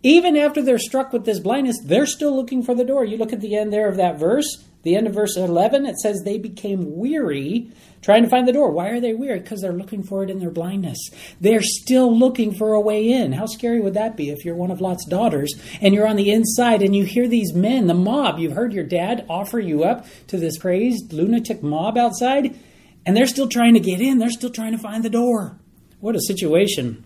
Even 0.01 0.37
after 0.37 0.61
they're 0.61 0.79
struck 0.79 1.11
with 1.11 1.25
this 1.25 1.39
blindness, 1.39 1.77
they're 1.83 2.05
still 2.05 2.35
looking 2.35 2.63
for 2.63 2.73
the 2.73 2.85
door. 2.85 3.03
You 3.03 3.17
look 3.17 3.33
at 3.33 3.41
the 3.41 3.55
end 3.55 3.73
there 3.73 3.89
of 3.89 3.97
that 3.97 4.17
verse 4.17 4.63
the 4.83 4.95
end 4.95 5.07
of 5.07 5.13
verse 5.13 5.35
11, 5.35 5.85
it 5.85 5.97
says 5.97 6.21
they 6.23 6.37
became 6.37 6.97
weary 6.97 7.69
trying 8.01 8.23
to 8.23 8.29
find 8.29 8.47
the 8.47 8.53
door. 8.53 8.71
Why 8.71 8.89
are 8.89 9.01
they 9.01 9.13
weary? 9.13 9.39
Because 9.39 9.59
they're 9.59 9.73
looking 9.73 10.03
for 10.03 10.23
it 10.23 10.29
in 10.29 10.39
their 10.39 10.49
blindness. 10.49 10.97
They're 11.41 11.61
still 11.61 12.17
looking 12.17 12.53
for 12.53 12.73
a 12.73 12.79
way 12.79 13.11
in. 13.11 13.33
How 13.33 13.45
scary 13.45 13.81
would 13.81 13.95
that 13.95 14.15
be 14.15 14.29
if 14.29 14.45
you're 14.45 14.55
one 14.55 14.71
of 14.71 14.79
Lot's 14.79 15.05
daughters 15.05 15.53
and 15.81 15.93
you're 15.93 16.07
on 16.07 16.15
the 16.15 16.31
inside 16.31 16.81
and 16.81 16.95
you 16.95 17.03
hear 17.03 17.27
these 17.27 17.53
men, 17.53 17.87
the 17.87 17.93
mob, 17.93 18.39
you've 18.39 18.53
heard 18.53 18.71
your 18.71 18.85
dad 18.85 19.25
offer 19.29 19.59
you 19.59 19.83
up 19.83 20.05
to 20.27 20.37
this 20.37 20.57
crazed 20.57 21.11
lunatic 21.11 21.61
mob 21.61 21.97
outside, 21.97 22.57
and 23.09 23.17
they're 23.17 23.25
still 23.25 23.47
trying 23.47 23.73
to 23.73 23.79
get 23.79 24.01
in. 24.01 24.19
They're 24.19 24.29
still 24.29 24.51
trying 24.51 24.73
to 24.73 24.77
find 24.77 25.03
the 25.03 25.09
door. 25.09 25.57
What 25.99 26.15
a 26.15 26.21
situation. 26.21 27.03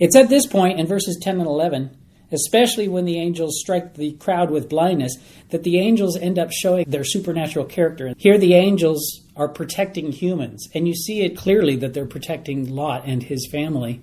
It's 0.00 0.16
at 0.16 0.28
this 0.28 0.44
point 0.44 0.80
in 0.80 0.88
verses 0.88 1.20
10 1.22 1.38
and 1.38 1.46
11 1.46 1.96
especially 2.32 2.86
when 2.86 3.04
the 3.06 3.18
angels 3.18 3.58
strike 3.60 3.94
the 3.94 4.12
crowd 4.12 4.52
with 4.52 4.68
blindness, 4.68 5.16
that 5.48 5.64
the 5.64 5.80
angels 5.80 6.16
end 6.16 6.38
up 6.38 6.52
showing 6.52 6.84
their 6.88 7.02
supernatural 7.02 7.64
character. 7.64 8.14
Here, 8.16 8.38
the 8.38 8.54
angels 8.54 9.22
are 9.34 9.48
protecting 9.48 10.12
humans, 10.12 10.68
and 10.72 10.86
you 10.86 10.94
see 10.94 11.22
it 11.22 11.36
clearly 11.36 11.74
that 11.76 11.92
they're 11.92 12.06
protecting 12.06 12.72
Lot 12.72 13.04
and 13.04 13.20
his 13.20 13.48
family. 13.50 14.00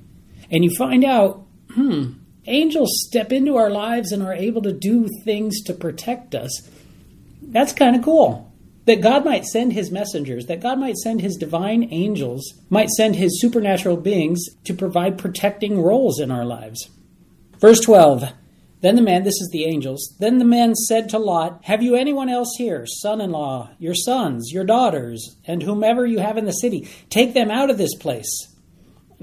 And 0.52 0.66
you 0.66 0.76
find 0.76 1.06
out, 1.06 1.46
hmm, 1.72 2.16
angels 2.46 2.90
step 3.08 3.32
into 3.32 3.56
our 3.56 3.70
lives 3.70 4.12
and 4.12 4.22
are 4.22 4.34
able 4.34 4.62
to 4.64 4.74
do 4.74 5.08
things 5.24 5.62
to 5.64 5.74
protect 5.74 6.36
us. 6.36 6.70
That's 7.42 7.72
kind 7.72 7.96
of 7.96 8.04
cool. 8.04 8.52
That 8.88 9.02
God 9.02 9.26
might 9.26 9.44
send 9.44 9.74
his 9.74 9.92
messengers, 9.92 10.46
that 10.46 10.62
God 10.62 10.80
might 10.80 10.96
send 10.96 11.20
his 11.20 11.36
divine 11.36 11.90
angels, 11.92 12.54
might 12.70 12.88
send 12.90 13.18
his 13.18 13.42
supernatural 13.42 13.98
beings 13.98 14.46
to 14.64 14.74
provide 14.74 15.18
protecting 15.18 15.82
roles 15.82 16.22
in 16.22 16.32
our 16.32 16.46
lives. 16.46 16.90
Verse 17.60 17.82
12 17.82 18.32
Then 18.80 18.96
the 18.96 19.02
man, 19.02 19.24
this 19.24 19.42
is 19.42 19.50
the 19.52 19.66
angels, 19.66 20.16
then 20.20 20.38
the 20.38 20.46
men 20.46 20.74
said 20.74 21.10
to 21.10 21.20
Lot, 21.20 21.66
Have 21.66 21.84
you 21.84 21.96
anyone 21.96 22.30
else 22.30 22.56
here, 22.58 22.86
son 22.86 23.20
in 23.20 23.32
law, 23.32 23.72
your 23.78 23.94
sons, 23.94 24.54
your 24.54 24.64
daughters, 24.64 25.36
and 25.46 25.64
whomever 25.64 26.06
you 26.06 26.20
have 26.20 26.38
in 26.38 26.46
the 26.46 26.54
city? 26.54 26.88
Take 27.10 27.34
them 27.34 27.52
out 27.52 27.70
of 27.70 27.78
this 27.78 27.94
place. 27.94 28.56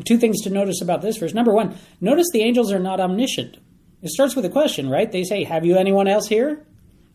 Two 0.05 0.19
things 0.19 0.43
to 0.43 0.51
notice 0.51 0.83
about 0.83 1.01
this 1.01 1.17
verse. 1.17 1.33
Number 1.33 1.55
one, 1.55 1.75
notice 2.03 2.27
the 2.35 2.43
angels 2.43 2.71
are 2.71 2.79
not 2.79 3.01
omniscient. 3.01 3.57
It 4.03 4.11
starts 4.11 4.37
with 4.37 4.45
a 4.45 4.51
question, 4.51 4.91
right? 4.91 5.11
They 5.11 5.25
say, 5.25 5.45
Have 5.45 5.65
you 5.65 5.79
anyone 5.79 6.07
else 6.07 6.29
here? 6.29 6.67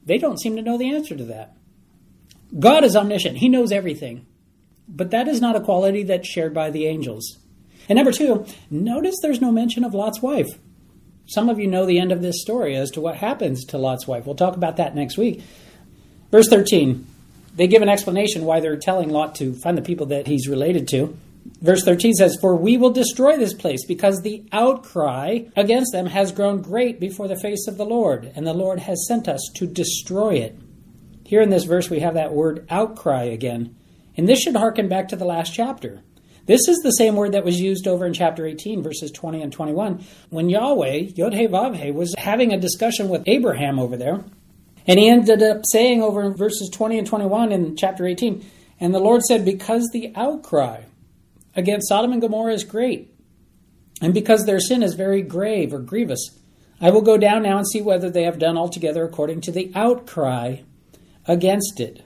They 0.03 0.17
don't 0.17 0.39
seem 0.39 0.55
to 0.55 0.63
know 0.63 0.79
the 0.79 0.95
answer 0.95 1.15
to 1.15 1.25
that. 1.25 1.55
God 2.57 2.83
is 2.83 2.95
omniscient, 2.95 3.37
He 3.37 3.49
knows 3.49 3.71
everything. 3.71 4.25
But 4.87 5.11
that 5.11 5.27
is 5.27 5.39
not 5.39 5.55
a 5.55 5.61
quality 5.61 6.03
that's 6.03 6.27
shared 6.27 6.53
by 6.53 6.71
the 6.71 6.87
angels. 6.87 7.37
And 7.87 7.97
number 7.97 8.11
two, 8.11 8.45
notice 8.69 9.15
there's 9.21 9.41
no 9.41 9.51
mention 9.51 9.83
of 9.83 9.93
Lot's 9.93 10.21
wife. 10.21 10.47
Some 11.27 11.49
of 11.49 11.59
you 11.59 11.67
know 11.67 11.85
the 11.85 11.99
end 11.99 12.11
of 12.11 12.23
this 12.23 12.41
story 12.41 12.75
as 12.75 12.89
to 12.91 13.01
what 13.01 13.17
happens 13.17 13.65
to 13.65 13.77
Lot's 13.77 14.07
wife. 14.07 14.25
We'll 14.25 14.35
talk 14.35 14.55
about 14.55 14.77
that 14.77 14.95
next 14.95 15.17
week. 15.17 15.43
Verse 16.31 16.47
13. 16.47 17.05
They 17.55 17.67
give 17.67 17.81
an 17.81 17.89
explanation 17.89 18.45
why 18.45 18.59
they're 18.59 18.77
telling 18.77 19.09
Lot 19.09 19.35
to 19.35 19.53
find 19.53 19.77
the 19.77 19.81
people 19.81 20.07
that 20.07 20.27
he's 20.27 20.47
related 20.47 20.87
to. 20.89 21.17
Verse 21.61 21.83
13 21.83 22.13
says, 22.13 22.37
For 22.39 22.55
we 22.55 22.77
will 22.77 22.91
destroy 22.91 23.37
this 23.37 23.53
place, 23.53 23.85
because 23.85 24.21
the 24.21 24.43
outcry 24.51 25.39
against 25.55 25.91
them 25.91 26.05
has 26.07 26.31
grown 26.31 26.61
great 26.61 26.99
before 26.99 27.27
the 27.27 27.39
face 27.39 27.67
of 27.67 27.77
the 27.77 27.85
Lord, 27.85 28.31
and 28.35 28.45
the 28.45 28.53
Lord 28.53 28.79
has 28.79 29.05
sent 29.07 29.27
us 29.27 29.41
to 29.55 29.67
destroy 29.67 30.35
it. 30.35 30.57
Here 31.29 31.41
in 31.41 31.51
this 31.51 31.65
verse, 31.65 31.91
we 31.91 31.99
have 31.99 32.15
that 32.15 32.33
word 32.33 32.65
outcry 32.71 33.25
again. 33.25 33.75
And 34.17 34.27
this 34.27 34.41
should 34.41 34.55
harken 34.55 34.89
back 34.89 35.09
to 35.09 35.15
the 35.15 35.25
last 35.25 35.53
chapter. 35.53 36.01
This 36.47 36.67
is 36.67 36.79
the 36.79 36.89
same 36.89 37.15
word 37.15 37.33
that 37.33 37.45
was 37.45 37.61
used 37.61 37.87
over 37.87 38.07
in 38.07 38.13
chapter 38.13 38.47
18, 38.47 38.81
verses 38.81 39.11
20 39.11 39.43
and 39.43 39.53
21, 39.53 40.03
when 40.31 40.49
Yahweh, 40.49 41.11
Yod 41.13 41.35
He 41.35 41.45
Vav 41.45 41.75
He, 41.75 41.91
was 41.91 42.15
having 42.17 42.51
a 42.51 42.59
discussion 42.59 43.09
with 43.09 43.21
Abraham 43.27 43.77
over 43.77 43.95
there. 43.95 44.23
And 44.87 44.97
he 44.97 45.07
ended 45.07 45.43
up 45.43 45.61
saying 45.71 46.01
over 46.01 46.23
in 46.23 46.35
verses 46.35 46.67
20 46.73 46.97
and 46.97 47.05
21 47.05 47.51
in 47.51 47.75
chapter 47.75 48.07
18, 48.07 48.43
and 48.79 48.91
the 48.91 48.97
Lord 48.97 49.21
said, 49.21 49.45
Because 49.45 49.87
the 49.93 50.11
outcry 50.15 50.81
against 51.55 51.89
Sodom 51.89 52.11
and 52.11 52.21
Gomorrah 52.21 52.53
is 52.53 52.63
great, 52.63 53.13
and 54.01 54.15
because 54.15 54.47
their 54.47 54.59
sin 54.59 54.81
is 54.81 54.95
very 54.95 55.21
grave 55.21 55.75
or 55.75 55.79
grievous, 55.79 56.39
I 56.81 56.89
will 56.89 57.03
go 57.03 57.17
down 57.17 57.43
now 57.43 57.59
and 57.59 57.67
see 57.67 57.83
whether 57.83 58.09
they 58.09 58.23
have 58.23 58.39
done 58.39 58.57
altogether 58.57 59.03
according 59.03 59.41
to 59.41 59.51
the 59.51 59.71
outcry 59.75 60.61
against 61.25 61.79
it. 61.79 62.03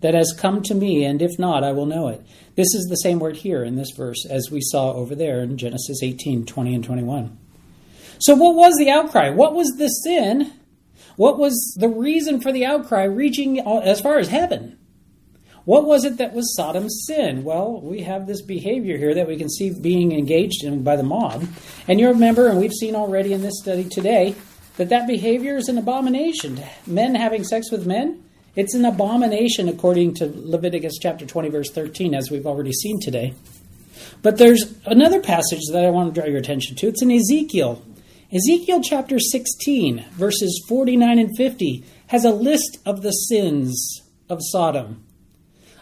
that 0.00 0.14
has 0.14 0.34
come 0.36 0.62
to 0.62 0.74
me, 0.74 1.04
and 1.04 1.22
if 1.22 1.38
not, 1.38 1.62
I 1.62 1.70
will 1.70 1.86
know 1.86 2.08
it. 2.08 2.20
This 2.56 2.74
is 2.74 2.86
the 2.88 2.96
same 2.96 3.20
word 3.20 3.36
here 3.36 3.62
in 3.62 3.76
this 3.76 3.92
verse 3.92 4.26
as 4.28 4.50
we 4.50 4.60
saw 4.60 4.92
over 4.92 5.14
there 5.14 5.42
in 5.42 5.56
Genesis 5.56 6.02
18 6.02 6.44
20 6.44 6.74
and 6.74 6.84
21. 6.84 7.38
So, 8.18 8.34
what 8.34 8.54
was 8.54 8.76
the 8.78 8.90
outcry? 8.90 9.30
What 9.30 9.54
was 9.54 9.68
the 9.78 9.88
sin? 9.88 10.52
What 11.16 11.38
was 11.38 11.76
the 11.78 11.88
reason 11.88 12.40
for 12.40 12.52
the 12.52 12.64
outcry 12.64 13.04
reaching 13.04 13.60
as 13.60 14.00
far 14.00 14.18
as 14.18 14.28
heaven? 14.28 14.78
What 15.64 15.84
was 15.84 16.04
it 16.04 16.16
that 16.16 16.34
was 16.34 16.56
Sodom's 16.56 17.04
sin? 17.06 17.44
Well, 17.44 17.80
we 17.80 18.02
have 18.02 18.26
this 18.26 18.42
behavior 18.42 18.96
here 18.96 19.14
that 19.14 19.28
we 19.28 19.36
can 19.36 19.48
see 19.48 19.70
being 19.70 20.10
engaged 20.12 20.64
in 20.64 20.82
by 20.82 20.96
the 20.96 21.04
mob. 21.04 21.46
And 21.86 22.00
you 22.00 22.08
remember, 22.08 22.48
and 22.48 22.58
we've 22.58 22.72
seen 22.72 22.96
already 22.96 23.32
in 23.32 23.42
this 23.42 23.60
study 23.60 23.84
today, 23.84 24.34
that 24.76 24.88
that 24.88 25.06
behavior 25.06 25.56
is 25.56 25.68
an 25.68 25.78
abomination. 25.78 26.60
Men 26.86 27.14
having 27.14 27.44
sex 27.44 27.70
with 27.70 27.86
men, 27.86 28.24
it's 28.54 28.74
an 28.74 28.84
abomination 28.84 29.68
according 29.68 30.14
to 30.14 30.32
Leviticus 30.34 30.98
chapter 31.00 31.26
20, 31.26 31.48
verse 31.48 31.70
13, 31.70 32.14
as 32.14 32.30
we've 32.30 32.46
already 32.46 32.72
seen 32.72 33.00
today. 33.00 33.34
But 34.20 34.38
there's 34.38 34.74
another 34.86 35.20
passage 35.20 35.62
that 35.70 35.84
I 35.84 35.90
want 35.90 36.14
to 36.14 36.20
draw 36.20 36.28
your 36.28 36.38
attention 36.38 36.76
to. 36.76 36.88
It's 36.88 37.02
in 37.02 37.10
Ezekiel. 37.10 37.82
Ezekiel 38.32 38.82
chapter 38.82 39.18
16, 39.18 40.04
verses 40.12 40.64
49 40.68 41.18
and 41.18 41.36
50, 41.36 41.84
has 42.08 42.24
a 42.24 42.30
list 42.30 42.78
of 42.86 43.02
the 43.02 43.12
sins 43.12 44.02
of 44.28 44.38
Sodom 44.40 45.04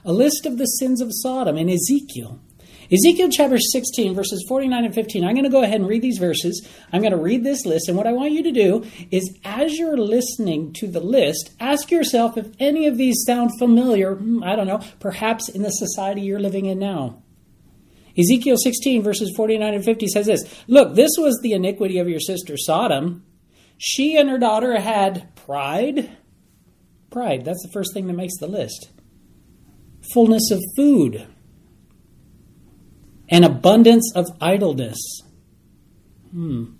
a 0.04 0.12
list 0.12 0.46
of 0.46 0.58
the 0.58 0.66
sins 0.66 1.00
of 1.00 1.10
Sodom 1.12 1.56
in 1.56 1.68
Ezekiel. 1.68 2.40
Ezekiel 2.92 3.28
chapter 3.30 3.58
16, 3.58 4.14
verses 4.14 4.44
49 4.48 4.84
and 4.84 4.94
15. 4.94 5.24
I'm 5.24 5.34
going 5.34 5.44
to 5.44 5.50
go 5.50 5.62
ahead 5.62 5.80
and 5.80 5.88
read 5.88 6.02
these 6.02 6.18
verses. 6.18 6.66
I'm 6.92 7.00
going 7.00 7.12
to 7.12 7.18
read 7.18 7.44
this 7.44 7.64
list. 7.64 7.88
And 7.88 7.96
what 7.96 8.06
I 8.06 8.12
want 8.12 8.32
you 8.32 8.42
to 8.42 8.50
do 8.50 8.84
is, 9.12 9.38
as 9.44 9.78
you're 9.78 9.96
listening 9.96 10.72
to 10.74 10.88
the 10.88 11.00
list, 11.00 11.50
ask 11.60 11.90
yourself 11.90 12.36
if 12.36 12.48
any 12.58 12.86
of 12.86 12.96
these 12.96 13.22
sound 13.24 13.50
familiar, 13.58 14.16
hmm, 14.16 14.42
I 14.42 14.56
don't 14.56 14.66
know, 14.66 14.82
perhaps 14.98 15.48
in 15.48 15.62
the 15.62 15.70
society 15.70 16.22
you're 16.22 16.40
living 16.40 16.66
in 16.66 16.80
now. 16.80 17.22
Ezekiel 18.18 18.56
16, 18.56 19.02
verses 19.02 19.32
49 19.36 19.74
and 19.74 19.84
50 19.84 20.08
says 20.08 20.26
this 20.26 20.62
Look, 20.66 20.96
this 20.96 21.12
was 21.16 21.38
the 21.42 21.52
iniquity 21.52 21.98
of 21.98 22.08
your 22.08 22.20
sister 22.20 22.56
Sodom. 22.56 23.24
She 23.78 24.16
and 24.16 24.28
her 24.28 24.38
daughter 24.38 24.80
had 24.80 25.34
pride. 25.36 26.10
Pride, 27.10 27.44
that's 27.44 27.62
the 27.62 27.72
first 27.72 27.94
thing 27.94 28.08
that 28.08 28.14
makes 28.14 28.36
the 28.38 28.48
list 28.48 28.90
fullness 30.12 30.50
of 30.50 30.60
food, 30.76 31.26
an 33.30 33.44
abundance 33.44 34.12
of 34.14 34.26
idleness. 34.40 35.22
Hmm. 36.32 36.72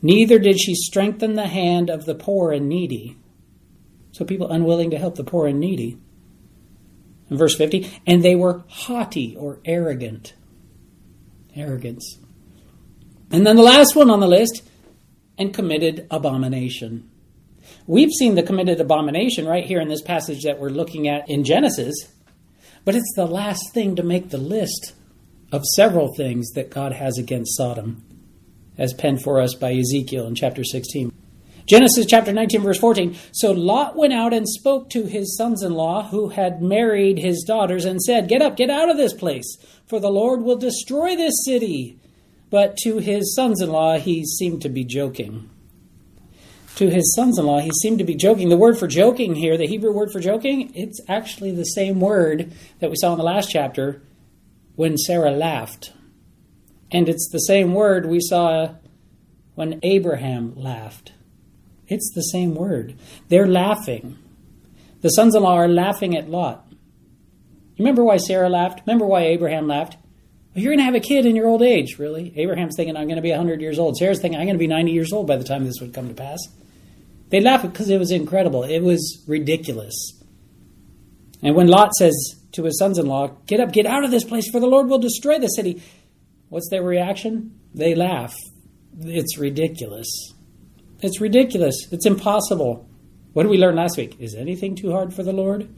Neither 0.00 0.38
did 0.38 0.60
she 0.60 0.74
strengthen 0.74 1.34
the 1.34 1.48
hand 1.48 1.90
of 1.90 2.04
the 2.04 2.14
poor 2.14 2.52
and 2.52 2.68
needy. 2.68 3.16
So 4.12 4.24
people 4.24 4.50
unwilling 4.50 4.90
to 4.90 4.98
help 4.98 5.16
the 5.16 5.24
poor 5.24 5.46
and 5.46 5.58
needy. 5.58 5.98
In 7.30 7.36
verse 7.36 7.56
50, 7.56 7.90
and 8.06 8.22
they 8.22 8.34
were 8.34 8.64
haughty 8.68 9.34
or 9.36 9.60
arrogant. 9.64 10.34
Arrogance. 11.56 12.18
And 13.30 13.46
then 13.46 13.56
the 13.56 13.62
last 13.62 13.96
one 13.96 14.10
on 14.10 14.20
the 14.20 14.28
list, 14.28 14.62
and 15.38 15.52
committed 15.52 16.06
abomination. 16.10 17.10
We've 17.86 18.12
seen 18.12 18.34
the 18.34 18.42
committed 18.42 18.80
abomination 18.80 19.46
right 19.46 19.64
here 19.64 19.80
in 19.80 19.88
this 19.88 20.02
passage 20.02 20.42
that 20.44 20.60
we're 20.60 20.68
looking 20.68 21.08
at 21.08 21.28
in 21.28 21.44
Genesis, 21.44 21.94
but 22.84 22.94
it's 22.94 23.12
the 23.16 23.26
last 23.26 23.72
thing 23.72 23.96
to 23.96 24.02
make 24.02 24.30
the 24.30 24.38
list 24.38 24.92
of 25.54 25.64
several 25.76 26.12
things 26.12 26.50
that 26.52 26.68
God 26.68 26.92
has 26.92 27.16
against 27.16 27.56
Sodom, 27.56 28.02
as 28.76 28.92
penned 28.92 29.22
for 29.22 29.40
us 29.40 29.54
by 29.54 29.72
Ezekiel 29.72 30.26
in 30.26 30.34
chapter 30.34 30.64
16. 30.64 31.12
Genesis 31.64 32.06
chapter 32.06 32.32
19, 32.32 32.60
verse 32.60 32.78
14. 32.78 33.16
So 33.30 33.52
Lot 33.52 33.96
went 33.96 34.12
out 34.12 34.34
and 34.34 34.48
spoke 34.48 34.90
to 34.90 35.04
his 35.04 35.36
sons 35.36 35.62
in 35.62 35.72
law 35.72 36.08
who 36.08 36.30
had 36.30 36.60
married 36.60 37.18
his 37.18 37.44
daughters 37.46 37.84
and 37.84 38.02
said, 38.02 38.28
Get 38.28 38.42
up, 38.42 38.56
get 38.56 38.68
out 38.68 38.90
of 38.90 38.96
this 38.96 39.14
place, 39.14 39.56
for 39.86 40.00
the 40.00 40.10
Lord 40.10 40.42
will 40.42 40.56
destroy 40.56 41.14
this 41.14 41.44
city. 41.44 42.00
But 42.50 42.76
to 42.78 42.98
his 42.98 43.32
sons 43.34 43.62
in 43.62 43.70
law, 43.70 43.98
he 43.98 44.24
seemed 44.24 44.60
to 44.62 44.68
be 44.68 44.84
joking 44.84 45.48
to 46.76 46.90
his 46.90 47.14
sons 47.14 47.38
in 47.38 47.46
law, 47.46 47.60
he 47.60 47.70
seemed 47.70 47.98
to 47.98 48.04
be 48.04 48.16
joking. 48.16 48.48
The 48.48 48.56
word 48.56 48.76
for 48.76 48.88
joking 48.88 49.36
here, 49.36 49.56
the 49.56 49.68
Hebrew 49.68 49.92
word 49.92 50.10
for 50.10 50.18
joking, 50.18 50.72
it's 50.74 51.00
actually 51.08 51.52
the 51.52 51.62
same 51.62 52.00
word 52.00 52.52
that 52.80 52.90
we 52.90 52.96
saw 52.96 53.12
in 53.12 53.18
the 53.18 53.24
last 53.24 53.48
chapter 53.48 54.02
when 54.76 54.96
Sarah 54.96 55.30
laughed. 55.30 55.92
And 56.90 57.08
it's 57.08 57.28
the 57.30 57.38
same 57.38 57.74
word 57.74 58.06
we 58.06 58.20
saw 58.20 58.74
when 59.54 59.80
Abraham 59.82 60.54
laughed. 60.56 61.12
It's 61.88 62.10
the 62.14 62.22
same 62.22 62.54
word. 62.54 62.96
They're 63.28 63.46
laughing. 63.46 64.18
The 65.00 65.10
sons 65.10 65.34
in 65.34 65.42
law 65.42 65.56
are 65.56 65.68
laughing 65.68 66.16
at 66.16 66.30
Lot. 66.30 66.66
You 66.70 67.84
remember 67.84 68.04
why 68.04 68.16
Sarah 68.16 68.48
laughed? 68.48 68.82
Remember 68.86 69.06
why 69.06 69.22
Abraham 69.22 69.66
laughed? 69.66 69.96
Well, 70.54 70.62
you're 70.62 70.70
going 70.70 70.78
to 70.78 70.84
have 70.84 70.94
a 70.94 71.00
kid 71.00 71.26
in 71.26 71.34
your 71.34 71.48
old 71.48 71.62
age, 71.62 71.98
really? 71.98 72.32
Abraham's 72.38 72.76
thinking, 72.76 72.96
I'm 72.96 73.08
going 73.08 73.16
to 73.16 73.22
be 73.22 73.30
100 73.30 73.60
years 73.60 73.78
old. 73.78 73.96
Sarah's 73.96 74.20
thinking, 74.20 74.38
I'm 74.38 74.46
going 74.46 74.54
to 74.54 74.58
be 74.60 74.68
90 74.68 74.92
years 74.92 75.12
old 75.12 75.26
by 75.26 75.36
the 75.36 75.44
time 75.44 75.64
this 75.64 75.80
would 75.80 75.92
come 75.92 76.08
to 76.08 76.14
pass. 76.14 76.38
They 77.30 77.40
laugh 77.40 77.62
because 77.62 77.90
it 77.90 77.98
was 77.98 78.12
incredible. 78.12 78.62
It 78.62 78.80
was 78.80 79.24
ridiculous. 79.26 80.22
And 81.42 81.56
when 81.56 81.66
Lot 81.66 81.92
says 81.94 82.14
to 82.54 82.64
his 82.64 82.78
sons 82.78 82.98
in 82.98 83.06
law, 83.06 83.28
Get 83.46 83.60
up, 83.60 83.72
get 83.72 83.86
out 83.86 84.04
of 84.04 84.10
this 84.10 84.24
place, 84.24 84.50
for 84.50 84.60
the 84.60 84.66
Lord 84.66 84.88
will 84.88 84.98
destroy 84.98 85.38
the 85.38 85.48
city, 85.48 85.82
what's 86.48 86.68
their 86.70 86.82
reaction? 86.82 87.58
They 87.74 87.94
laugh. 87.94 88.36
It's 89.00 89.38
ridiculous. 89.38 90.08
It's 91.00 91.20
ridiculous. 91.20 91.74
It's 91.90 92.06
impossible. 92.06 92.88
What 93.32 93.42
did 93.42 93.50
we 93.50 93.58
learn 93.58 93.76
last 93.76 93.96
week? 93.96 94.16
Is 94.20 94.34
anything 94.34 94.76
too 94.76 94.92
hard 94.92 95.12
for 95.12 95.22
the 95.22 95.32
Lord? 95.32 95.68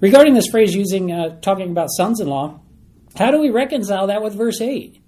Regarding 0.00 0.34
this 0.34 0.46
phrase 0.46 0.74
using 0.74 1.12
uh, 1.12 1.40
talking 1.40 1.70
about 1.70 1.90
sons-in-law, 1.90 2.60
how 3.16 3.30
do 3.30 3.40
we 3.40 3.50
reconcile 3.50 4.06
that 4.06 4.22
with 4.22 4.34
verse 4.34 4.60
8? 4.60 5.02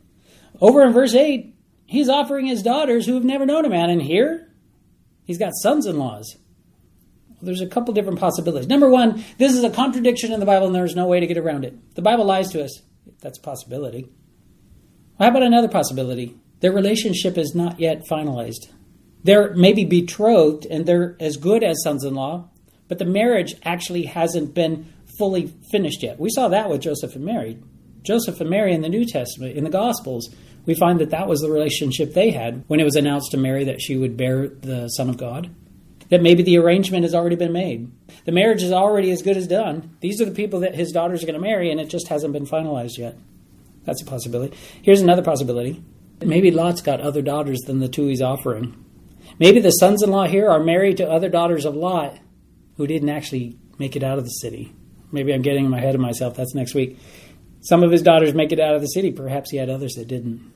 Over 0.61 0.83
in 0.83 0.93
verse 0.93 1.15
8, 1.15 1.55
he's 1.87 2.09
offering 2.09 2.47
his 2.47 2.63
daughters 2.63 3.07
who 3.07 3.15
have 3.15 3.25
never 3.25 3.47
known 3.47 3.65
a 3.65 3.71
man, 3.71 3.89
and 3.89 4.03
here 4.03 4.51
He's 5.31 5.39
got 5.39 5.53
sons 5.63 5.87
in 5.87 5.97
laws. 5.97 6.37
There's 7.43 7.61
a 7.61 7.67
couple 7.67 7.95
different 7.95 8.19
possibilities. 8.19 8.69
Number 8.69 8.89
one, 8.89 9.25
this 9.39 9.55
is 9.55 9.65
a 9.65 9.71
contradiction 9.71 10.33
in 10.33 10.41
the 10.41 10.47
Bible 10.47 10.67
and 10.67 10.75
there's 10.75 10.95
no 10.95 11.07
way 11.07 11.21
to 11.21 11.27
get 11.27 11.39
around 11.39 11.65
it. 11.65 11.95
The 11.95 12.03
Bible 12.03 12.25
lies 12.25 12.49
to 12.51 12.65
us. 12.65 12.83
That's 13.21 13.39
a 13.39 13.43
possibility. 13.43 14.09
How 15.19 15.29
about 15.29 15.43
another 15.43 15.69
possibility? 15.69 16.37
Their 16.61 16.73
relationship 16.73 17.37
is 17.39 17.55
not 17.55 17.81
yet 17.81 18.07
finalized. 18.07 18.69
They're 19.23 19.55
maybe 19.55 19.85
betrothed 19.85 20.67
and 20.67 20.87
they're 20.87 21.17
as 21.21 21.37
good 21.37 21.63
as 21.63 21.83
sons 21.83 22.05
in 22.05 22.15
law, 22.15 22.49
but 22.89 22.99
the 22.99 23.05
marriage 23.05 23.55
actually 23.65 24.05
hasn't 24.05 24.55
been 24.55 24.93
fully 25.19 25.53
finished 25.71 26.03
yet. 26.03 26.19
We 26.19 26.31
saw 26.31 26.49
that 26.49 26.71
with 26.71 26.81
Joseph 26.81 27.15
and 27.15 27.25
Mary. 27.25 27.59
Joseph 28.03 28.41
and 28.41 28.49
Mary 28.49 28.73
in 28.73 28.81
the 28.81 28.89
New 28.89 29.05
Testament, 29.05 29.57
in 29.57 29.65
the 29.65 29.71
Gospels, 29.71 30.35
we 30.67 30.75
find 30.75 31.01
that 31.01 31.11
that 31.11 31.29
was 31.29 31.41
the 31.41 31.51
relationship 31.51 32.15
they 32.15 32.31
had 32.31 32.65
when 32.67 32.81
it 32.81 32.85
was 32.85 32.97
announced 32.97 33.31
to 33.33 33.37
Mary 33.37 33.65
that 33.65 33.81
she 33.81 33.97
would 33.97 34.17
bear 34.17 34.49
the 34.49 34.89
Son 34.89 35.11
of 35.11 35.17
God. 35.17 35.51
That 36.11 36.23
maybe 36.23 36.43
the 36.43 36.59
arrangement 36.59 37.05
has 37.05 37.15
already 37.15 37.37
been 37.37 37.53
made. 37.53 37.91
The 38.25 38.33
marriage 38.33 38.63
is 38.63 38.73
already 38.73 39.11
as 39.11 39.23
good 39.23 39.37
as 39.37 39.47
done. 39.47 39.97
These 40.01 40.21
are 40.21 40.25
the 40.25 40.33
people 40.33 40.61
that 40.61 40.75
his 40.75 40.93
daughters 40.93 41.23
are 41.23 41.27
going 41.27 41.41
to 41.41 41.41
marry, 41.41 41.71
and 41.71 41.81
it 41.81 41.89
just 41.89 42.09
hasn't 42.09 42.33
been 42.33 42.47
finalized 42.47 42.99
yet. 42.99 43.17
That's 43.85 44.03
a 44.03 44.07
possibility. 44.07 44.57
Here's 44.83 45.01
another 45.01 45.23
possibility. 45.23 45.83
Maybe 46.21 46.51
Lot's 46.51 46.83
got 46.83 47.01
other 47.01 47.23
daughters 47.23 47.61
than 47.61 47.79
the 47.79 47.89
two 47.89 48.07
he's 48.07 48.21
offering. 48.21 48.85
Maybe 49.39 49.61
the 49.61 49.71
sons 49.71 50.03
in 50.03 50.11
law 50.11 50.27
here 50.27 50.51
are 50.51 50.63
married 50.63 50.99
to 50.99 51.09
other 51.09 51.29
daughters 51.29 51.65
of 51.65 51.75
Lot 51.75 52.19
who 52.77 52.87
didn't 52.87 53.09
actually 53.09 53.57
make 53.79 53.97
it 53.97 54.03
out 54.03 54.19
of 54.19 54.25
the 54.25 54.31
city. 54.31 54.75
Maybe 55.13 55.33
I'm 55.33 55.43
getting 55.43 55.73
ahead 55.73 55.95
of 55.95 56.01
myself. 56.01 56.37
That's 56.37 56.55
next 56.55 56.75
week. 56.75 56.99
Some 57.63 57.83
of 57.83 57.91
his 57.91 58.03
daughters 58.03 58.35
make 58.35 58.53
it 58.53 58.61
out 58.61 58.75
of 58.75 58.81
the 58.81 58.87
city. 58.87 59.13
Perhaps 59.13 59.51
he 59.51 59.57
had 59.57 59.71
others 59.71 59.95
that 59.95 60.09
didn't. 60.09 60.53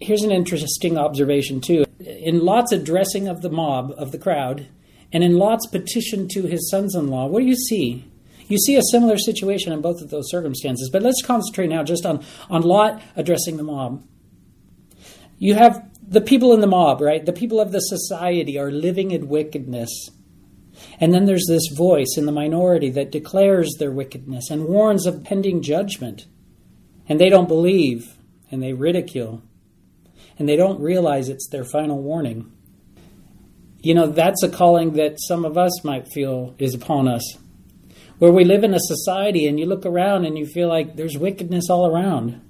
Here's 0.00 0.22
an 0.22 0.30
interesting 0.30 0.96
observation, 0.96 1.60
too. 1.60 1.84
In 1.98 2.44
Lot's 2.44 2.72
addressing 2.72 3.28
of 3.28 3.42
the 3.42 3.50
mob, 3.50 3.92
of 3.96 4.12
the 4.12 4.18
crowd, 4.18 4.68
and 5.12 5.24
in 5.24 5.38
Lot's 5.38 5.66
petition 5.66 6.28
to 6.28 6.44
his 6.44 6.70
sons 6.70 6.94
in 6.94 7.08
law, 7.08 7.26
what 7.26 7.40
do 7.40 7.46
you 7.46 7.56
see? 7.56 8.04
You 8.46 8.58
see 8.58 8.76
a 8.76 8.82
similar 8.90 9.18
situation 9.18 9.72
in 9.72 9.80
both 9.80 10.00
of 10.00 10.10
those 10.10 10.30
circumstances. 10.30 10.88
But 10.90 11.02
let's 11.02 11.22
concentrate 11.22 11.68
now 11.68 11.82
just 11.82 12.06
on, 12.06 12.24
on 12.48 12.62
Lot 12.62 13.02
addressing 13.16 13.56
the 13.56 13.62
mob. 13.62 14.04
You 15.38 15.54
have 15.54 15.88
the 16.06 16.20
people 16.20 16.54
in 16.54 16.60
the 16.60 16.66
mob, 16.66 17.00
right? 17.00 17.24
The 17.24 17.32
people 17.32 17.60
of 17.60 17.72
the 17.72 17.80
society 17.80 18.58
are 18.58 18.70
living 18.70 19.10
in 19.10 19.28
wickedness. 19.28 20.10
And 21.00 21.12
then 21.12 21.26
there's 21.26 21.46
this 21.46 21.68
voice 21.68 22.16
in 22.16 22.26
the 22.26 22.32
minority 22.32 22.90
that 22.90 23.12
declares 23.12 23.74
their 23.78 23.90
wickedness 23.90 24.50
and 24.50 24.66
warns 24.66 25.06
of 25.06 25.24
pending 25.24 25.62
judgment. 25.62 26.26
And 27.08 27.20
they 27.20 27.28
don't 27.28 27.48
believe 27.48 28.16
and 28.50 28.62
they 28.62 28.72
ridicule. 28.72 29.42
And 30.38 30.48
they 30.48 30.56
don't 30.56 30.80
realize 30.80 31.28
it's 31.28 31.48
their 31.48 31.64
final 31.64 32.00
warning. 32.00 32.52
You 33.80 33.94
know, 33.94 34.06
that's 34.06 34.42
a 34.42 34.48
calling 34.48 34.94
that 34.94 35.20
some 35.20 35.44
of 35.44 35.58
us 35.58 35.84
might 35.84 36.08
feel 36.12 36.54
is 36.58 36.74
upon 36.74 37.08
us. 37.08 37.36
Where 38.18 38.32
we 38.32 38.44
live 38.44 38.64
in 38.64 38.74
a 38.74 38.80
society 38.80 39.46
and 39.46 39.58
you 39.58 39.66
look 39.66 39.86
around 39.86 40.24
and 40.24 40.36
you 40.38 40.46
feel 40.46 40.68
like 40.68 40.96
there's 40.96 41.16
wickedness 41.16 41.70
all 41.70 41.86
around. 41.86 42.40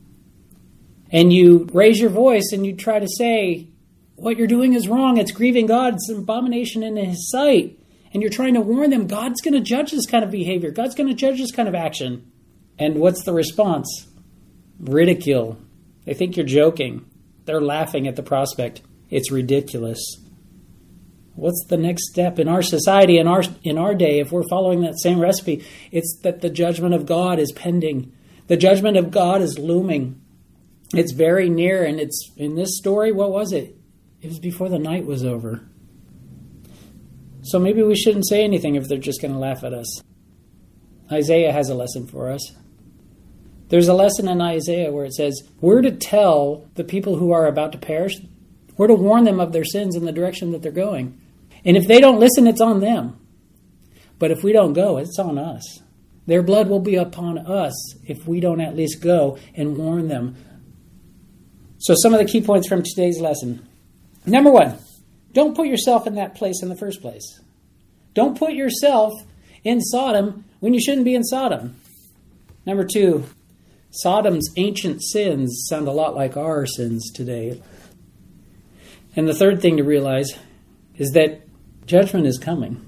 And 1.11 1.33
you 1.33 1.69
raise 1.73 1.99
your 1.99 2.11
voice 2.11 2.51
and 2.53 2.67
you 2.67 2.75
try 2.75 2.99
to 2.99 3.09
say, 3.09 3.69
what 4.17 4.37
you're 4.37 4.47
doing 4.47 4.75
is 4.75 4.89
wrong. 4.89 5.17
It's 5.17 5.31
grieving 5.31 5.67
God. 5.67 5.95
It's 5.95 6.09
an 6.09 6.19
abomination 6.19 6.83
in 6.83 6.97
His 6.97 7.31
sight. 7.31 7.79
and 8.13 8.23
you're 8.23 8.31
trying 8.31 8.55
to 8.55 8.61
warn 8.61 8.91
them 8.91 9.07
God's 9.07 9.41
going 9.41 9.55
to 9.55 9.61
judge 9.61 9.91
this 9.91 10.07
kind 10.07 10.25
of 10.25 10.31
behavior, 10.31 10.71
God's 10.71 10.95
going 10.95 11.09
to 11.09 11.15
judge 11.15 11.39
this 11.39 11.53
kind 11.53 11.69
of 11.69 11.75
action. 11.75 12.31
And 12.79 12.97
what's 12.97 13.25
the 13.25 13.33
response? 13.33 14.07
Ridicule. 14.79 15.59
They 16.05 16.15
think 16.15 16.37
you're 16.37 16.47
joking. 16.47 17.05
They're 17.49 17.63
laughing 17.63 18.07
at 18.07 18.15
the 18.15 18.23
prospect. 18.23 18.83
It's 19.09 19.33
ridiculous. 19.33 19.99
What's 21.35 21.65
the 21.71 21.79
next 21.79 22.11
step 22.11 22.39
in 22.39 22.47
our 22.47 22.61
society, 22.61 23.17
in 23.17 23.27
our 23.27 23.43
in 23.63 23.79
our 23.79 23.95
day, 23.95 24.19
if 24.19 24.31
we're 24.31 24.47
following 24.51 24.83
that 24.83 25.01
same 25.01 25.19
recipe? 25.19 25.65
It's 25.91 26.19
that 26.25 26.43
the 26.43 26.51
judgment 26.51 26.93
of 26.93 27.07
God 27.07 27.39
is 27.39 27.51
pending. 27.53 28.13
The 28.49 28.59
judgment 28.59 28.99
of 28.99 29.11
God 29.11 29.41
is 29.41 29.59
looming. 29.59 30.21
It's 30.93 31.13
very 31.13 31.49
near, 31.49 31.85
and 31.85 31.99
it's 31.99 32.31
in 32.37 32.55
this 32.55 32.77
story, 32.77 33.13
what 33.13 33.31
was 33.31 33.55
it? 33.55 33.75
It 34.21 34.29
was 34.29 34.41
before 34.41 34.69
the 34.69 34.79
night 34.79 35.07
was 35.07 35.25
over. 35.25 35.67
So 37.41 37.59
maybe 37.59 37.83
we 37.83 37.97
shouldn't 37.97 38.29
say 38.29 38.45
anything 38.45 38.75
if 38.75 38.89
they're 38.89 38.99
just 38.99 39.23
going 39.23 39.33
to 39.33 39.41
laugh 39.41 39.65
at 39.65 39.73
us. 39.73 40.03
Isaiah 41.11 41.53
has 41.53 41.71
a 41.71 41.75
lesson 41.75 42.07
for 42.07 42.31
us. 42.31 42.53
There's 43.69 43.89
a 43.89 43.95
lesson 43.95 44.29
in 44.29 44.41
Isaiah 44.41 44.93
where 44.93 45.05
it 45.05 45.15
says, 45.15 45.43
We're 45.61 45.83
to 45.83 45.91
tell 45.91 46.67
the 46.75 46.85
people 46.85 47.17
who 47.17 47.33
are 47.33 47.47
about 47.47 47.73
to 47.73 47.79
perish, 47.79 48.15
we're 48.77 48.87
to 48.87 48.95
warn 48.95 49.25
them 49.25 49.41
of 49.41 49.53
their 49.53 49.65
sins 49.65 49.97
and 49.97 50.07
the 50.07 50.13
direction 50.13 50.53
that 50.53 50.63
they're 50.63 50.73
going. 50.73 51.21
And 51.65 51.77
if 51.77 51.87
they 51.87 52.01
don't 52.01 52.21
listen, 52.21 52.47
it's 52.47 52.61
on 52.61 52.81
them. 52.81 53.19
But 54.19 54.31
if 54.31 54.43
we 54.43 54.53
don't 54.53 54.73
go, 54.73 54.99
it's 54.99 55.19
on 55.19 55.39
us. 55.39 55.81
Their 56.27 56.43
blood 56.43 56.69
will 56.69 56.81
be 56.81 56.97
upon 56.97 57.39
us 57.39 57.75
if 58.07 58.27
we 58.27 58.41
don't 58.41 58.61
at 58.61 58.77
least 58.77 59.03
go 59.03 59.39
and 59.55 59.77
warn 59.77 60.09
them. 60.09 60.37
So, 61.79 61.95
some 61.97 62.13
of 62.13 62.19
the 62.19 62.31
key 62.31 62.41
points 62.41 62.69
from 62.69 62.83
today's 62.83 63.21
lesson. 63.21 63.67
Number 64.27 64.51
one, 64.51 64.79
don't 65.33 65.57
put 65.57 65.69
yourself 65.69 66.07
in 66.07 66.17
that 66.17 66.35
place 66.35 66.63
in 66.63 66.69
the 66.69 66.77
first 66.77 67.01
place. 67.01 67.41
Don't 68.15 68.39
put 68.39 68.53
yourself 68.53 69.13
in 69.65 69.81
Sodom 69.81 70.45
when 70.61 70.75
you 70.75 70.81
shouldn't 70.81 71.05
be 71.05 71.15
in 71.15 71.25
Sodom. 71.25 71.77
Number 72.67 72.85
two, 72.85 73.25
Sodom's 73.99 74.49
ancient 74.57 75.03
sins 75.03 75.67
sound 75.69 75.89
a 75.89 75.93
lot 75.93 76.15
like 76.15 76.37
our 76.37 76.67
sins 76.67 77.11
today. 77.11 77.61
And 79.17 79.27
the 79.27 79.35
third 79.35 79.61
thing 79.61 79.79
to 79.79 79.83
realize 79.83 80.39
is 80.97 81.11
that 81.13 81.41
judgment 81.85 82.27
is 82.27 82.39
coming. 82.39 82.85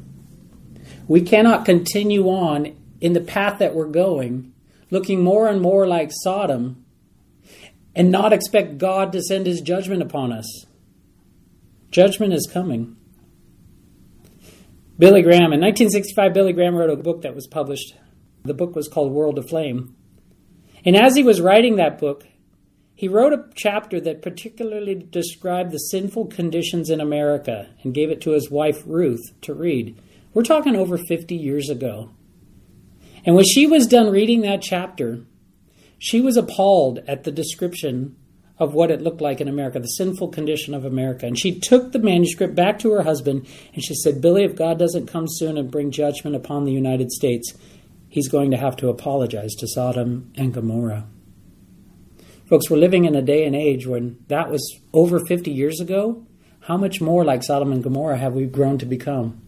We 1.08 1.22
cannot 1.22 1.64
continue 1.64 2.26
on 2.28 2.76
in 3.00 3.14
the 3.14 3.20
path 3.20 3.58
that 3.58 3.74
we're 3.74 3.88
going, 3.88 4.52
looking 4.92 5.24
more 5.24 5.48
and 5.48 5.60
more 5.60 5.84
like 5.84 6.12
Sodom, 6.12 6.84
and 7.96 8.12
not 8.12 8.32
expect 8.32 8.78
God 8.78 9.10
to 9.10 9.20
send 9.20 9.46
his 9.46 9.60
judgment 9.60 10.02
upon 10.02 10.32
us. 10.32 10.64
Judgment 11.90 12.32
is 12.32 12.48
coming. 12.52 12.96
Billy 14.96 15.22
Graham, 15.22 15.52
in 15.52 15.60
1965, 15.60 16.32
Billy 16.32 16.52
Graham 16.52 16.76
wrote 16.76 16.90
a 16.90 16.94
book 16.94 17.22
that 17.22 17.34
was 17.34 17.48
published. 17.48 17.96
The 18.44 18.54
book 18.54 18.76
was 18.76 18.86
called 18.86 19.10
World 19.10 19.36
Aflame. 19.36 19.96
And 20.84 20.96
as 20.96 21.16
he 21.16 21.22
was 21.22 21.40
writing 21.40 21.76
that 21.76 21.98
book, 21.98 22.26
he 22.94 23.08
wrote 23.08 23.32
a 23.32 23.46
chapter 23.54 24.00
that 24.00 24.22
particularly 24.22 24.94
described 24.94 25.72
the 25.72 25.78
sinful 25.78 26.26
conditions 26.26 26.90
in 26.90 27.00
America 27.00 27.68
and 27.82 27.94
gave 27.94 28.10
it 28.10 28.20
to 28.22 28.32
his 28.32 28.50
wife 28.50 28.82
Ruth 28.86 29.32
to 29.42 29.54
read. 29.54 29.98
We're 30.34 30.42
talking 30.42 30.76
over 30.76 30.98
50 30.98 31.34
years 31.34 31.70
ago. 31.70 32.10
And 33.24 33.34
when 33.34 33.44
she 33.44 33.66
was 33.66 33.86
done 33.86 34.10
reading 34.10 34.42
that 34.42 34.62
chapter, 34.62 35.24
she 35.98 36.20
was 36.20 36.36
appalled 36.36 36.98
at 37.06 37.24
the 37.24 37.32
description 37.32 38.16
of 38.58 38.74
what 38.74 38.90
it 38.90 39.00
looked 39.00 39.22
like 39.22 39.40
in 39.40 39.48
America, 39.48 39.80
the 39.80 39.86
sinful 39.86 40.28
condition 40.28 40.74
of 40.74 40.84
America. 40.84 41.26
And 41.26 41.38
she 41.38 41.58
took 41.58 41.92
the 41.92 41.98
manuscript 41.98 42.54
back 42.54 42.78
to 42.80 42.92
her 42.92 43.02
husband 43.02 43.46
and 43.72 43.82
she 43.82 43.94
said, 43.94 44.20
Billy, 44.20 44.44
if 44.44 44.54
God 44.54 44.78
doesn't 44.78 45.06
come 45.06 45.26
soon 45.26 45.56
and 45.56 45.70
bring 45.70 45.90
judgment 45.90 46.36
upon 46.36 46.64
the 46.64 46.72
United 46.72 47.10
States, 47.10 47.54
he's 48.10 48.28
going 48.28 48.50
to 48.50 48.56
have 48.58 48.76
to 48.76 48.88
apologize 48.88 49.54
to 49.54 49.68
Sodom 49.68 50.30
and 50.34 50.52
Gomorrah. 50.52 51.06
Folks, 52.46 52.68
we're 52.68 52.76
living 52.76 53.04
in 53.04 53.14
a 53.14 53.22
day 53.22 53.46
and 53.46 53.54
age 53.54 53.86
when 53.86 54.18
that 54.26 54.50
was 54.50 54.78
over 54.92 55.24
50 55.24 55.50
years 55.52 55.80
ago. 55.80 56.26
How 56.62 56.76
much 56.76 57.00
more 57.00 57.24
like 57.24 57.44
Sodom 57.44 57.72
and 57.72 57.82
Gomorrah 57.82 58.18
have 58.18 58.34
we 58.34 58.44
grown 58.44 58.76
to 58.78 58.86
become? 58.86 59.40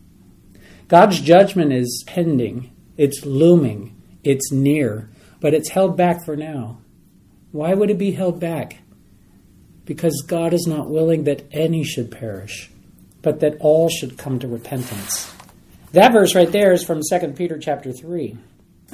God's 0.87 1.21
judgment 1.21 1.73
is 1.73 2.05
pending, 2.07 2.71
it's 2.97 3.27
looming, 3.27 4.01
it's 4.23 4.53
near, 4.53 5.11
but 5.41 5.53
it's 5.53 5.71
held 5.71 5.97
back 5.97 6.25
for 6.25 6.37
now. 6.37 6.79
Why 7.51 7.75
would 7.75 7.91
it 7.91 7.99
be 7.99 8.13
held 8.13 8.39
back? 8.39 8.79
Because 9.85 10.25
God 10.27 10.55
is 10.55 10.67
not 10.69 10.89
willing 10.89 11.25
that 11.25 11.43
any 11.51 11.83
should 11.83 12.11
perish, 12.11 12.71
but 13.21 13.41
that 13.41 13.57
all 13.59 13.89
should 13.89 14.17
come 14.17 14.39
to 14.39 14.47
repentance. 14.47 15.35
That 15.91 16.13
verse 16.13 16.35
right 16.35 16.51
there 16.51 16.73
is 16.73 16.85
from 16.85 17.01
2 17.11 17.29
Peter 17.33 17.59
chapter 17.59 17.93
3. 17.93 18.39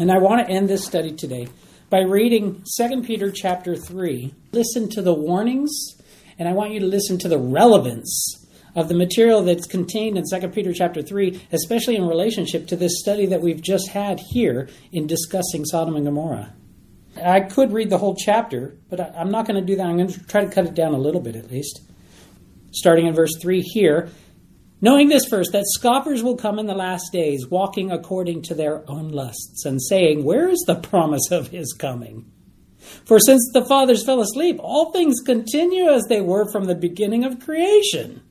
And 0.00 0.12
I 0.12 0.18
want 0.18 0.46
to 0.46 0.52
end 0.52 0.68
this 0.68 0.86
study 0.86 1.10
today 1.10 1.48
by 1.90 2.02
reading 2.02 2.62
2 2.76 3.02
Peter 3.02 3.32
chapter 3.32 3.74
3. 3.74 4.32
Listen 4.52 4.88
to 4.90 5.02
the 5.02 5.12
warnings, 5.12 5.72
and 6.38 6.48
I 6.48 6.52
want 6.52 6.70
you 6.70 6.78
to 6.78 6.86
listen 6.86 7.18
to 7.18 7.28
the 7.28 7.36
relevance 7.36 8.46
of 8.76 8.88
the 8.88 8.94
material 8.94 9.42
that's 9.42 9.66
contained 9.66 10.16
in 10.16 10.22
2 10.30 10.48
Peter 10.50 10.72
chapter 10.72 11.02
3, 11.02 11.40
especially 11.50 11.96
in 11.96 12.06
relationship 12.06 12.68
to 12.68 12.76
this 12.76 13.00
study 13.00 13.26
that 13.26 13.40
we've 13.40 13.60
just 13.60 13.88
had 13.88 14.20
here 14.20 14.68
in 14.92 15.08
discussing 15.08 15.64
Sodom 15.64 15.96
and 15.96 16.04
Gomorrah. 16.04 16.54
I 17.20 17.40
could 17.40 17.72
read 17.72 17.90
the 17.90 17.98
whole 17.98 18.14
chapter, 18.14 18.76
but 18.88 19.00
I'm 19.00 19.32
not 19.32 19.48
going 19.48 19.60
to 19.60 19.66
do 19.66 19.74
that. 19.78 19.86
I'm 19.86 19.96
going 19.96 20.12
to 20.12 20.26
try 20.26 20.44
to 20.44 20.50
cut 20.54 20.66
it 20.66 20.74
down 20.74 20.94
a 20.94 20.98
little 20.98 21.20
bit 21.20 21.34
at 21.34 21.50
least. 21.50 21.80
Starting 22.70 23.08
in 23.08 23.14
verse 23.14 23.36
3 23.40 23.62
here, 23.62 24.10
Knowing 24.80 25.08
this 25.08 25.26
first, 25.26 25.50
that 25.52 25.66
scoffers 25.66 26.22
will 26.22 26.36
come 26.36 26.56
in 26.58 26.66
the 26.66 26.74
last 26.74 27.10
days, 27.12 27.48
walking 27.48 27.90
according 27.90 28.40
to 28.40 28.54
their 28.54 28.88
own 28.88 29.08
lusts, 29.08 29.64
and 29.64 29.82
saying, 29.82 30.22
Where 30.22 30.48
is 30.48 30.62
the 30.66 30.76
promise 30.76 31.32
of 31.32 31.48
his 31.48 31.72
coming? 31.72 32.30
For 33.04 33.18
since 33.18 33.50
the 33.52 33.64
fathers 33.64 34.04
fell 34.04 34.20
asleep, 34.20 34.58
all 34.60 34.92
things 34.92 35.20
continue 35.20 35.88
as 35.88 36.04
they 36.04 36.20
were 36.20 36.50
from 36.52 36.64
the 36.64 36.76
beginning 36.76 37.24
of 37.24 37.40
creation. 37.40 38.22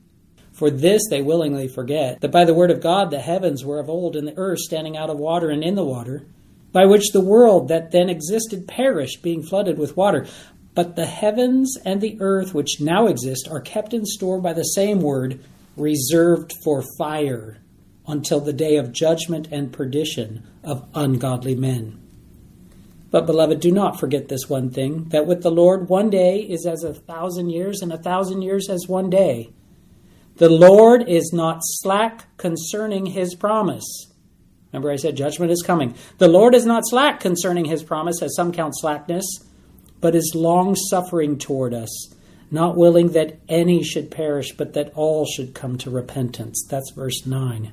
For 0.52 0.70
this 0.70 1.02
they 1.10 1.20
willingly 1.20 1.68
forget, 1.68 2.22
that 2.22 2.32
by 2.32 2.46
the 2.46 2.54
word 2.54 2.70
of 2.70 2.80
God 2.80 3.10
the 3.10 3.20
heavens 3.20 3.62
were 3.62 3.78
of 3.78 3.90
old, 3.90 4.16
and 4.16 4.26
the 4.26 4.36
earth 4.38 4.60
standing 4.60 4.96
out 4.96 5.10
of 5.10 5.18
water 5.18 5.50
and 5.50 5.62
in 5.62 5.74
the 5.74 5.84
water, 5.84 6.24
by 6.72 6.86
which 6.86 7.12
the 7.12 7.20
world 7.20 7.68
that 7.68 7.90
then 7.90 8.08
existed 8.08 8.66
perished, 8.66 9.22
being 9.22 9.42
flooded 9.42 9.78
with 9.78 9.98
water. 9.98 10.26
But 10.74 10.96
the 10.96 11.06
heavens 11.06 11.76
and 11.84 12.00
the 12.00 12.16
earth 12.20 12.54
which 12.54 12.80
now 12.80 13.06
exist 13.06 13.48
are 13.50 13.60
kept 13.60 13.92
in 13.92 14.06
store 14.06 14.40
by 14.40 14.54
the 14.54 14.62
same 14.62 15.02
word 15.02 15.44
reserved 15.78 16.52
for 16.64 16.84
fire 16.96 17.58
until 18.06 18.40
the 18.40 18.52
day 18.52 18.76
of 18.76 18.92
judgment 18.92 19.48
and 19.50 19.72
perdition 19.72 20.46
of 20.64 20.88
ungodly 20.94 21.54
men. 21.54 22.00
But, 23.10 23.26
beloved, 23.26 23.60
do 23.60 23.70
not 23.70 23.98
forget 23.98 24.28
this 24.28 24.48
one 24.48 24.70
thing 24.70 25.04
that 25.10 25.26
with 25.26 25.42
the 25.42 25.50
Lord 25.50 25.88
one 25.88 26.10
day 26.10 26.40
is 26.40 26.66
as 26.66 26.84
a 26.84 26.92
thousand 26.92 27.50
years, 27.50 27.80
and 27.80 27.92
a 27.92 27.98
thousand 27.98 28.42
years 28.42 28.68
as 28.68 28.86
one 28.86 29.08
day. 29.08 29.50
The 30.36 30.50
Lord 30.50 31.08
is 31.08 31.32
not 31.32 31.60
slack 31.62 32.36
concerning 32.36 33.06
his 33.06 33.34
promise. 33.34 34.12
Remember, 34.72 34.90
I 34.90 34.96
said 34.96 35.16
judgment 35.16 35.50
is 35.50 35.62
coming. 35.62 35.94
The 36.18 36.28
Lord 36.28 36.54
is 36.54 36.66
not 36.66 36.86
slack 36.86 37.20
concerning 37.20 37.64
his 37.64 37.82
promise, 37.82 38.20
as 38.22 38.36
some 38.36 38.52
count 38.52 38.74
slackness, 38.76 39.24
but 40.00 40.14
is 40.14 40.32
long 40.34 40.76
suffering 40.76 41.38
toward 41.38 41.72
us 41.72 42.14
not 42.50 42.76
willing 42.76 43.08
that 43.12 43.38
any 43.48 43.82
should 43.82 44.10
perish, 44.10 44.52
but 44.52 44.72
that 44.74 44.92
all 44.94 45.26
should 45.26 45.54
come 45.54 45.78
to 45.78 45.90
repentance. 45.90 46.66
That's 46.68 46.90
verse 46.92 47.26
9. 47.26 47.72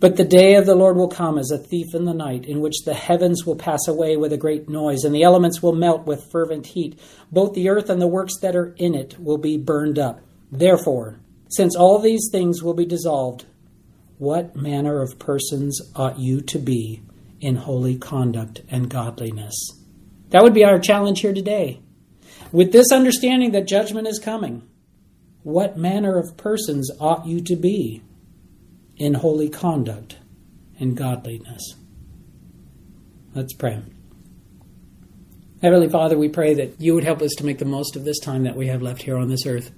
But 0.00 0.16
the 0.16 0.24
day 0.24 0.54
of 0.54 0.64
the 0.64 0.74
Lord 0.74 0.96
will 0.96 1.08
come 1.08 1.38
as 1.38 1.50
a 1.50 1.58
thief 1.58 1.94
in 1.94 2.06
the 2.06 2.14
night, 2.14 2.46
in 2.46 2.60
which 2.60 2.84
the 2.84 2.94
heavens 2.94 3.44
will 3.44 3.56
pass 3.56 3.86
away 3.86 4.16
with 4.16 4.32
a 4.32 4.38
great 4.38 4.66
noise, 4.66 5.04
and 5.04 5.14
the 5.14 5.22
elements 5.22 5.62
will 5.62 5.74
melt 5.74 6.06
with 6.06 6.30
fervent 6.32 6.68
heat. 6.68 6.98
Both 7.30 7.52
the 7.52 7.68
earth 7.68 7.90
and 7.90 8.00
the 8.00 8.06
works 8.06 8.38
that 8.40 8.56
are 8.56 8.74
in 8.78 8.94
it 8.94 9.20
will 9.20 9.36
be 9.36 9.58
burned 9.58 9.98
up. 9.98 10.20
Therefore, 10.50 11.20
since 11.50 11.76
all 11.76 11.98
these 11.98 12.28
things 12.32 12.62
will 12.62 12.72
be 12.72 12.86
dissolved, 12.86 13.44
what 14.16 14.56
manner 14.56 15.02
of 15.02 15.18
persons 15.18 15.80
ought 15.94 16.18
you 16.18 16.40
to 16.42 16.58
be 16.58 17.02
in 17.40 17.56
holy 17.56 17.96
conduct 17.96 18.62
and 18.70 18.88
godliness? 18.88 19.54
That 20.30 20.42
would 20.42 20.54
be 20.54 20.64
our 20.64 20.78
challenge 20.78 21.20
here 21.20 21.34
today. 21.34 21.80
With 22.52 22.72
this 22.72 22.90
understanding 22.90 23.52
that 23.52 23.68
judgment 23.68 24.08
is 24.08 24.18
coming, 24.18 24.68
what 25.42 25.78
manner 25.78 26.18
of 26.18 26.36
persons 26.36 26.90
ought 26.98 27.26
you 27.26 27.40
to 27.42 27.56
be 27.56 28.02
in 28.96 29.14
holy 29.14 29.48
conduct 29.48 30.16
and 30.78 30.96
godliness? 30.96 31.74
Let's 33.34 33.54
pray. 33.54 33.82
Heavenly 35.62 35.88
Father, 35.88 36.18
we 36.18 36.28
pray 36.28 36.54
that 36.54 36.80
you 36.80 36.94
would 36.94 37.04
help 37.04 37.22
us 37.22 37.32
to 37.36 37.44
make 37.44 37.58
the 37.58 37.64
most 37.64 37.94
of 37.94 38.04
this 38.04 38.18
time 38.18 38.44
that 38.44 38.56
we 38.56 38.66
have 38.66 38.82
left 38.82 39.02
here 39.02 39.16
on 39.16 39.28
this 39.28 39.46
earth. 39.46 39.70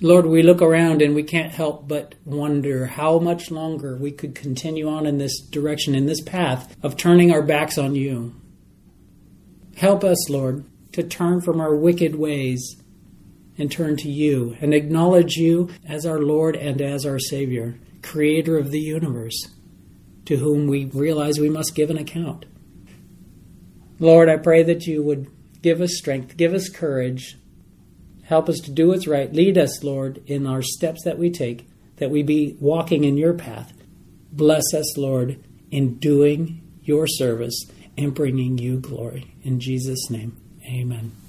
Lord, 0.00 0.26
we 0.26 0.42
look 0.42 0.60
around 0.60 1.02
and 1.02 1.14
we 1.14 1.22
can't 1.22 1.52
help 1.52 1.88
but 1.88 2.14
wonder 2.24 2.86
how 2.86 3.18
much 3.18 3.50
longer 3.50 3.96
we 3.96 4.10
could 4.10 4.34
continue 4.34 4.88
on 4.88 5.06
in 5.06 5.18
this 5.18 5.40
direction, 5.40 5.94
in 5.94 6.06
this 6.06 6.20
path 6.20 6.76
of 6.82 6.96
turning 6.96 7.32
our 7.32 7.42
backs 7.42 7.78
on 7.78 7.94
you. 7.94 8.34
Help 9.76 10.04
us, 10.04 10.28
Lord, 10.28 10.64
to 10.94 11.02
turn 11.02 11.40
from 11.40 11.60
our 11.60 11.74
wicked 11.74 12.14
ways 12.14 12.76
and 13.58 13.70
turn 13.70 13.96
to 13.96 14.08
you 14.08 14.56
and 14.60 14.72
acknowledge 14.72 15.34
you 15.34 15.68
as 15.84 16.06
our 16.06 16.20
Lord 16.20 16.54
and 16.56 16.80
as 16.80 17.04
our 17.04 17.18
Savior, 17.18 17.76
creator 18.00 18.56
of 18.58 18.70
the 18.70 18.80
universe, 18.80 19.48
to 20.26 20.36
whom 20.36 20.68
we 20.68 20.84
realize 20.86 21.38
we 21.38 21.50
must 21.50 21.74
give 21.74 21.90
an 21.90 21.98
account. 21.98 22.46
Lord, 23.98 24.28
I 24.28 24.36
pray 24.36 24.62
that 24.62 24.86
you 24.86 25.02
would 25.02 25.28
give 25.62 25.80
us 25.80 25.96
strength, 25.96 26.36
give 26.36 26.54
us 26.54 26.68
courage, 26.68 27.38
help 28.24 28.48
us 28.48 28.60
to 28.60 28.70
do 28.70 28.88
what's 28.88 29.08
right. 29.08 29.32
Lead 29.32 29.58
us, 29.58 29.82
Lord, 29.82 30.22
in 30.26 30.46
our 30.46 30.62
steps 30.62 31.02
that 31.04 31.18
we 31.18 31.28
take, 31.28 31.68
that 31.96 32.10
we 32.10 32.22
be 32.22 32.56
walking 32.60 33.02
in 33.02 33.16
your 33.16 33.34
path. 33.34 33.72
Bless 34.30 34.72
us, 34.72 34.96
Lord, 34.96 35.42
in 35.72 35.96
doing 35.96 36.62
your 36.82 37.08
service 37.08 37.66
and 37.96 38.14
bringing 38.14 38.58
you 38.58 38.78
glory. 38.78 39.34
In 39.42 39.58
Jesus' 39.58 40.08
name, 40.08 40.36
amen. 40.66 41.23